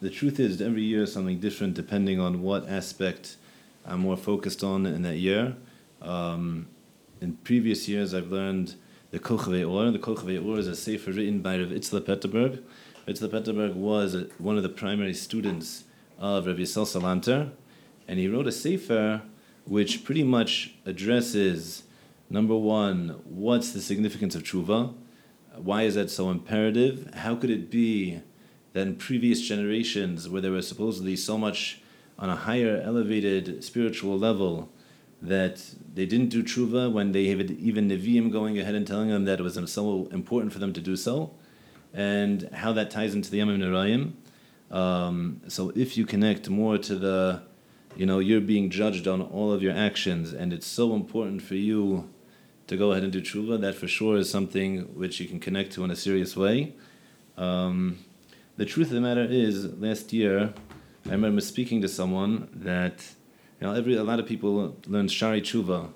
The 0.00 0.10
truth 0.10 0.38
is, 0.38 0.60
every 0.60 0.82
year 0.82 1.04
is 1.04 1.12
something 1.12 1.40
different 1.40 1.74
depending 1.74 2.20
on 2.20 2.42
what 2.42 2.68
aspect 2.68 3.36
I'm 3.86 4.00
more 4.00 4.16
focused 4.16 4.62
on 4.62 4.84
in 4.84 5.02
that 5.02 5.16
year. 5.16 5.56
Um, 6.02 6.68
in 7.20 7.34
previous 7.38 7.88
years, 7.88 8.14
I've 8.14 8.30
learned 8.30 8.76
the 9.10 9.18
Kochavei 9.18 9.68
Or. 9.68 9.90
The 9.90 9.98
Kochavei 9.98 10.44
Or 10.44 10.58
is 10.58 10.66
a 10.66 10.76
sefer 10.76 11.12
written 11.12 11.40
by 11.40 11.58
Rav 11.58 11.68
Itzla 11.68 12.00
Petterberg. 12.00 12.62
Itzla 13.06 13.28
Petterberg 13.28 13.74
was 13.74 14.14
a, 14.14 14.28
one 14.38 14.56
of 14.56 14.62
the 14.62 14.68
primary 14.68 15.14
students 15.14 15.84
of 16.18 16.46
Rav 16.46 16.56
Yisrael 16.56 16.86
Salanter, 16.86 17.50
and 18.06 18.18
he 18.18 18.28
wrote 18.28 18.46
a 18.46 18.52
sefer 18.52 19.22
which 19.64 20.04
pretty 20.04 20.22
much 20.22 20.74
addresses 20.86 21.84
number 22.30 22.56
one, 22.56 23.20
what's 23.24 23.72
the 23.72 23.80
significance 23.80 24.34
of 24.34 24.42
tshuva? 24.42 24.94
Why 25.56 25.82
is 25.82 25.94
that 25.94 26.10
so 26.10 26.30
imperative? 26.30 27.10
How 27.14 27.34
could 27.34 27.50
it 27.50 27.70
be 27.70 28.20
that 28.72 28.86
in 28.86 28.96
previous 28.96 29.40
generations, 29.40 30.28
where 30.28 30.40
there 30.40 30.52
was 30.52 30.68
supposedly 30.68 31.16
so 31.16 31.36
much 31.36 31.80
on 32.18 32.28
a 32.28 32.36
higher, 32.36 32.80
elevated 32.84 33.64
spiritual 33.64 34.18
level, 34.18 34.70
that 35.20 35.74
they 35.94 36.06
didn't 36.06 36.28
do 36.28 36.42
tshuva 36.42 36.92
when 36.92 37.12
they 37.12 37.26
had 37.26 37.50
even 37.50 37.88
Nevi'im 37.88 38.30
going 38.30 38.58
ahead 38.58 38.74
and 38.74 38.86
telling 38.86 39.08
them 39.08 39.24
that 39.24 39.40
it 39.40 39.42
was 39.42 39.58
so 39.70 40.08
important 40.12 40.52
for 40.52 40.58
them 40.58 40.72
to 40.72 40.80
do 40.80 40.96
so, 40.96 41.34
and 41.92 42.48
how 42.52 42.72
that 42.72 42.90
ties 42.90 43.14
into 43.14 43.30
the 43.30 43.40
Yamim 43.40 43.58
Noraim. 43.58 44.12
Um, 44.70 45.40
so 45.48 45.72
if 45.74 45.96
you 45.96 46.04
connect 46.06 46.48
more 46.48 46.78
to 46.78 46.94
the, 46.94 47.42
you 47.96 48.06
know, 48.06 48.18
you're 48.18 48.40
being 48.40 48.70
judged 48.70 49.08
on 49.08 49.20
all 49.22 49.50
of 49.52 49.62
your 49.62 49.72
actions, 49.72 50.32
and 50.32 50.52
it's 50.52 50.66
so 50.66 50.94
important 50.94 51.42
for 51.42 51.54
you 51.54 52.08
to 52.66 52.76
go 52.76 52.92
ahead 52.92 53.02
and 53.02 53.12
do 53.12 53.20
tshuva, 53.20 53.60
that 53.60 53.74
for 53.74 53.88
sure 53.88 54.18
is 54.18 54.30
something 54.30 54.80
which 54.94 55.18
you 55.20 55.26
can 55.26 55.40
connect 55.40 55.72
to 55.72 55.84
in 55.84 55.90
a 55.90 55.96
serious 55.96 56.36
way. 56.36 56.74
Um, 57.36 57.98
the 58.56 58.66
truth 58.66 58.88
of 58.88 58.94
the 58.94 59.00
matter 59.00 59.24
is, 59.24 59.72
last 59.78 60.12
year, 60.12 60.52
I 61.06 61.12
remember 61.12 61.40
speaking 61.40 61.80
to 61.80 61.88
someone 61.88 62.48
that 62.52 63.04
you 63.60 63.66
know, 63.66 63.74
every 63.74 63.96
a 63.96 64.04
lot 64.04 64.20
of 64.20 64.26
people 64.26 64.76
learn 64.86 65.06
Shaarei 65.06 65.40
Tshuva 65.40 65.92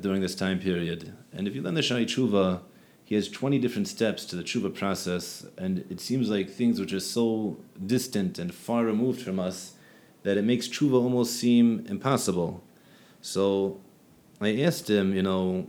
during 0.00 0.20
this 0.20 0.34
time 0.34 0.58
period, 0.58 1.14
and 1.32 1.48
if 1.48 1.54
you 1.54 1.62
learn 1.62 1.74
the 1.74 1.80
Shaarei 1.80 2.04
Tshuva, 2.04 2.60
he 3.04 3.14
has 3.14 3.28
twenty 3.28 3.58
different 3.58 3.88
steps 3.88 4.26
to 4.26 4.36
the 4.36 4.42
Tshuva 4.42 4.74
process, 4.74 5.46
and 5.56 5.84
it 5.90 6.00
seems 6.00 6.28
like 6.28 6.50
things 6.50 6.78
which 6.78 6.92
are 6.92 7.00
so 7.00 7.56
distant 7.86 8.38
and 8.38 8.54
far 8.54 8.84
removed 8.84 9.22
from 9.22 9.40
us 9.40 9.74
that 10.24 10.36
it 10.36 10.44
makes 10.44 10.68
Tshuva 10.68 10.94
almost 10.94 11.34
seem 11.36 11.86
impossible. 11.88 12.62
So, 13.22 13.80
I 14.40 14.60
asked 14.60 14.90
him, 14.90 15.14
you 15.14 15.22
know, 15.22 15.68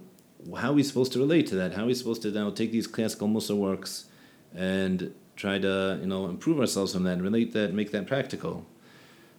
how 0.57 0.71
are 0.71 0.73
we 0.73 0.83
supposed 0.83 1.13
to 1.13 1.19
relate 1.19 1.47
to 1.47 1.55
that? 1.55 1.73
How 1.73 1.83
are 1.83 1.87
we 1.87 1.93
supposed 1.93 2.21
to 2.23 2.31
now 2.31 2.49
take 2.49 2.71
these 2.71 2.87
classical 2.87 3.27
mussar 3.27 3.55
works 3.55 4.05
and 4.53 5.13
try 5.35 5.59
to, 5.59 5.97
you 6.01 6.07
know, 6.07 6.25
improve 6.27 6.59
ourselves 6.59 6.93
from 6.93 7.03
that 7.03 7.13
and 7.13 7.23
relate 7.23 7.53
that, 7.53 7.73
make 7.73 7.91
that 7.91 8.05
practical? 8.05 8.65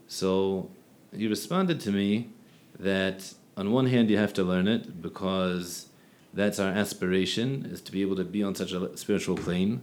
So 0.08 0.70
he 1.16 1.26
responded 1.26 1.80
to 1.80 1.92
me 1.92 2.30
that 2.78 3.34
on 3.56 3.72
one 3.72 3.86
hand 3.86 4.10
you 4.10 4.16
have 4.16 4.32
to 4.34 4.44
learn 4.44 4.68
it 4.68 5.02
because 5.02 5.88
that's 6.32 6.58
our 6.58 6.70
aspiration 6.70 7.66
is 7.70 7.80
to 7.82 7.92
be 7.92 8.02
able 8.02 8.16
to 8.16 8.24
be 8.24 8.42
on 8.42 8.54
such 8.54 8.72
a 8.72 8.96
spiritual 8.96 9.36
plane. 9.36 9.82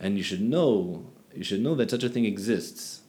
And 0.00 0.16
you 0.16 0.22
should 0.22 0.42
know 0.42 1.06
you 1.34 1.44
should 1.44 1.60
know 1.60 1.74
that 1.74 1.90
such 1.90 2.02
a 2.02 2.08
thing 2.08 2.24
exists 2.24 3.02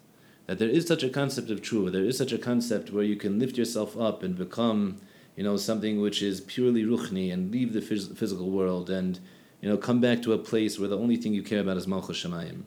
that 0.48 0.60
there 0.60 0.70
is 0.70 0.86
such 0.88 1.04
a 1.04 1.10
concept 1.10 1.50
of 1.50 1.62
true 1.62 1.90
there 1.90 2.04
is 2.04 2.18
such 2.18 2.34
a 2.34 2.38
concept 2.38 2.92
where 2.92 3.04
you 3.04 3.16
can 3.16 3.40
lift 3.40 3.58
yourself 3.58 3.98
up 3.98 4.22
and 4.22 4.38
become 4.38 4.98
you 5.36 5.44
know 5.44 5.56
something 5.56 6.02
which 6.02 6.22
is 6.22 6.42
purely 6.42 6.84
ruchni 6.84 7.32
and 7.32 7.52
leave 7.52 7.74
the 7.74 7.80
phys- 7.80 8.16
physical 8.18 8.50
world 8.50 8.90
and 8.90 9.20
you 9.62 9.70
know 9.70 9.78
come 9.78 10.02
back 10.02 10.22
to 10.22 10.34
a 10.34 10.38
place 10.38 10.78
where 10.78 10.90
the 10.90 10.98
only 10.98 11.16
thing 11.16 11.34
you 11.34 11.44
care 11.44 11.62
about 11.62 11.78
is 11.78 11.88
malchus 11.88 12.24
shemayim. 12.24 12.64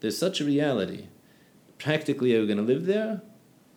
There's 0.00 0.18
such 0.18 0.40
a 0.40 0.44
reality. 0.44 1.06
Practically 1.78 2.34
are 2.34 2.40
you 2.40 2.46
going 2.46 2.58
to 2.58 2.62
live 2.62 2.86
there 2.86 3.22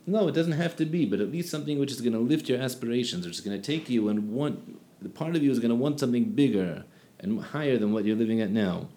no, 0.07 0.29
it 0.29 0.31
doesn't 0.31 0.53
have 0.53 0.75
to 0.77 0.85
be, 0.85 1.05
but 1.05 1.19
at 1.19 1.31
least 1.31 1.49
something 1.49 1.77
which 1.77 1.91
is 1.91 1.99
going 1.99 2.13
to 2.13 2.19
lift 2.19 2.47
your 2.47 2.59
aspirations, 2.59 3.25
which 3.25 3.35
is 3.35 3.41
going 3.41 3.61
to 3.61 3.71
take 3.73 3.89
you 3.89 4.07
and 4.07 4.31
want, 4.31 4.79
the 5.01 5.09
part 5.09 5.35
of 5.35 5.43
you 5.43 5.51
is 5.51 5.59
going 5.59 5.69
to 5.69 5.75
want 5.75 5.99
something 5.99 6.23
bigger 6.31 6.85
and 7.19 7.41
higher 7.41 7.77
than 7.77 7.91
what 7.91 8.05
you're 8.05 8.15
living 8.15 8.39
at 8.39 8.49
now. 8.49 8.87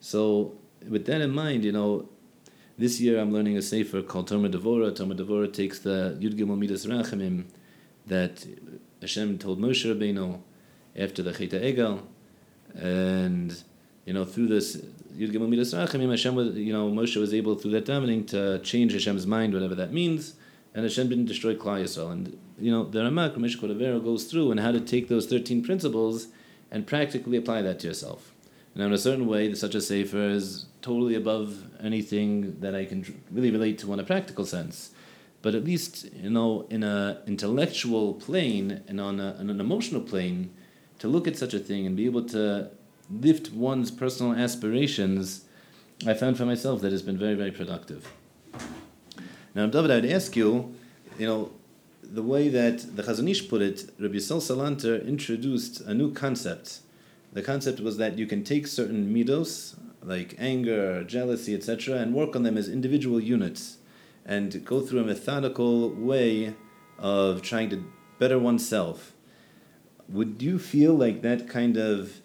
So, 0.00 0.52
with 0.86 1.06
that 1.06 1.22
in 1.22 1.30
mind, 1.30 1.64
you 1.64 1.72
know, 1.72 2.10
this 2.76 3.00
year 3.00 3.18
I'm 3.18 3.32
learning 3.32 3.56
a 3.56 3.62
sefer 3.62 4.02
called 4.02 4.28
Tomer 4.28 4.52
Devora. 4.52 4.90
Tomer 4.92 5.16
Devora 5.18 5.50
takes 5.50 5.78
the 5.78 6.18
Yud 6.20 6.34
Gimel 6.34 6.58
Midas 6.58 6.84
Rachamim 6.84 7.44
that 8.06 8.46
Hashem 9.00 9.38
told 9.38 9.58
Moshe 9.58 9.86
Rabbeinu 9.86 10.40
after 10.94 11.22
the 11.22 11.32
Cheta 11.32 11.56
Egel, 11.56 12.02
and 12.74 13.62
you 14.04 14.12
know 14.12 14.24
through 14.24 14.48
this 14.48 14.84
Yud 15.16 15.32
Gimel 15.32 15.48
Midas 15.48 15.72
Rachamim, 15.72 16.10
Hashem 16.10 16.34
was, 16.34 16.56
you 16.56 16.72
know, 16.72 16.90
Moshe 16.90 17.16
was 17.16 17.32
able 17.32 17.54
through 17.54 17.70
that 17.72 17.86
davening 17.86 18.26
to 18.28 18.58
change 18.60 18.92
Hashem's 18.92 19.26
mind, 19.26 19.54
whatever 19.54 19.74
that 19.76 19.92
means, 19.92 20.34
and 20.74 20.82
Hashem 20.82 21.08
didn't 21.08 21.26
destroy 21.26 21.54
Klal 21.54 21.82
Yisrael. 21.84 22.10
And 22.10 22.36
you 22.58 22.72
know, 22.72 22.84
the 22.84 22.98
Ramak 23.00 23.36
Ramesh 23.36 23.58
Cordovero 23.58 24.02
goes 24.02 24.24
through 24.24 24.50
and 24.50 24.58
how 24.58 24.72
to 24.72 24.80
take 24.80 25.08
those 25.08 25.26
thirteen 25.26 25.62
principles 25.62 26.28
and 26.70 26.86
practically 26.86 27.36
apply 27.36 27.62
that 27.62 27.78
to 27.80 27.86
yourself. 27.86 28.32
Now, 28.74 28.86
in 28.86 28.92
a 28.92 28.98
certain 28.98 29.28
way, 29.28 29.54
such 29.54 29.76
a 29.76 29.80
sefer 29.80 30.30
is 30.30 30.66
totally 30.82 31.14
above 31.14 31.62
anything 31.80 32.58
that 32.58 32.74
I 32.74 32.84
can 32.84 33.22
really 33.30 33.52
relate 33.52 33.78
to 33.78 33.92
in 33.92 34.00
a 34.00 34.04
practical 34.04 34.44
sense. 34.44 34.90
But 35.42 35.54
at 35.54 35.62
least, 35.62 36.12
you 36.12 36.30
know, 36.30 36.66
in 36.70 36.82
an 36.82 37.18
intellectual 37.28 38.14
plane 38.14 38.82
and 38.88 39.00
on, 39.00 39.20
a, 39.20 39.36
on 39.38 39.48
an 39.50 39.60
emotional 39.60 40.00
plane, 40.00 40.52
to 40.98 41.06
look 41.06 41.28
at 41.28 41.36
such 41.36 41.54
a 41.54 41.60
thing 41.60 41.86
and 41.86 41.96
be 41.96 42.06
able 42.06 42.24
to 42.30 42.70
lift 43.10 43.52
one's 43.52 43.90
personal 43.90 44.32
aspirations, 44.34 45.44
I 46.06 46.14
found 46.14 46.36
for 46.36 46.44
myself 46.44 46.80
that 46.82 46.92
has 46.92 47.02
been 47.02 47.18
very, 47.18 47.34
very 47.34 47.50
productive. 47.50 48.06
Now, 49.54 49.66
David, 49.66 49.90
I'd 49.90 50.06
ask 50.06 50.36
you, 50.36 50.74
you 51.18 51.26
know, 51.26 51.52
the 52.02 52.22
way 52.22 52.48
that 52.48 52.96
the 52.96 53.02
Chazon 53.02 53.30
Ish 53.30 53.48
put 53.48 53.62
it, 53.62 53.90
Rabbi 53.98 54.16
Yisrael 54.16 54.40
Salanter 54.40 55.06
introduced 55.06 55.80
a 55.80 55.94
new 55.94 56.12
concept. 56.12 56.80
The 57.32 57.42
concept 57.42 57.80
was 57.80 57.96
that 57.96 58.18
you 58.18 58.26
can 58.26 58.44
take 58.44 58.66
certain 58.66 59.12
midos, 59.14 59.76
like 60.02 60.34
anger, 60.38 61.02
jealousy, 61.04 61.54
etc., 61.54 61.96
and 61.96 62.14
work 62.14 62.36
on 62.36 62.42
them 62.42 62.58
as 62.58 62.68
individual 62.68 63.20
units, 63.20 63.78
and 64.26 64.64
go 64.64 64.80
through 64.80 65.00
a 65.00 65.04
methodical 65.04 65.90
way 65.90 66.54
of 66.98 67.42
trying 67.42 67.70
to 67.70 67.84
better 68.18 68.38
oneself. 68.38 69.12
Would 70.08 70.42
you 70.42 70.58
feel 70.58 70.94
like 70.94 71.22
that 71.22 71.48
kind 71.48 71.76
of 71.76 72.20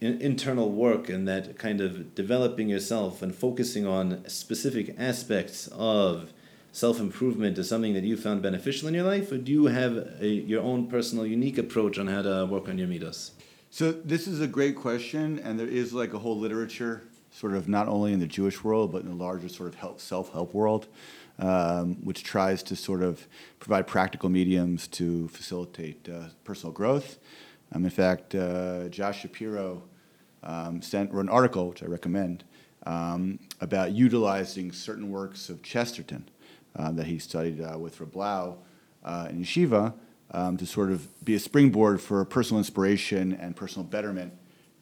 in, 0.00 0.20
internal 0.20 0.70
work 0.70 1.08
and 1.08 1.26
that 1.26 1.58
kind 1.58 1.80
of 1.80 2.14
developing 2.14 2.68
yourself 2.68 3.22
and 3.22 3.34
focusing 3.34 3.86
on 3.86 4.26
specific 4.28 4.94
aspects 4.98 5.68
of 5.72 6.32
self 6.72 7.00
improvement 7.00 7.58
is 7.58 7.68
something 7.68 7.94
that 7.94 8.04
you 8.04 8.16
found 8.16 8.42
beneficial 8.42 8.88
in 8.88 8.94
your 8.94 9.04
life, 9.04 9.32
or 9.32 9.38
do 9.38 9.50
you 9.50 9.66
have 9.66 9.96
a, 10.20 10.28
your 10.28 10.62
own 10.62 10.86
personal, 10.86 11.26
unique 11.26 11.58
approach 11.58 11.98
on 11.98 12.06
how 12.06 12.22
to 12.22 12.46
work 12.46 12.68
on 12.68 12.78
your 12.78 12.88
midos? 12.88 13.30
So 13.70 13.92
this 13.92 14.26
is 14.26 14.40
a 14.40 14.46
great 14.46 14.76
question, 14.76 15.38
and 15.40 15.58
there 15.58 15.66
is 15.66 15.92
like 15.92 16.14
a 16.14 16.18
whole 16.18 16.38
literature, 16.38 17.02
sort 17.30 17.54
of 17.54 17.68
not 17.68 17.88
only 17.88 18.12
in 18.12 18.20
the 18.20 18.26
Jewish 18.26 18.64
world 18.64 18.92
but 18.92 19.02
in 19.02 19.08
the 19.08 19.14
larger 19.14 19.48
sort 19.48 19.68
of 19.68 19.74
help, 19.74 20.00
self-help 20.00 20.54
world, 20.54 20.86
um, 21.38 21.96
which 22.02 22.24
tries 22.24 22.62
to 22.64 22.76
sort 22.76 23.02
of 23.02 23.26
provide 23.60 23.86
practical 23.86 24.28
mediums 24.28 24.86
to 24.88 25.28
facilitate 25.28 26.08
uh, 26.08 26.28
personal 26.44 26.72
growth. 26.72 27.18
Um, 27.72 27.84
in 27.84 27.90
fact, 27.90 28.34
uh, 28.34 28.88
Josh 28.88 29.20
Shapiro 29.20 29.82
um, 30.42 30.82
sent 30.82 31.12
wrote 31.12 31.22
an 31.22 31.28
article, 31.28 31.68
which 31.68 31.82
I 31.82 31.86
recommend, 31.86 32.44
um, 32.86 33.38
about 33.60 33.92
utilizing 33.92 34.72
certain 34.72 35.10
works 35.10 35.48
of 35.48 35.62
Chesterton 35.62 36.28
uh, 36.76 36.92
that 36.92 37.06
he 37.06 37.18
studied 37.18 37.60
uh, 37.60 37.78
with 37.78 38.00
Rav 38.00 38.12
Blau 38.12 38.58
uh, 39.04 39.26
in 39.30 39.42
Yeshiva 39.42 39.94
um, 40.30 40.56
to 40.56 40.66
sort 40.66 40.90
of 40.90 41.24
be 41.24 41.34
a 41.34 41.38
springboard 41.38 42.00
for 42.00 42.24
personal 42.24 42.58
inspiration 42.58 43.32
and 43.34 43.56
personal 43.56 43.84
betterment 43.84 44.32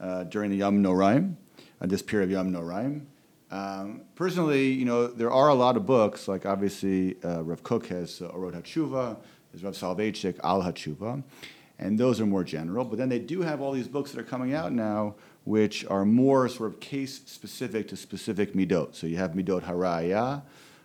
uh, 0.01 0.25
during 0.25 0.51
the 0.51 0.57
Yom 0.57 0.83
Noraim, 0.83 1.37
uh, 1.81 1.87
this 1.87 2.03
period 2.03 2.27
of 2.27 2.31
Yom 2.31 2.53
Noraim. 2.53 3.07
Um, 3.51 4.03
personally, 4.17 4.71
you 4.71 4.85
know, 4.85 5.07
there 5.07 5.31
are 5.31 5.49
a 5.49 5.55
lot 5.55 5.77
of 5.77 5.87
books, 5.87 6.27
like 6.27 6.45
obviously 6.47 7.17
uh, 7.25 7.43
Rav 7.43 7.63
Kook 7.63 7.87
has 7.87 8.21
uh, 8.21 8.29
Orot 8.29 8.61
HaTshuva, 8.61 9.17
There's 9.53 9.65
Rav 9.65 9.75
Soloveitchik, 9.75 10.41
Al 10.43 10.63
HaTshuva. 10.63 11.23
And 11.79 11.99
those 11.99 12.21
are 12.21 12.27
more 12.27 12.43
general. 12.43 12.85
But 12.85 12.99
then 12.99 13.09
they 13.09 13.19
do 13.19 13.43
have 13.43 13.61
all 13.61 13.73
these 13.73 13.87
books 13.87 14.11
that 14.13 14.21
are 14.21 14.25
coming 14.25 14.55
out 14.55 14.73
now, 14.73 15.15
which 15.47 15.87
are 15.87 16.05
more 16.05 16.49
sort 16.49 16.73
of 16.73 16.81
case 16.81 17.23
specific 17.25 17.87
to 17.87 17.97
specific 17.97 18.53
midot. 18.53 18.97
So 18.97 19.07
you 19.07 19.17
have 19.17 19.31
Midot 19.31 19.63
Haraya. 19.63 20.43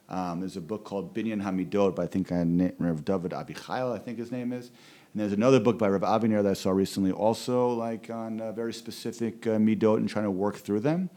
Um, 0.07 0.39
there's 0.39 0.55
a 0.55 0.61
book 0.61 0.83
called 0.83 1.15
Binyan 1.15 1.41
Hamidot 1.41 1.95
by 1.95 2.03
I 2.03 2.07
think 2.07 2.31
I 2.31 2.43
Rav 2.77 3.03
David 3.03 3.31
Abichail, 3.31 3.91
I 3.91 3.97
think 3.97 4.19
his 4.19 4.31
name 4.31 4.53
is. 4.53 4.67
And 4.67 5.21
there's 5.21 5.33
another 5.33 5.59
book 5.59 5.79
by 5.79 5.89
Rav 5.89 6.01
Aviner 6.01 6.43
that 6.43 6.49
I 6.51 6.53
saw 6.53 6.69
recently, 6.69 7.11
also 7.11 7.69
like 7.69 8.11
on 8.11 8.39
uh, 8.39 8.51
very 8.51 8.71
specific 8.71 9.47
uh, 9.47 9.57
midot 9.57 9.97
and 9.97 10.07
trying 10.07 10.25
to 10.25 10.31
work 10.31 10.57
through 10.57 10.81
them. 10.81 11.09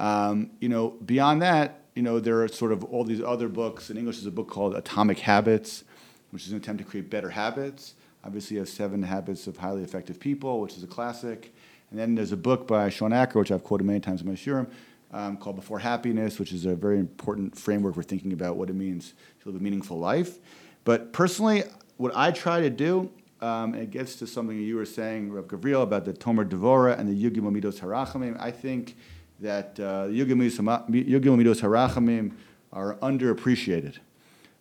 Um, 0.00 0.50
you 0.58 0.68
know, 0.68 0.90
beyond 1.06 1.40
that, 1.42 1.82
you 1.94 2.02
know, 2.02 2.18
there 2.18 2.42
are 2.42 2.48
sort 2.48 2.72
of 2.72 2.82
all 2.82 3.04
these 3.04 3.22
other 3.22 3.48
books. 3.48 3.90
In 3.90 3.96
English, 3.96 4.16
there's 4.16 4.26
a 4.26 4.32
book 4.32 4.48
called 4.48 4.74
Atomic 4.74 5.20
Habits, 5.20 5.84
which 6.32 6.46
is 6.46 6.50
an 6.50 6.58
attempt 6.58 6.82
to 6.82 6.88
create 6.88 7.10
better 7.10 7.30
habits. 7.30 7.94
Obviously, 8.24 8.54
you 8.54 8.60
have 8.60 8.68
Seven 8.68 9.04
Habits 9.04 9.46
of 9.46 9.58
Highly 9.58 9.84
Effective 9.84 10.18
People, 10.18 10.60
which 10.60 10.76
is 10.76 10.82
a 10.82 10.88
classic. 10.88 11.54
And 11.92 12.00
then 12.00 12.14
there's 12.14 12.32
a 12.32 12.38
book 12.38 12.66
by 12.66 12.88
Shawn 12.88 13.12
Achor, 13.12 13.38
which 13.38 13.50
I've 13.52 13.64
quoted 13.64 13.84
many 13.84 14.00
times 14.00 14.22
in 14.22 14.26
my 14.26 14.32
shiurim, 14.32 14.66
um, 15.12 15.36
called 15.36 15.56
Before 15.56 15.78
Happiness, 15.78 16.38
which 16.38 16.50
is 16.50 16.64
a 16.64 16.74
very 16.74 16.98
important 16.98 17.54
framework 17.54 17.94
for 17.94 18.02
thinking 18.02 18.32
about 18.32 18.56
what 18.56 18.70
it 18.70 18.72
means 18.72 19.12
to 19.42 19.50
live 19.50 19.60
a 19.60 19.62
meaningful 19.62 19.98
life. 19.98 20.38
But 20.84 21.12
personally, 21.12 21.64
what 21.98 22.16
I 22.16 22.30
try 22.30 22.62
to 22.62 22.70
do, 22.70 23.10
um, 23.42 23.74
it 23.74 23.90
gets 23.90 24.16
to 24.16 24.26
something 24.26 24.58
you 24.58 24.76
were 24.76 24.86
saying, 24.86 25.32
Rav 25.32 25.48
Gavriel, 25.48 25.82
about 25.82 26.06
the 26.06 26.14
Tomer 26.14 26.48
Devora 26.48 26.98
and 26.98 27.10
the 27.10 27.30
Yugim 27.30 27.42
Amidos 27.42 27.80
Harachamim. 27.80 28.40
I 28.40 28.50
think 28.50 28.96
that 29.40 29.78
uh, 29.78 30.06
Yugim 30.06 30.38
Amidos 30.38 31.60
Harachamim 31.60 32.32
are 32.72 32.94
underappreciated. 33.02 33.98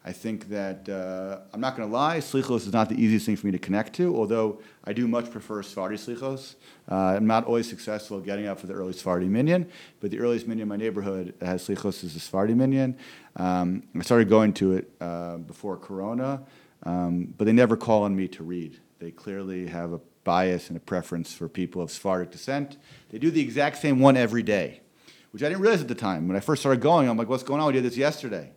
I 0.03 0.13
think 0.13 0.49
that 0.49 0.89
uh, 0.89 1.41
I'm 1.53 1.61
not 1.61 1.77
going 1.77 1.87
to 1.87 1.93
lie, 1.93 2.17
slichos 2.17 2.65
is 2.65 2.73
not 2.73 2.89
the 2.89 2.95
easiest 2.95 3.27
thing 3.27 3.35
for 3.35 3.45
me 3.45 3.51
to 3.51 3.59
connect 3.59 3.93
to. 3.97 4.15
Although 4.15 4.59
I 4.83 4.93
do 4.93 5.07
much 5.07 5.29
prefer 5.29 5.61
Sephardi 5.61 5.95
slichos. 5.95 6.55
Uh, 6.89 6.95
I'm 6.95 7.27
not 7.27 7.45
always 7.45 7.69
successful 7.69 8.19
getting 8.19 8.47
up 8.47 8.59
for 8.59 8.65
the 8.65 8.73
early 8.73 8.93
Sephardi 8.93 9.27
minyan, 9.27 9.69
but 9.99 10.09
the 10.09 10.19
earliest 10.19 10.47
minyan 10.47 10.63
in 10.63 10.67
my 10.69 10.75
neighborhood 10.75 11.35
that 11.37 11.45
has 11.45 11.67
slichos 11.67 12.03
is 12.03 12.15
the 12.15 12.19
Sephardi 12.19 12.55
minyan. 12.55 12.97
Um, 13.35 13.83
I 13.95 14.01
started 14.01 14.27
going 14.27 14.53
to 14.53 14.73
it 14.73 14.91
uh, 14.99 15.37
before 15.37 15.77
Corona, 15.77 16.41
um, 16.81 17.33
but 17.37 17.45
they 17.45 17.53
never 17.53 17.77
call 17.77 18.01
on 18.01 18.15
me 18.15 18.27
to 18.29 18.43
read. 18.43 18.79
They 18.97 19.11
clearly 19.11 19.67
have 19.67 19.93
a 19.93 19.99
bias 20.23 20.69
and 20.69 20.77
a 20.77 20.79
preference 20.79 21.31
for 21.31 21.47
people 21.47 21.79
of 21.79 21.91
Sephardic 21.91 22.31
descent. 22.31 22.77
They 23.09 23.19
do 23.19 23.29
the 23.29 23.41
exact 23.41 23.77
same 23.77 23.99
one 23.99 24.17
every 24.17 24.41
day, 24.41 24.81
which 25.29 25.43
I 25.43 25.49
didn't 25.49 25.61
realize 25.61 25.81
at 25.81 25.87
the 25.87 25.95
time. 25.95 26.27
When 26.27 26.35
I 26.35 26.39
first 26.39 26.63
started 26.63 26.81
going, 26.81 27.07
I'm 27.07 27.17
like, 27.17 27.29
"What's 27.29 27.43
going 27.43 27.61
on? 27.61 27.67
We 27.67 27.73
did 27.73 27.83
this 27.83 27.97
yesterday." 27.97 28.51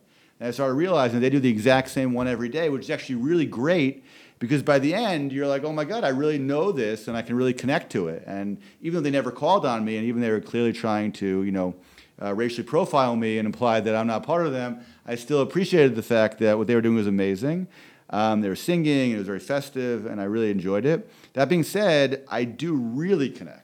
And 0.45 0.51
I 0.51 0.53
started 0.53 0.75
realizing 0.75 1.21
they 1.21 1.31
do 1.31 1.41
the 1.41 1.49
exact 1.49 1.89
same 1.89 2.13
one 2.13 2.29
every 2.29 2.51
day, 2.51 2.69
which 2.69 2.83
is 2.83 2.91
actually 2.91 3.15
really 3.15 3.47
great 3.47 4.05
because 4.39 4.63
by 4.63 4.79
the 4.79 4.93
end 4.93 5.33
you're 5.33 5.47
like, 5.47 5.65
oh 5.65 5.73
my 5.73 5.87
God, 5.87 6.05
I 6.05 6.11
really 6.11 6.37
know 6.37 6.71
this 6.71 7.09
and 7.09 7.17
I 7.17 7.23
can 7.23 7.35
really 7.35 7.55
connect 7.55 7.91
to 7.93 8.09
it. 8.09 8.25
And 8.27 8.59
even 8.83 8.97
though 8.97 9.01
they 9.01 9.11
never 9.11 9.31
called 9.31 9.65
on 9.65 9.87
me 9.87 9.97
and 9.97 10.05
even 10.05 10.21
they 10.21 10.31
were 10.31 10.43
clearly 10.43 10.75
trying 10.75 11.13
to, 11.13 11.45
you 11.45 11.51
know, 11.51 11.75
uh, 12.21 12.35
racially 12.35 12.63
profile 12.63 13.17
me 13.17 13.39
and 13.39 13.47
imply 13.47 13.81
that 13.81 13.97
I'm 13.97 14.07
not 14.07 14.23
part 14.23 14.45
of 14.45 14.53
them, 14.53 14.85
I 15.07 15.15
still 15.15 15.41
appreciated 15.41 15.97
the 15.97 16.03
fact 16.03 16.41
that 16.41 16.59
what 16.59 16.67
they 16.67 16.75
were 16.75 16.83
doing 16.83 16.97
was 16.97 17.07
amazing. 17.07 17.67
Um, 18.11 18.43
they 18.43 18.51
were 18.51 18.55
singing, 18.55 19.13
it 19.13 19.17
was 19.17 19.27
very 19.27 19.41
festive, 19.41 20.05
and 20.05 20.21
I 20.21 20.25
really 20.25 20.51
enjoyed 20.51 20.85
it. 20.85 21.11
That 21.33 21.49
being 21.49 21.63
said, 21.63 22.23
I 22.29 22.45
do 22.45 22.75
really 22.75 23.31
connect 23.31 23.64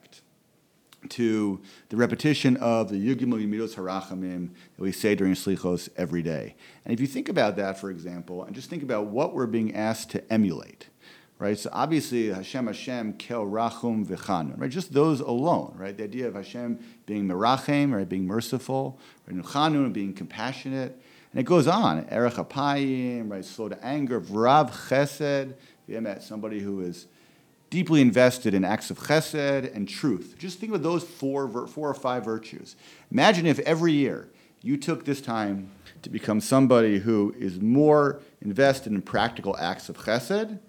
to 1.09 1.61
the 1.89 1.97
repetition 1.97 2.57
of 2.57 2.89
the 2.89 2.95
Yugim 2.95 3.33
Yimidos 3.33 3.75
Harachamim 3.75 4.49
that 4.77 4.83
we 4.83 4.91
say 4.91 5.15
during 5.15 5.33
Slichos 5.33 5.89
every 5.97 6.21
day. 6.21 6.55
And 6.85 6.93
if 6.93 6.99
you 6.99 7.07
think 7.07 7.29
about 7.29 7.55
that, 7.57 7.79
for 7.79 7.89
example, 7.89 8.43
and 8.43 8.55
just 8.55 8.69
think 8.69 8.83
about 8.83 9.07
what 9.07 9.33
we're 9.33 9.47
being 9.47 9.75
asked 9.75 10.11
to 10.11 10.31
emulate, 10.31 10.89
right? 11.39 11.57
So 11.57 11.69
obviously 11.73 12.27
Hashem 12.27 12.67
Hashem 12.67 13.13
Kel 13.13 13.45
Rachum 13.45 14.05
V'chanun, 14.05 14.59
right? 14.59 14.69
Just 14.69 14.93
those 14.93 15.19
alone, 15.19 15.73
right? 15.75 15.97
The 15.97 16.03
idea 16.03 16.27
of 16.27 16.35
Hashem 16.35 16.79
being 17.05 17.27
merachem, 17.27 17.93
right? 17.93 18.07
Being 18.07 18.27
merciful, 18.27 18.99
right? 19.27 19.35
Chanun 19.43 19.91
being 19.91 20.13
compassionate, 20.13 21.01
and 21.31 21.39
it 21.39 21.43
goes 21.43 21.67
on. 21.67 22.05
Erech 22.09 22.33
Apayim, 22.33 23.31
right? 23.31 23.43
Slow 23.43 23.69
to 23.69 23.85
anger, 23.85 24.21
Vrav 24.21 24.71
Chesed, 24.71 25.55
somebody 26.21 26.59
who 26.59 26.81
is 26.81 27.07
deeply 27.71 28.01
invested 28.01 28.53
in 28.53 28.63
acts 28.63 28.91
of 28.91 28.99
chesed 28.99 29.75
and 29.75 29.89
truth. 29.89 30.35
Just 30.37 30.59
think 30.59 30.75
of 30.75 30.83
those 30.83 31.03
four, 31.03 31.67
four 31.67 31.89
or 31.89 31.93
five 31.95 32.23
virtues. 32.23 32.75
Imagine 33.11 33.47
if 33.47 33.57
every 33.59 33.93
year 33.93 34.27
you 34.61 34.77
took 34.77 35.05
this 35.05 35.21
time 35.21 35.71
to 36.03 36.09
become 36.09 36.39
somebody 36.39 36.99
who 36.99 37.33
is 37.39 37.59
more 37.59 38.19
invested 38.41 38.91
in 38.91 39.01
practical 39.01 39.57
acts 39.57 39.89
of 39.89 39.97
chesed, 39.97 40.59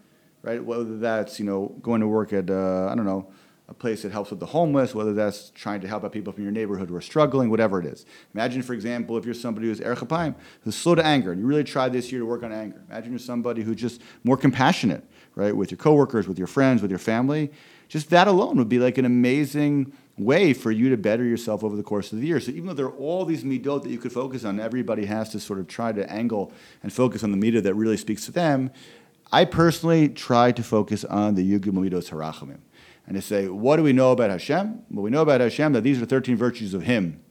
right? 0.42 0.64
Whether 0.64 0.96
that's 0.98 1.38
you 1.38 1.44
know 1.44 1.74
going 1.82 2.00
to 2.00 2.08
work 2.08 2.32
at 2.32 2.48
uh, 2.48 2.88
I 2.90 2.94
don't 2.94 3.04
know 3.04 3.30
a 3.68 3.74
place 3.74 4.02
that 4.02 4.12
helps 4.12 4.30
with 4.30 4.38
the 4.38 4.46
homeless, 4.46 4.94
whether 4.94 5.14
that's 5.14 5.50
trying 5.50 5.80
to 5.80 5.88
help 5.88 6.04
out 6.04 6.12
people 6.12 6.32
from 6.32 6.42
your 6.42 6.52
neighborhood 6.52 6.90
who 6.90 6.94
are 6.94 7.00
struggling, 7.00 7.48
whatever 7.48 7.80
it 7.80 7.86
is. 7.86 8.04
Imagine, 8.34 8.60
for 8.60 8.74
example, 8.74 9.16
if 9.16 9.24
you're 9.24 9.34
somebody 9.34 9.66
who's 9.66 9.80
erechapayim, 9.80 10.34
who's 10.60 10.76
slow 10.76 10.94
to 10.94 11.04
anger, 11.04 11.32
and 11.32 11.40
you 11.40 11.46
really 11.46 11.64
tried 11.64 11.92
this 11.92 12.12
year 12.12 12.20
to 12.20 12.26
work 12.26 12.42
on 12.42 12.52
anger. 12.52 12.82
Imagine 12.90 13.12
you're 13.12 13.18
somebody 13.18 13.62
who's 13.62 13.76
just 13.76 14.02
more 14.24 14.36
compassionate, 14.36 15.04
right, 15.34 15.56
with 15.56 15.70
your 15.70 15.78
coworkers, 15.78 16.28
with 16.28 16.38
your 16.38 16.46
friends, 16.46 16.82
with 16.82 16.90
your 16.90 16.98
family. 16.98 17.50
Just 17.88 18.10
that 18.10 18.28
alone 18.28 18.56
would 18.56 18.68
be 18.68 18.78
like 18.78 18.98
an 18.98 19.04
amazing 19.04 19.92
way 20.18 20.52
for 20.52 20.70
you 20.70 20.90
to 20.90 20.96
better 20.96 21.24
yourself 21.24 21.64
over 21.64 21.76
the 21.76 21.82
course 21.82 22.12
of 22.12 22.20
the 22.20 22.26
year. 22.26 22.40
So 22.40 22.50
even 22.50 22.66
though 22.66 22.74
there 22.74 22.86
are 22.86 22.96
all 22.96 23.24
these 23.24 23.44
midot 23.44 23.82
that 23.82 23.90
you 23.90 23.98
could 23.98 24.12
focus 24.12 24.44
on, 24.44 24.60
everybody 24.60 25.06
has 25.06 25.30
to 25.30 25.40
sort 25.40 25.58
of 25.58 25.68
try 25.68 25.92
to 25.92 26.10
angle 26.10 26.52
and 26.82 26.92
focus 26.92 27.24
on 27.24 27.32
the 27.32 27.38
midah 27.38 27.62
that 27.62 27.74
really 27.74 27.96
speaks 27.96 28.26
to 28.26 28.32
them. 28.32 28.70
I 29.30 29.46
personally 29.46 30.08
try 30.08 30.52
to 30.52 30.62
focus 30.62 31.04
on 31.04 31.34
the 31.34 31.58
yugim 31.58 31.72
midos 31.72 32.10
harachamim 32.10 32.60
and 33.06 33.16
to 33.16 33.22
say, 33.22 33.48
what 33.48 33.76
do 33.76 33.82
we 33.82 33.92
know 33.92 34.12
about 34.12 34.30
Hashem? 34.30 34.82
Well, 34.90 35.02
we 35.02 35.10
know 35.10 35.22
about 35.22 35.40
Hashem 35.40 35.72
that 35.72 35.82
these 35.82 36.00
are 36.00 36.06
13 36.06 36.36
virtues 36.36 36.74
of 36.74 36.82
Him. 36.82 37.22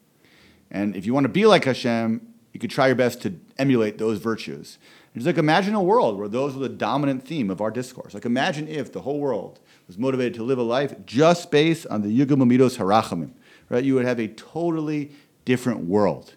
And 0.69 0.95
if 0.95 1.05
you 1.05 1.13
want 1.13 1.25
to 1.25 1.29
be 1.29 1.45
like 1.45 1.65
Hashem, 1.65 2.27
you 2.53 2.59
could 2.59 2.71
try 2.71 2.87
your 2.87 2.95
best 2.95 3.21
to 3.21 3.35
emulate 3.57 3.97
those 3.97 4.19
virtues. 4.19 4.77
It's 5.13 5.25
like 5.25 5.37
imagine 5.37 5.75
a 5.75 5.83
world 5.83 6.17
where 6.17 6.29
those 6.29 6.53
were 6.53 6.61
the 6.61 6.69
dominant 6.69 7.27
theme 7.27 7.49
of 7.49 7.59
our 7.59 7.69
discourse. 7.69 8.13
Like 8.13 8.25
imagine 8.25 8.67
if 8.67 8.93
the 8.93 9.01
whole 9.01 9.19
world 9.19 9.59
was 9.87 9.97
motivated 9.97 10.35
to 10.35 10.43
live 10.43 10.57
a 10.57 10.63
life 10.63 10.95
just 11.05 11.51
based 11.51 11.85
on 11.87 12.01
the 12.01 12.07
Yugam 12.07 12.41
Amidos 12.41 12.77
Harachamim, 12.77 13.31
right? 13.69 13.83
You 13.83 13.95
would 13.95 14.05
have 14.05 14.19
a 14.19 14.29
totally 14.29 15.11
different 15.43 15.81
world. 15.85 16.35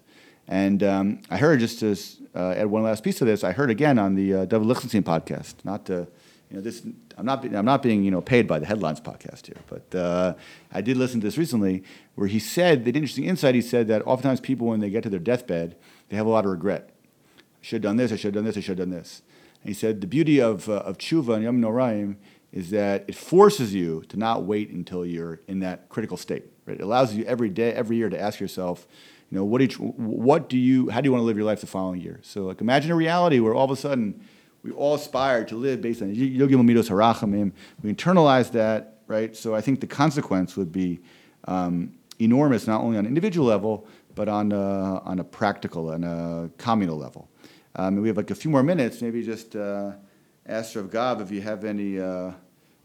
And 0.48 0.82
um, 0.82 1.22
I 1.30 1.38
heard 1.38 1.60
just 1.60 1.78
to 1.80 1.96
uh, 2.34 2.54
add 2.56 2.66
one 2.66 2.82
last 2.82 3.04
piece 3.04 3.20
of 3.20 3.28
this, 3.28 3.44
I 3.44 3.52
heard 3.52 3.70
again 3.70 3.98
on 3.98 4.16
the 4.16 4.34
uh, 4.34 4.44
David 4.44 4.66
Lichtenstein 4.66 5.04
podcast, 5.04 5.54
not 5.64 5.86
to 5.86 6.08
you 6.50 6.56
know, 6.56 6.60
this, 6.60 6.86
I'm 7.16 7.24
not, 7.24 7.44
I'm 7.44 7.64
not 7.64 7.82
being, 7.82 8.04
you 8.04 8.10
know, 8.10 8.20
paid 8.20 8.46
by 8.46 8.58
the 8.58 8.66
Headlines 8.66 9.00
podcast 9.00 9.46
here, 9.46 9.56
but 9.68 9.94
uh, 9.98 10.34
I 10.72 10.80
did 10.82 10.96
listen 10.96 11.20
to 11.20 11.26
this 11.26 11.38
recently 11.38 11.82
where 12.14 12.28
he 12.28 12.38
said, 12.38 12.84
the 12.84 12.90
interesting 12.90 13.24
insight, 13.24 13.54
he 13.54 13.62
said 13.62 13.88
that 13.88 14.06
oftentimes 14.06 14.40
people, 14.40 14.66
when 14.66 14.80
they 14.80 14.90
get 14.90 15.02
to 15.04 15.10
their 15.10 15.18
deathbed, 15.18 15.76
they 16.08 16.16
have 16.16 16.26
a 16.26 16.30
lot 16.30 16.44
of 16.44 16.50
regret. 16.50 16.93
Should 17.64 17.76
have 17.76 17.82
done 17.82 17.96
this, 17.96 18.12
I 18.12 18.16
should 18.16 18.34
have 18.34 18.34
done 18.34 18.44
this, 18.44 18.58
I 18.58 18.60
should 18.60 18.78
have 18.78 18.90
done 18.90 18.98
this. 18.98 19.22
And 19.62 19.68
he 19.70 19.74
said, 19.74 20.02
the 20.02 20.06
beauty 20.06 20.38
of, 20.38 20.68
uh, 20.68 20.80
of 20.80 20.98
tshuva 20.98 21.36
and 21.36 21.44
yom 21.44 21.62
noraim 21.62 22.16
is 22.52 22.68
that 22.70 23.06
it 23.08 23.14
forces 23.14 23.72
you 23.72 24.02
to 24.10 24.18
not 24.18 24.42
wait 24.42 24.68
until 24.68 25.06
you're 25.06 25.40
in 25.48 25.60
that 25.60 25.88
critical 25.88 26.18
state. 26.18 26.44
Right? 26.66 26.78
It 26.78 26.82
allows 26.82 27.14
you 27.14 27.24
every 27.24 27.48
day, 27.48 27.72
every 27.72 27.96
year 27.96 28.10
to 28.10 28.20
ask 28.20 28.38
yourself, 28.38 28.86
you 29.30 29.38
know, 29.38 29.46
what 29.46 29.60
do 29.60 29.64
you, 29.64 29.78
what 29.96 30.50
do 30.50 30.58
you, 30.58 30.90
how 30.90 31.00
do 31.00 31.06
you 31.06 31.12
want 31.12 31.22
to 31.22 31.24
live 31.24 31.38
your 31.38 31.46
life 31.46 31.62
the 31.62 31.66
following 31.66 32.02
year? 32.02 32.20
So 32.22 32.44
like 32.44 32.60
imagine 32.60 32.90
a 32.90 32.96
reality 32.96 33.40
where 33.40 33.54
all 33.54 33.64
of 33.64 33.70
a 33.70 33.76
sudden 33.76 34.20
we 34.62 34.70
all 34.70 34.96
aspire 34.96 35.46
to 35.46 35.56
live 35.56 35.80
based 35.80 36.02
on 36.02 36.14
Yogi 36.14 36.56
Midos 36.56 36.90
Harachamim. 36.90 37.52
We 37.82 37.94
internalize 37.94 38.52
that, 38.52 38.98
right? 39.06 39.34
So 39.34 39.54
I 39.54 39.62
think 39.62 39.80
the 39.80 39.86
consequence 39.86 40.54
would 40.54 40.70
be 40.70 41.00
um, 41.48 41.94
enormous, 42.18 42.66
not 42.66 42.82
only 42.82 42.98
on 42.98 43.06
an 43.06 43.08
individual 43.08 43.46
level, 43.46 43.86
but 44.14 44.28
on 44.28 44.52
a, 44.52 45.00
on 45.02 45.18
a 45.18 45.24
practical 45.24 45.92
and 45.92 46.04
a 46.04 46.50
communal 46.58 46.98
level. 46.98 47.30
Um, 47.76 48.00
we 48.00 48.08
have 48.08 48.16
like 48.16 48.30
a 48.30 48.34
few 48.34 48.50
more 48.50 48.62
minutes. 48.62 49.02
Maybe 49.02 49.22
just 49.22 49.56
uh, 49.56 49.92
ask 50.46 50.76
Rav 50.76 50.90
Gav 50.90 51.20
if 51.20 51.30
you 51.30 51.40
have 51.42 51.64
any 51.64 51.98
uh, 51.98 52.32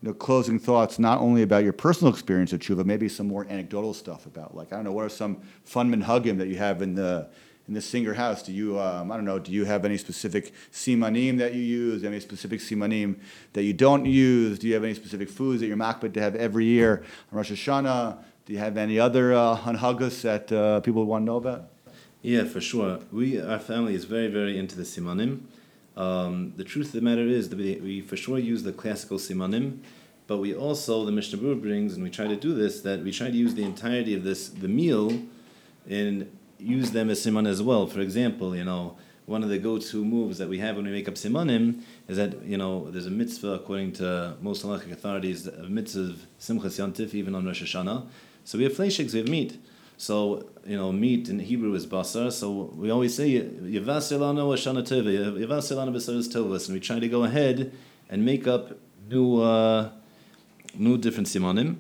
you 0.02 0.08
know, 0.10 0.14
closing 0.14 0.60
thoughts, 0.60 0.98
not 0.98 1.20
only 1.20 1.44
about 1.44 1.64
your 1.64 1.74
personal 1.74 2.12
experience 2.12 2.54
of 2.54 2.60
tshuva, 2.60 2.86
maybe 2.86 3.10
some 3.10 3.28
more 3.28 3.46
anecdotal 3.50 3.94
stuff 3.94 4.26
about, 4.26 4.56
like, 4.56 4.72
I 4.72 4.78
don't 4.78 4.86
know, 4.86 4.92
what 4.94 5.06
are 5.06 5.10
some 5.10 5.42
fun 5.64 5.94
minhagim 5.94 6.38
that 6.38 6.48
you 6.48 6.56
have 6.58 6.82
in 6.82 6.96
the 6.96 7.30
in 7.70 7.76
the 7.76 7.82
Singer 7.82 8.16
house, 8.16 8.42
do 8.42 8.52
you, 8.52 8.80
um, 8.80 9.12
I 9.12 9.16
don't 9.16 9.26
know, 9.26 9.38
do 9.38 9.52
you 9.52 9.64
have 9.64 9.86
any 9.86 9.96
specific 9.96 10.52
simanim 10.74 11.38
that 11.38 11.54
you 11.54 11.62
use, 11.62 12.04
any 12.04 12.20
specific 12.20 12.62
simanim 12.62 13.20
that 13.54 13.62
you 13.62 13.74
don't 13.74 14.08
use? 14.08 14.58
Do 14.58 14.68
you 14.68 14.74
have 14.74 14.84
any 14.84 14.96
specific 14.96 15.30
foods 15.30 15.62
that 15.62 15.68
you're 15.68 15.78
makbid 15.78 16.16
to 16.16 16.20
have 16.20 16.36
every 16.36 16.66
year 16.66 17.04
on 17.32 17.38
Rosh 17.38 17.52
Hashanah? 17.52 18.24
Do 18.48 18.54
you 18.54 18.58
have 18.58 18.76
any 18.76 19.00
other 19.00 19.36
uh, 19.36 19.56
hanhagas 19.56 20.24
that 20.24 20.52
uh, 20.52 20.80
people 20.80 21.06
want 21.06 21.22
to 21.22 21.26
know 21.28 21.38
about? 21.38 21.70
Yeah, 22.22 22.44
for 22.44 22.60
sure. 22.60 23.00
We, 23.14 23.40
our 23.40 23.60
family 23.60 23.96
is 23.96 24.04
very, 24.04 24.28
very 24.28 24.58
into 24.58 24.76
the 24.76 24.84
simanim. 24.84 25.44
Um, 25.96 26.54
the 26.58 26.66
truth 26.66 26.88
of 26.88 26.92
the 26.94 27.02
matter 27.02 27.26
is 27.26 27.48
that 27.50 27.58
we, 27.58 27.76
we 27.76 28.02
for 28.02 28.18
sure 28.18 28.38
use 28.38 28.64
the 28.64 28.74
classical 28.74 29.18
simanim, 29.18 29.80
but 30.28 30.38
we 30.38 30.54
also, 30.54 31.06
the 31.06 31.14
Mishnah 31.14 31.40
Berurah 31.40 31.62
brings, 31.62 31.94
and 31.94 32.04
we 32.04 32.10
try 32.10 32.28
to 32.28 32.36
do 32.36 32.54
this, 32.54 32.82
that 32.82 33.04
we 33.04 33.12
try 33.12 33.30
to 33.30 33.36
use 33.36 33.56
the 33.56 33.64
entirety 33.64 34.14
of 34.16 34.24
this, 34.24 34.50
the 34.50 34.68
meal, 34.68 35.22
and 35.90 36.30
use 36.58 36.92
them 36.92 37.10
as 37.10 37.26
siman 37.26 37.48
as 37.48 37.62
well. 37.62 37.88
For 37.88 38.02
example, 38.02 38.54
you 38.54 38.66
know, 38.66 38.98
one 39.26 39.42
of 39.42 39.50
the 39.50 39.58
go-to 39.58 40.04
moves 40.04 40.40
that 40.40 40.50
we 40.50 40.60
have 40.60 40.76
when 40.76 40.86
we 40.86 40.92
make 40.92 41.08
up 41.08 41.14
simanim 41.14 41.82
is 42.10 42.18
that 42.18 42.44
you 42.44 42.58
know 42.58 42.90
there's 42.92 43.06
a 43.06 43.12
mitzvah 43.12 43.54
according 43.54 43.94
to 43.94 44.36
most 44.42 44.66
halachic 44.66 44.92
authorities, 44.92 45.48
a 45.48 45.70
mitzvah 45.70 46.02
of 46.02 46.26
simchas 46.40 46.80
yantif 46.80 47.14
even 47.14 47.34
on 47.34 47.46
Rosh 47.46 47.64
Hashanah. 47.64 48.08
So 48.44 48.58
we 48.58 48.66
have 48.66 48.74
fleishiks, 48.74 49.14
we 49.14 49.20
have 49.20 49.30
meat. 49.30 49.58
So 50.00 50.50
you 50.66 50.78
know, 50.78 50.94
meat 50.94 51.28
in 51.28 51.40
Hebrew 51.40 51.74
is 51.74 51.86
basar. 51.86 52.32
So 52.32 52.72
we 52.74 52.90
always 52.90 53.14
say 53.14 53.32
yavasilano 53.32 54.56
ashana 54.56 54.82
tova, 54.82 55.38
yavasilano 55.38 55.94
b'saras 55.94 56.34
tovas, 56.34 56.68
and 56.68 56.76
we 56.76 56.80
try 56.80 57.00
to 57.00 57.08
go 57.10 57.26
ahead 57.26 57.74
and 58.10 58.24
make 58.24 58.48
up 58.48 58.80
new 59.10 59.42
uh, 59.42 59.92
new 60.74 60.98
different 60.98 61.28
simanim. 61.28 61.80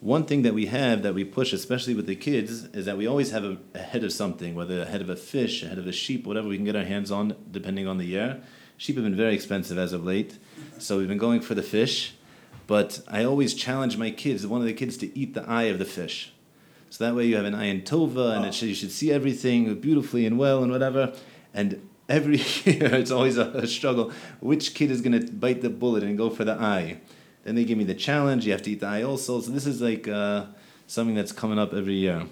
One 0.00 0.24
thing 0.24 0.42
that 0.42 0.54
we 0.54 0.64
have 0.66 1.02
that 1.02 1.12
we 1.12 1.24
push, 1.24 1.52
especially 1.52 1.94
with 1.94 2.06
the 2.06 2.16
kids, 2.16 2.64
is 2.72 2.86
that 2.86 2.96
we 2.96 3.06
always 3.06 3.32
have 3.32 3.44
a, 3.44 3.58
a 3.74 3.80
head 3.80 4.02
of 4.02 4.14
something, 4.14 4.54
whether 4.54 4.80
a 4.80 4.86
head 4.86 5.02
of 5.02 5.10
a 5.10 5.16
fish, 5.16 5.62
a 5.62 5.68
head 5.68 5.78
of 5.78 5.86
a 5.86 5.92
sheep, 5.92 6.26
whatever 6.26 6.48
we 6.48 6.56
can 6.56 6.64
get 6.64 6.74
our 6.74 6.84
hands 6.84 7.10
on, 7.10 7.36
depending 7.50 7.86
on 7.86 7.98
the 7.98 8.06
year. 8.06 8.40
Sheep 8.78 8.96
have 8.96 9.04
been 9.04 9.14
very 9.16 9.34
expensive 9.34 9.76
as 9.76 9.92
of 9.92 10.06
late, 10.06 10.38
so 10.78 10.96
we've 10.96 11.08
been 11.08 11.18
going 11.18 11.42
for 11.42 11.54
the 11.54 11.62
fish. 11.62 12.14
But 12.66 13.02
I 13.08 13.24
always 13.24 13.52
challenge 13.52 13.98
my 13.98 14.10
kids, 14.10 14.46
one 14.46 14.62
of 14.62 14.66
the 14.66 14.72
kids, 14.72 14.96
to 14.98 15.18
eat 15.18 15.34
the 15.34 15.42
eye 15.42 15.64
of 15.64 15.78
the 15.78 15.84
fish. 15.84 16.32
So 16.90 17.04
that 17.04 17.14
way 17.14 17.26
you 17.26 17.36
have 17.36 17.44
an 17.44 17.54
eye 17.54 17.66
ayin 17.66 17.84
tova, 17.84 18.36
and 18.36 18.46
it, 18.46 18.62
you 18.62 18.74
should 18.74 18.92
see 18.92 19.12
everything 19.12 19.74
beautifully 19.80 20.26
and 20.26 20.38
well 20.38 20.62
and 20.62 20.72
whatever. 20.72 21.12
And 21.52 21.88
every 22.08 22.36
year 22.64 22.94
it's 22.94 23.10
always 23.10 23.36
a, 23.36 23.48
a 23.50 23.66
struggle. 23.66 24.12
Which 24.40 24.74
kid 24.74 24.90
is 24.90 25.00
going 25.00 25.20
to 25.20 25.32
bite 25.32 25.62
the 25.62 25.70
bullet 25.70 26.02
and 26.02 26.16
go 26.16 26.30
for 26.30 26.44
the 26.44 26.54
eye? 26.54 27.00
Then 27.44 27.54
they 27.54 27.64
give 27.64 27.78
me 27.78 27.84
the 27.84 27.94
challenge. 27.94 28.46
You 28.46 28.52
have 28.52 28.62
to 28.62 28.70
eat 28.70 28.80
the 28.80 28.86
eye 28.86 29.02
also. 29.02 29.40
So 29.40 29.50
this 29.50 29.66
is 29.66 29.80
like 29.80 30.08
uh, 30.08 30.46
something 30.86 31.14
that's 31.14 31.32
coming 31.32 31.58
up 31.58 31.72
every 31.72 31.94
year. 31.94 32.26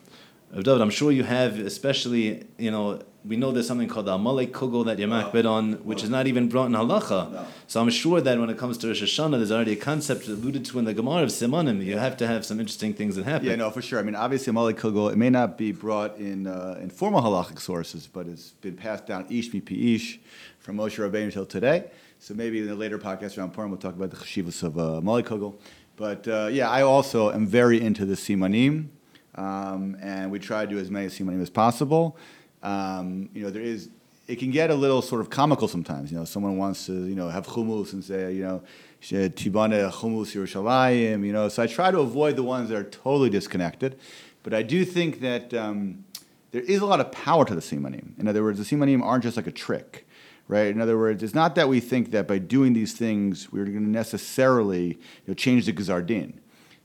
David, 0.52 0.80
I'm 0.80 0.90
sure 0.90 1.10
you 1.12 1.24
have, 1.24 1.58
especially 1.58 2.46
you 2.56 2.70
know 2.70 3.00
we 3.26 3.36
know 3.36 3.50
there's 3.50 3.66
something 3.66 3.88
called 3.88 4.06
the 4.06 4.12
Amalek 4.14 4.52
Kugel 4.52 4.84
that 4.84 4.98
you're 4.98 5.08
makbid 5.08 5.44
on, 5.44 5.74
which 5.84 6.02
is 6.02 6.10
not 6.10 6.26
even 6.26 6.48
brought 6.48 6.66
in 6.66 6.72
halacha. 6.72 7.32
No. 7.32 7.46
So 7.66 7.80
I'm 7.80 7.90
sure 7.90 8.20
that 8.20 8.38
when 8.38 8.50
it 8.50 8.58
comes 8.58 8.78
to 8.78 8.88
Rosh 8.88 9.02
Hashanah, 9.02 9.38
there's 9.38 9.50
already 9.50 9.72
a 9.72 9.76
concept 9.76 10.28
alluded 10.28 10.64
to 10.66 10.78
in 10.78 10.84
the 10.84 10.94
Gemara 10.94 11.22
of 11.22 11.30
Simanim. 11.30 11.84
You 11.84 11.98
have 11.98 12.16
to 12.18 12.26
have 12.26 12.44
some 12.46 12.60
interesting 12.60 12.94
things 12.94 13.16
that 13.16 13.24
happen. 13.24 13.48
Yeah, 13.48 13.56
no, 13.56 13.70
for 13.70 13.82
sure. 13.82 13.98
I 13.98 14.02
mean, 14.02 14.14
obviously, 14.14 14.50
Amalek 14.50 14.76
Kugel, 14.76 15.12
it 15.12 15.16
may 15.16 15.30
not 15.30 15.58
be 15.58 15.72
brought 15.72 16.16
in 16.18 16.46
uh, 16.46 16.78
in 16.80 16.90
formal 16.90 17.22
halachic 17.22 17.60
sources, 17.60 18.06
but 18.06 18.26
it's 18.28 18.50
been 18.50 18.76
passed 18.76 19.06
down 19.06 19.26
ish 19.28 19.52
mi 19.52 19.62
ish 19.94 20.20
from 20.58 20.76
Moshe 20.76 20.98
Rabbeinu 20.98 21.24
until 21.24 21.46
today. 21.46 21.90
So 22.18 22.34
maybe 22.34 22.60
in 22.60 22.66
the 22.66 22.74
later 22.74 22.98
podcast 22.98 23.36
around 23.36 23.52
Purim, 23.52 23.70
we'll 23.70 23.80
talk 23.80 23.94
about 23.94 24.10
the 24.10 24.16
cheshivas 24.16 24.62
of 24.62 24.78
uh, 24.78 24.98
Amalek 24.98 25.26
Kugel. 25.26 25.54
But 25.96 26.28
uh, 26.28 26.48
yeah, 26.52 26.68
I 26.70 26.82
also 26.82 27.32
am 27.32 27.46
very 27.46 27.80
into 27.80 28.04
the 28.04 28.14
simanim, 28.14 28.88
um, 29.34 29.96
and 30.00 30.30
we 30.30 30.38
try 30.38 30.64
to 30.64 30.70
do 30.70 30.78
as 30.78 30.90
many 30.90 31.06
simanim 31.08 31.40
as 31.40 31.50
possible. 31.50 32.16
Um, 32.62 33.28
you 33.34 33.42
know, 33.42 33.50
there 33.50 33.62
is 33.62 33.90
it 34.28 34.40
can 34.40 34.50
get 34.50 34.70
a 34.70 34.74
little 34.74 35.02
sort 35.02 35.20
of 35.20 35.30
comical 35.30 35.68
sometimes. 35.68 36.10
You 36.10 36.18
know, 36.18 36.24
someone 36.24 36.56
wants 36.56 36.86
to, 36.86 36.92
you 36.92 37.14
know, 37.14 37.28
have 37.28 37.46
hummus 37.46 37.92
and 37.92 38.02
say, 38.02 38.32
you 38.32 38.42
know, 38.42 38.62
tibane 39.00 39.90
hummus 39.90 40.34
Yerushalayim. 40.34 41.24
You 41.24 41.32
know, 41.32 41.48
so 41.48 41.62
I 41.62 41.66
try 41.66 41.90
to 41.90 42.00
avoid 42.00 42.36
the 42.36 42.42
ones 42.42 42.70
that 42.70 42.76
are 42.76 42.84
totally 42.84 43.30
disconnected. 43.30 43.98
But 44.42 44.54
I 44.54 44.62
do 44.62 44.84
think 44.84 45.20
that 45.20 45.54
um, 45.54 46.04
there 46.52 46.62
is 46.62 46.80
a 46.80 46.86
lot 46.86 47.00
of 47.00 47.12
power 47.12 47.44
to 47.44 47.54
the 47.54 47.60
simanim. 47.60 48.18
In 48.18 48.28
other 48.28 48.42
words, 48.42 48.58
the 48.58 48.64
simanim 48.76 49.02
aren't 49.02 49.24
just 49.24 49.36
like 49.36 49.46
a 49.46 49.52
trick, 49.52 50.06
right? 50.48 50.68
In 50.68 50.80
other 50.80 50.96
words, 50.96 51.22
it's 51.22 51.34
not 51.34 51.54
that 51.56 51.68
we 51.68 51.80
think 51.80 52.10
that 52.12 52.26
by 52.26 52.38
doing 52.38 52.72
these 52.72 52.94
things 52.94 53.52
we're 53.52 53.64
going 53.64 53.84
to 53.84 53.90
necessarily 53.90 54.86
you 54.86 54.98
know, 55.28 55.34
change 55.34 55.66
the 55.66 55.72
gazardin, 55.72 56.34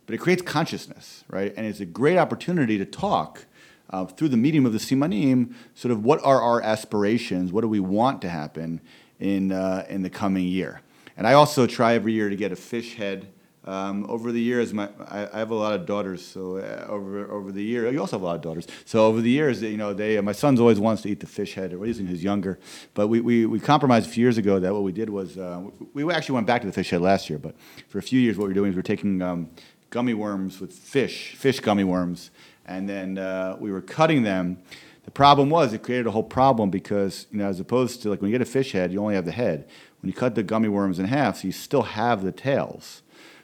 but 0.06 0.16
it 0.16 0.18
creates 0.18 0.42
consciousness, 0.42 1.24
right? 1.30 1.54
And 1.56 1.66
it's 1.66 1.80
a 1.80 1.86
great 1.86 2.18
opportunity 2.18 2.78
to 2.80 2.86
talk 2.86 3.46
uh, 3.92 4.06
through 4.06 4.30
the 4.30 4.38
medium 4.38 4.66
of 4.66 4.74
the 4.74 4.80
simanim, 4.80 5.54
sort 5.76 5.92
of 5.92 6.04
what 6.04 6.24
are 6.24 6.42
our 6.42 6.62
aspirations? 6.62 7.52
What 7.52 7.62
do 7.62 7.68
we 7.68 7.80
want 7.80 8.22
to 8.22 8.30
happen 8.30 8.82
in 9.20 9.52
uh, 9.52 9.86
in 9.90 10.02
the 10.02 10.10
coming 10.10 10.46
year? 10.46 10.82
And 11.18 11.28
I 11.28 11.34
also 11.34 11.68
try 11.68 11.94
every 11.94 12.14
year 12.14 12.30
to 12.30 12.36
get 12.36 12.52
a 12.52 12.56
fish 12.56 12.96
head. 12.96 13.28
Um, 13.64 14.08
over 14.10 14.32
the 14.32 14.42
years, 14.42 14.74
my, 14.74 14.90
I, 15.08 15.30
I, 15.32 15.38
have 15.38 15.52
a 15.52 15.56
lot 15.56 15.74
of 15.74 15.86
daughters. 15.86 16.26
So 16.26 16.58
uh, 16.58 16.88
over 16.90 17.32
over 17.32 17.52
the 17.52 17.62
year, 17.62 17.92
you 17.92 18.00
also 18.00 18.16
have 18.16 18.24
a 18.24 18.26
lot 18.26 18.36
of 18.36 18.42
daughters. 18.42 18.66
So 18.86 19.06
over 19.06 19.22
the 19.22 19.30
years, 19.30 19.62
you 19.62 19.78
know, 19.78 19.94
they 19.94 20.20
my 20.20 20.32
son's 20.32 20.60
always 20.60 20.80
wants 20.80 21.04
to 21.04 21.10
eat 21.10 21.20
the 21.20 21.28
fish 21.28 21.54
head. 21.54 21.72
Or 21.72 21.84
at 21.84 21.88
he's 21.88 22.00
he's 22.00 22.24
younger, 22.24 22.58
but 22.96 23.08
we, 23.08 23.22
we, 23.22 23.46
we 23.46 23.60
compromised 23.60 24.10
a 24.10 24.10
few 24.10 24.24
years 24.24 24.40
ago 24.40 24.60
that 24.60 24.74
what 24.74 24.82
we 24.82 24.92
did 24.92 25.12
was 25.12 25.38
uh, 25.38 25.62
we 25.94 26.12
actually 26.12 26.34
went 26.34 26.48
back 26.48 26.62
to 26.62 26.68
the 26.68 26.74
fish 26.74 26.90
head 26.90 27.02
last 27.02 27.30
year. 27.30 27.38
But 27.38 27.54
for 27.88 28.00
a 28.00 28.02
few 28.02 28.20
years, 28.20 28.36
what 28.36 28.46
we 28.46 28.50
we're 28.50 28.56
doing 28.56 28.70
is 28.72 28.76
we 28.76 28.80
we're 28.80 28.94
taking 28.96 29.22
um, 29.22 29.52
gummy 29.92 30.16
worms 30.16 30.60
with 30.60 30.74
fish, 30.74 31.36
fish 31.36 31.60
gummy 31.60 31.84
worms, 31.84 32.32
and 32.66 32.88
then 32.88 33.18
uh, 33.18 33.58
we 33.60 33.72
were 33.72 33.82
cutting 33.82 34.24
them. 34.24 34.58
The 35.06 35.12
problem 35.12 35.50
was 35.50 35.74
it 35.74 35.84
created 35.84 36.08
a 36.08 36.12
whole 36.12 36.24
problem 36.24 36.70
because 36.70 37.28
you 37.32 37.40
know 37.40 37.48
as 37.48 37.60
opposed 37.60 38.02
to 38.04 38.10
like 38.10 38.22
when 38.22 38.30
you 38.30 38.38
get 38.38 38.42
a 38.42 38.50
fish 38.50 38.72
head, 38.72 38.92
you 38.92 39.00
only 39.02 39.16
have 39.16 39.26
the 39.26 39.32
head. 39.32 39.68
When 40.02 40.10
you 40.10 40.14
cut 40.14 40.36
the 40.36 40.44
gummy 40.44 40.70
worms 40.70 41.00
in 41.00 41.06
half, 41.06 41.38
so 41.38 41.48
you 41.48 41.52
still 41.52 41.84
have 41.84 42.24
the 42.24 42.32
tails. 42.32 43.02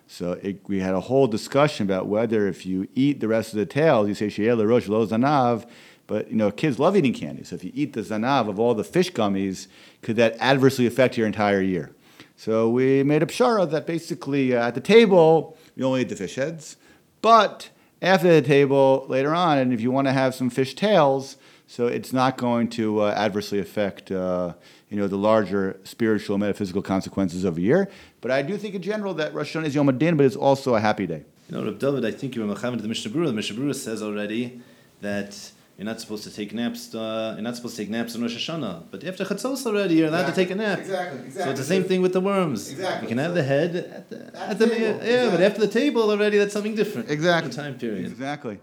So 0.08 0.34
it, 0.42 0.62
we 0.68 0.80
had 0.80 0.94
a 0.94 1.02
whole 1.02 1.28
discussion 1.28 1.86
about 1.86 2.08
whether 2.08 2.48
if 2.48 2.66
you 2.66 2.88
eat 2.96 3.20
the 3.20 3.28
rest 3.28 3.52
of 3.52 3.60
the 3.60 3.66
tails, 3.66 4.08
you 4.08 4.16
say 4.16 4.28
sheyel 4.28 4.66
rosh 4.68 4.88
lo 4.88 5.06
zanav, 5.06 5.68
but 6.08 6.30
you 6.30 6.38
know 6.38 6.52
kids 6.52 6.80
love 6.80 6.96
eating 6.96 7.14
candy. 7.14 7.44
So 7.44 7.56
if 7.56 7.64
you 7.64 7.72
eat 7.74 7.94
the 7.94 8.02
zanav 8.02 8.48
of 8.48 8.60
all 8.60 8.74
the 8.74 8.84
fish 8.84 9.12
gummies, 9.12 9.68
could 10.02 10.16
that 10.16 10.38
adversely 10.40 10.86
affect 10.86 11.18
your 11.18 11.28
entire 11.28 11.62
year? 11.62 11.92
So 12.38 12.70
we 12.70 13.04
made 13.04 13.24
a 13.24 13.26
pshara 13.26 13.70
that 13.72 13.86
basically 13.88 14.56
uh, 14.56 14.68
at 14.68 14.76
the 14.76 14.82
table 14.82 15.58
you 15.76 15.86
only 15.86 16.02
eat 16.02 16.10
the 16.10 16.16
fish 16.16 16.36
heads, 16.36 16.78
but 17.22 17.70
after 18.02 18.28
the 18.34 18.42
table 18.42 19.06
later 19.10 19.34
on, 19.34 19.58
and 19.58 19.74
if 19.74 19.82
you 19.82 19.92
want 19.92 20.08
to 20.08 20.14
have 20.14 20.36
some 20.36 20.50
fish 20.50 20.76
tails, 20.76 21.38
so 21.68 21.88
it's 21.88 22.14
not 22.14 22.38
going 22.38 22.70
to 22.70 23.02
uh, 23.02 23.14
adversely 23.18 23.60
affect 23.60 24.12
uh, 24.12 24.54
you 24.90 24.98
know 24.98 25.08
the 25.08 25.18
larger 25.18 25.80
spiritual 25.84 26.38
metaphysical 26.38 26.82
consequences 26.82 27.44
of 27.44 27.58
a 27.58 27.62
year. 27.62 27.90
But 28.22 28.32
I 28.32 28.42
do 28.42 28.58
think 28.58 28.76
in 28.76 28.82
general 28.82 29.14
that 29.16 29.34
Rosh 29.34 29.56
Hashanah 29.56 29.66
is 29.66 29.76
Yom 29.76 29.88
Hadin, 29.88 30.18
but 30.18 30.26
it's 30.26 30.36
also 30.36 30.76
a 30.76 30.80
happy 30.80 31.08
day. 31.08 31.24
You 31.50 31.58
know, 31.58 31.64
Reb 31.64 31.80
David, 31.80 32.06
I 32.06 32.12
think 32.12 32.36
you 32.36 32.46
were 32.46 32.54
to 32.54 32.62
the 32.62 32.88
Mishnah 32.88 33.12
Berurah. 33.12 33.28
The 33.28 33.34
Mishnah 33.34 33.58
Berurah 33.58 33.76
says 33.76 34.02
already 34.04 34.62
that 35.02 35.52
you're 35.78 35.86
not 35.86 36.02
supposed 36.02 36.24
to 36.24 36.32
take 36.32 36.54
naps. 36.54 36.94
Uh, 36.96 37.34
you're 37.36 37.44
not 37.44 37.56
supposed 37.56 37.76
to 37.76 37.82
take 37.84 37.92
naps 37.92 38.16
on 38.16 38.22
Rosh 38.24 38.36
Hashanah, 38.36 38.86
but 38.90 39.04
after 39.04 39.24
Chatzos 39.24 39.66
already, 39.66 39.96
you're 39.96 40.08
allowed 40.08 40.30
exactly. 40.30 40.46
to 40.46 40.50
take 40.50 40.52
a 40.52 40.56
nap. 40.56 40.80
Exactly, 40.80 41.20
exactly. 41.20 41.44
So 41.44 41.50
it's 41.52 41.60
the 41.60 41.66
same 41.66 41.84
thing 41.84 42.02
with 42.02 42.14
the 42.14 42.22
worms. 42.22 42.72
Exactly. 42.72 43.04
You 43.04 43.08
can 43.10 43.18
have 43.20 43.36
the 43.36 43.44
head 43.44 43.76
at 43.76 44.10
the, 44.10 44.40
at 44.40 44.58
the, 44.60 44.68
yeah, 44.68 44.74
Exactly. 44.74 45.30
but 45.32 45.42
after 45.42 45.62
the 45.62 45.68
table 45.68 46.10
already, 46.10 46.38
that's 46.40 46.54
something 46.54 46.76
different. 46.76 47.12
Exactly. 47.12 47.52
The 47.52 47.56
time 47.56 47.78
period. 47.78 48.06
Exactly. 48.08 48.60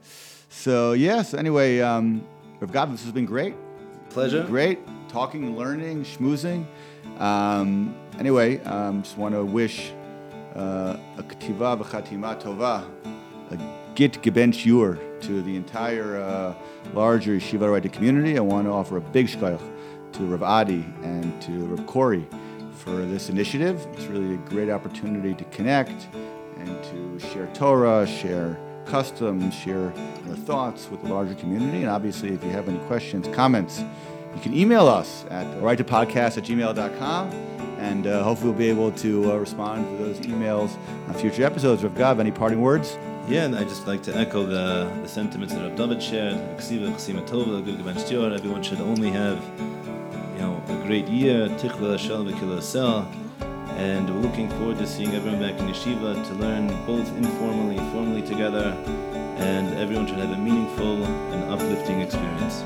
So 0.49 0.93
yes. 0.93 1.35
Anyway, 1.35 1.81
um, 1.81 2.27
Rav 2.61 2.73
Gav, 2.73 2.91
this 2.91 3.05
has 3.05 3.12
been 3.12 3.27
great. 3.27 3.55
Pleasure. 4.11 4.43
Great 4.45 4.79
talking, 5.09 5.57
learning, 5.57 6.03
schmoozing. 6.05 6.67
Um, 7.21 7.95
anyway, 8.19 8.59
um, 8.65 9.03
just 9.05 9.17
want 9.17 9.35
to 9.35 9.45
wish 9.45 9.93
uh, 10.57 10.97
a 11.17 11.23
ktiva 11.23 11.81
v'chatima 11.81 12.41
tova, 12.43 12.85
a 13.53 13.57
git 13.95 14.21
geben 14.23 14.53
shiur 14.53 14.99
to 15.27 15.43
the 15.43 15.57
entire 15.57 16.20
uh, 16.20 16.55
larger 16.93 17.33
Yeshiva 17.33 17.61
Orayta 17.61 17.93
community. 17.93 18.37
I 18.37 18.41
want 18.41 18.66
to 18.66 18.70
offer 18.70 18.99
a 18.99 19.01
big 19.01 19.27
shkoyach 19.27 19.61
to 20.12 20.22
Rav 20.25 20.43
Adi 20.43 20.85
and 21.03 21.41
to 21.43 21.51
Rav 21.66 21.87
Corey 21.87 22.27
for 22.79 22.91
this 22.91 23.31
initiative. 23.31 23.87
It's 23.95 24.05
really 24.05 24.35
a 24.35 24.39
great 24.39 24.68
opportunity 24.68 25.35
to 25.35 25.45
connect 25.45 26.09
and 26.59 26.85
to 26.85 27.18
share 27.29 27.47
Torah, 27.55 28.07
share 28.07 28.59
customs, 28.85 29.55
share 29.55 29.93
you 29.97 30.31
know, 30.31 30.35
thoughts 30.35 30.91
with 30.91 31.03
the 31.03 31.09
larger 31.09 31.35
community. 31.35 31.79
And 31.79 31.91
obviously, 31.91 32.33
if 32.33 32.45
you 32.45 32.51
have 32.51 32.68
any 32.68 32.79
questions, 32.81 33.27
comments, 33.35 33.83
you 34.35 34.41
can 34.43 34.55
email 34.55 34.87
us 34.87 35.25
at 35.31 35.47
oraytapodcast 35.57 36.37
at 36.37 36.45
gmail.com. 36.45 37.31
And 37.79 38.07
uh, 38.07 38.22
hopefully, 38.22 38.51
we'll 38.51 38.59
be 38.59 38.68
able 38.68 38.93
to 38.93 39.33
uh, 39.33 39.37
respond 39.37 39.87
to 39.87 40.05
those 40.05 40.18
emails 40.20 40.77
on 41.09 41.14
future 41.14 41.45
episodes. 41.45 41.83
Rav 41.83 41.95
Gav, 41.97 42.20
any 42.20 42.31
parting 42.31 42.61
words? 42.61 42.99
Yeah, 43.27 43.47
and 43.47 43.57
I 43.57 43.64
just 43.64 43.87
like 43.87 44.03
to 44.03 44.14
echo 44.14 44.45
the, 44.45 44.87
the 45.01 45.09
sentiments 45.09 45.55
that 45.55 45.62
Rav 45.62 45.77
David 45.77 46.03
shared. 46.03 46.37
Everyone 48.35 48.62
should 48.62 48.81
only 48.83 49.11
have, 49.11 49.43
you 50.35 50.41
know, 50.41 50.62
a 50.68 50.87
great 50.87 51.09
year. 51.09 51.47
And 53.77 54.14
we're 54.14 54.20
looking 54.20 54.51
forward 54.51 54.77
to 54.79 54.87
seeing 54.87 55.14
everyone 55.14 55.41
back 55.41 55.59
in 55.59 55.66
yeshiva 55.68 56.22
to 56.29 56.35
learn 56.35 56.68
both 56.85 57.09
informally, 57.16 57.79
formally 57.93 58.20
together, 58.20 58.77
and 59.39 59.75
everyone 59.79 60.07
should 60.07 60.18
have 60.18 60.31
a 60.31 60.37
meaningful 60.37 61.03
and 61.05 61.45
uplifting 61.51 62.03
experience. 62.03 62.62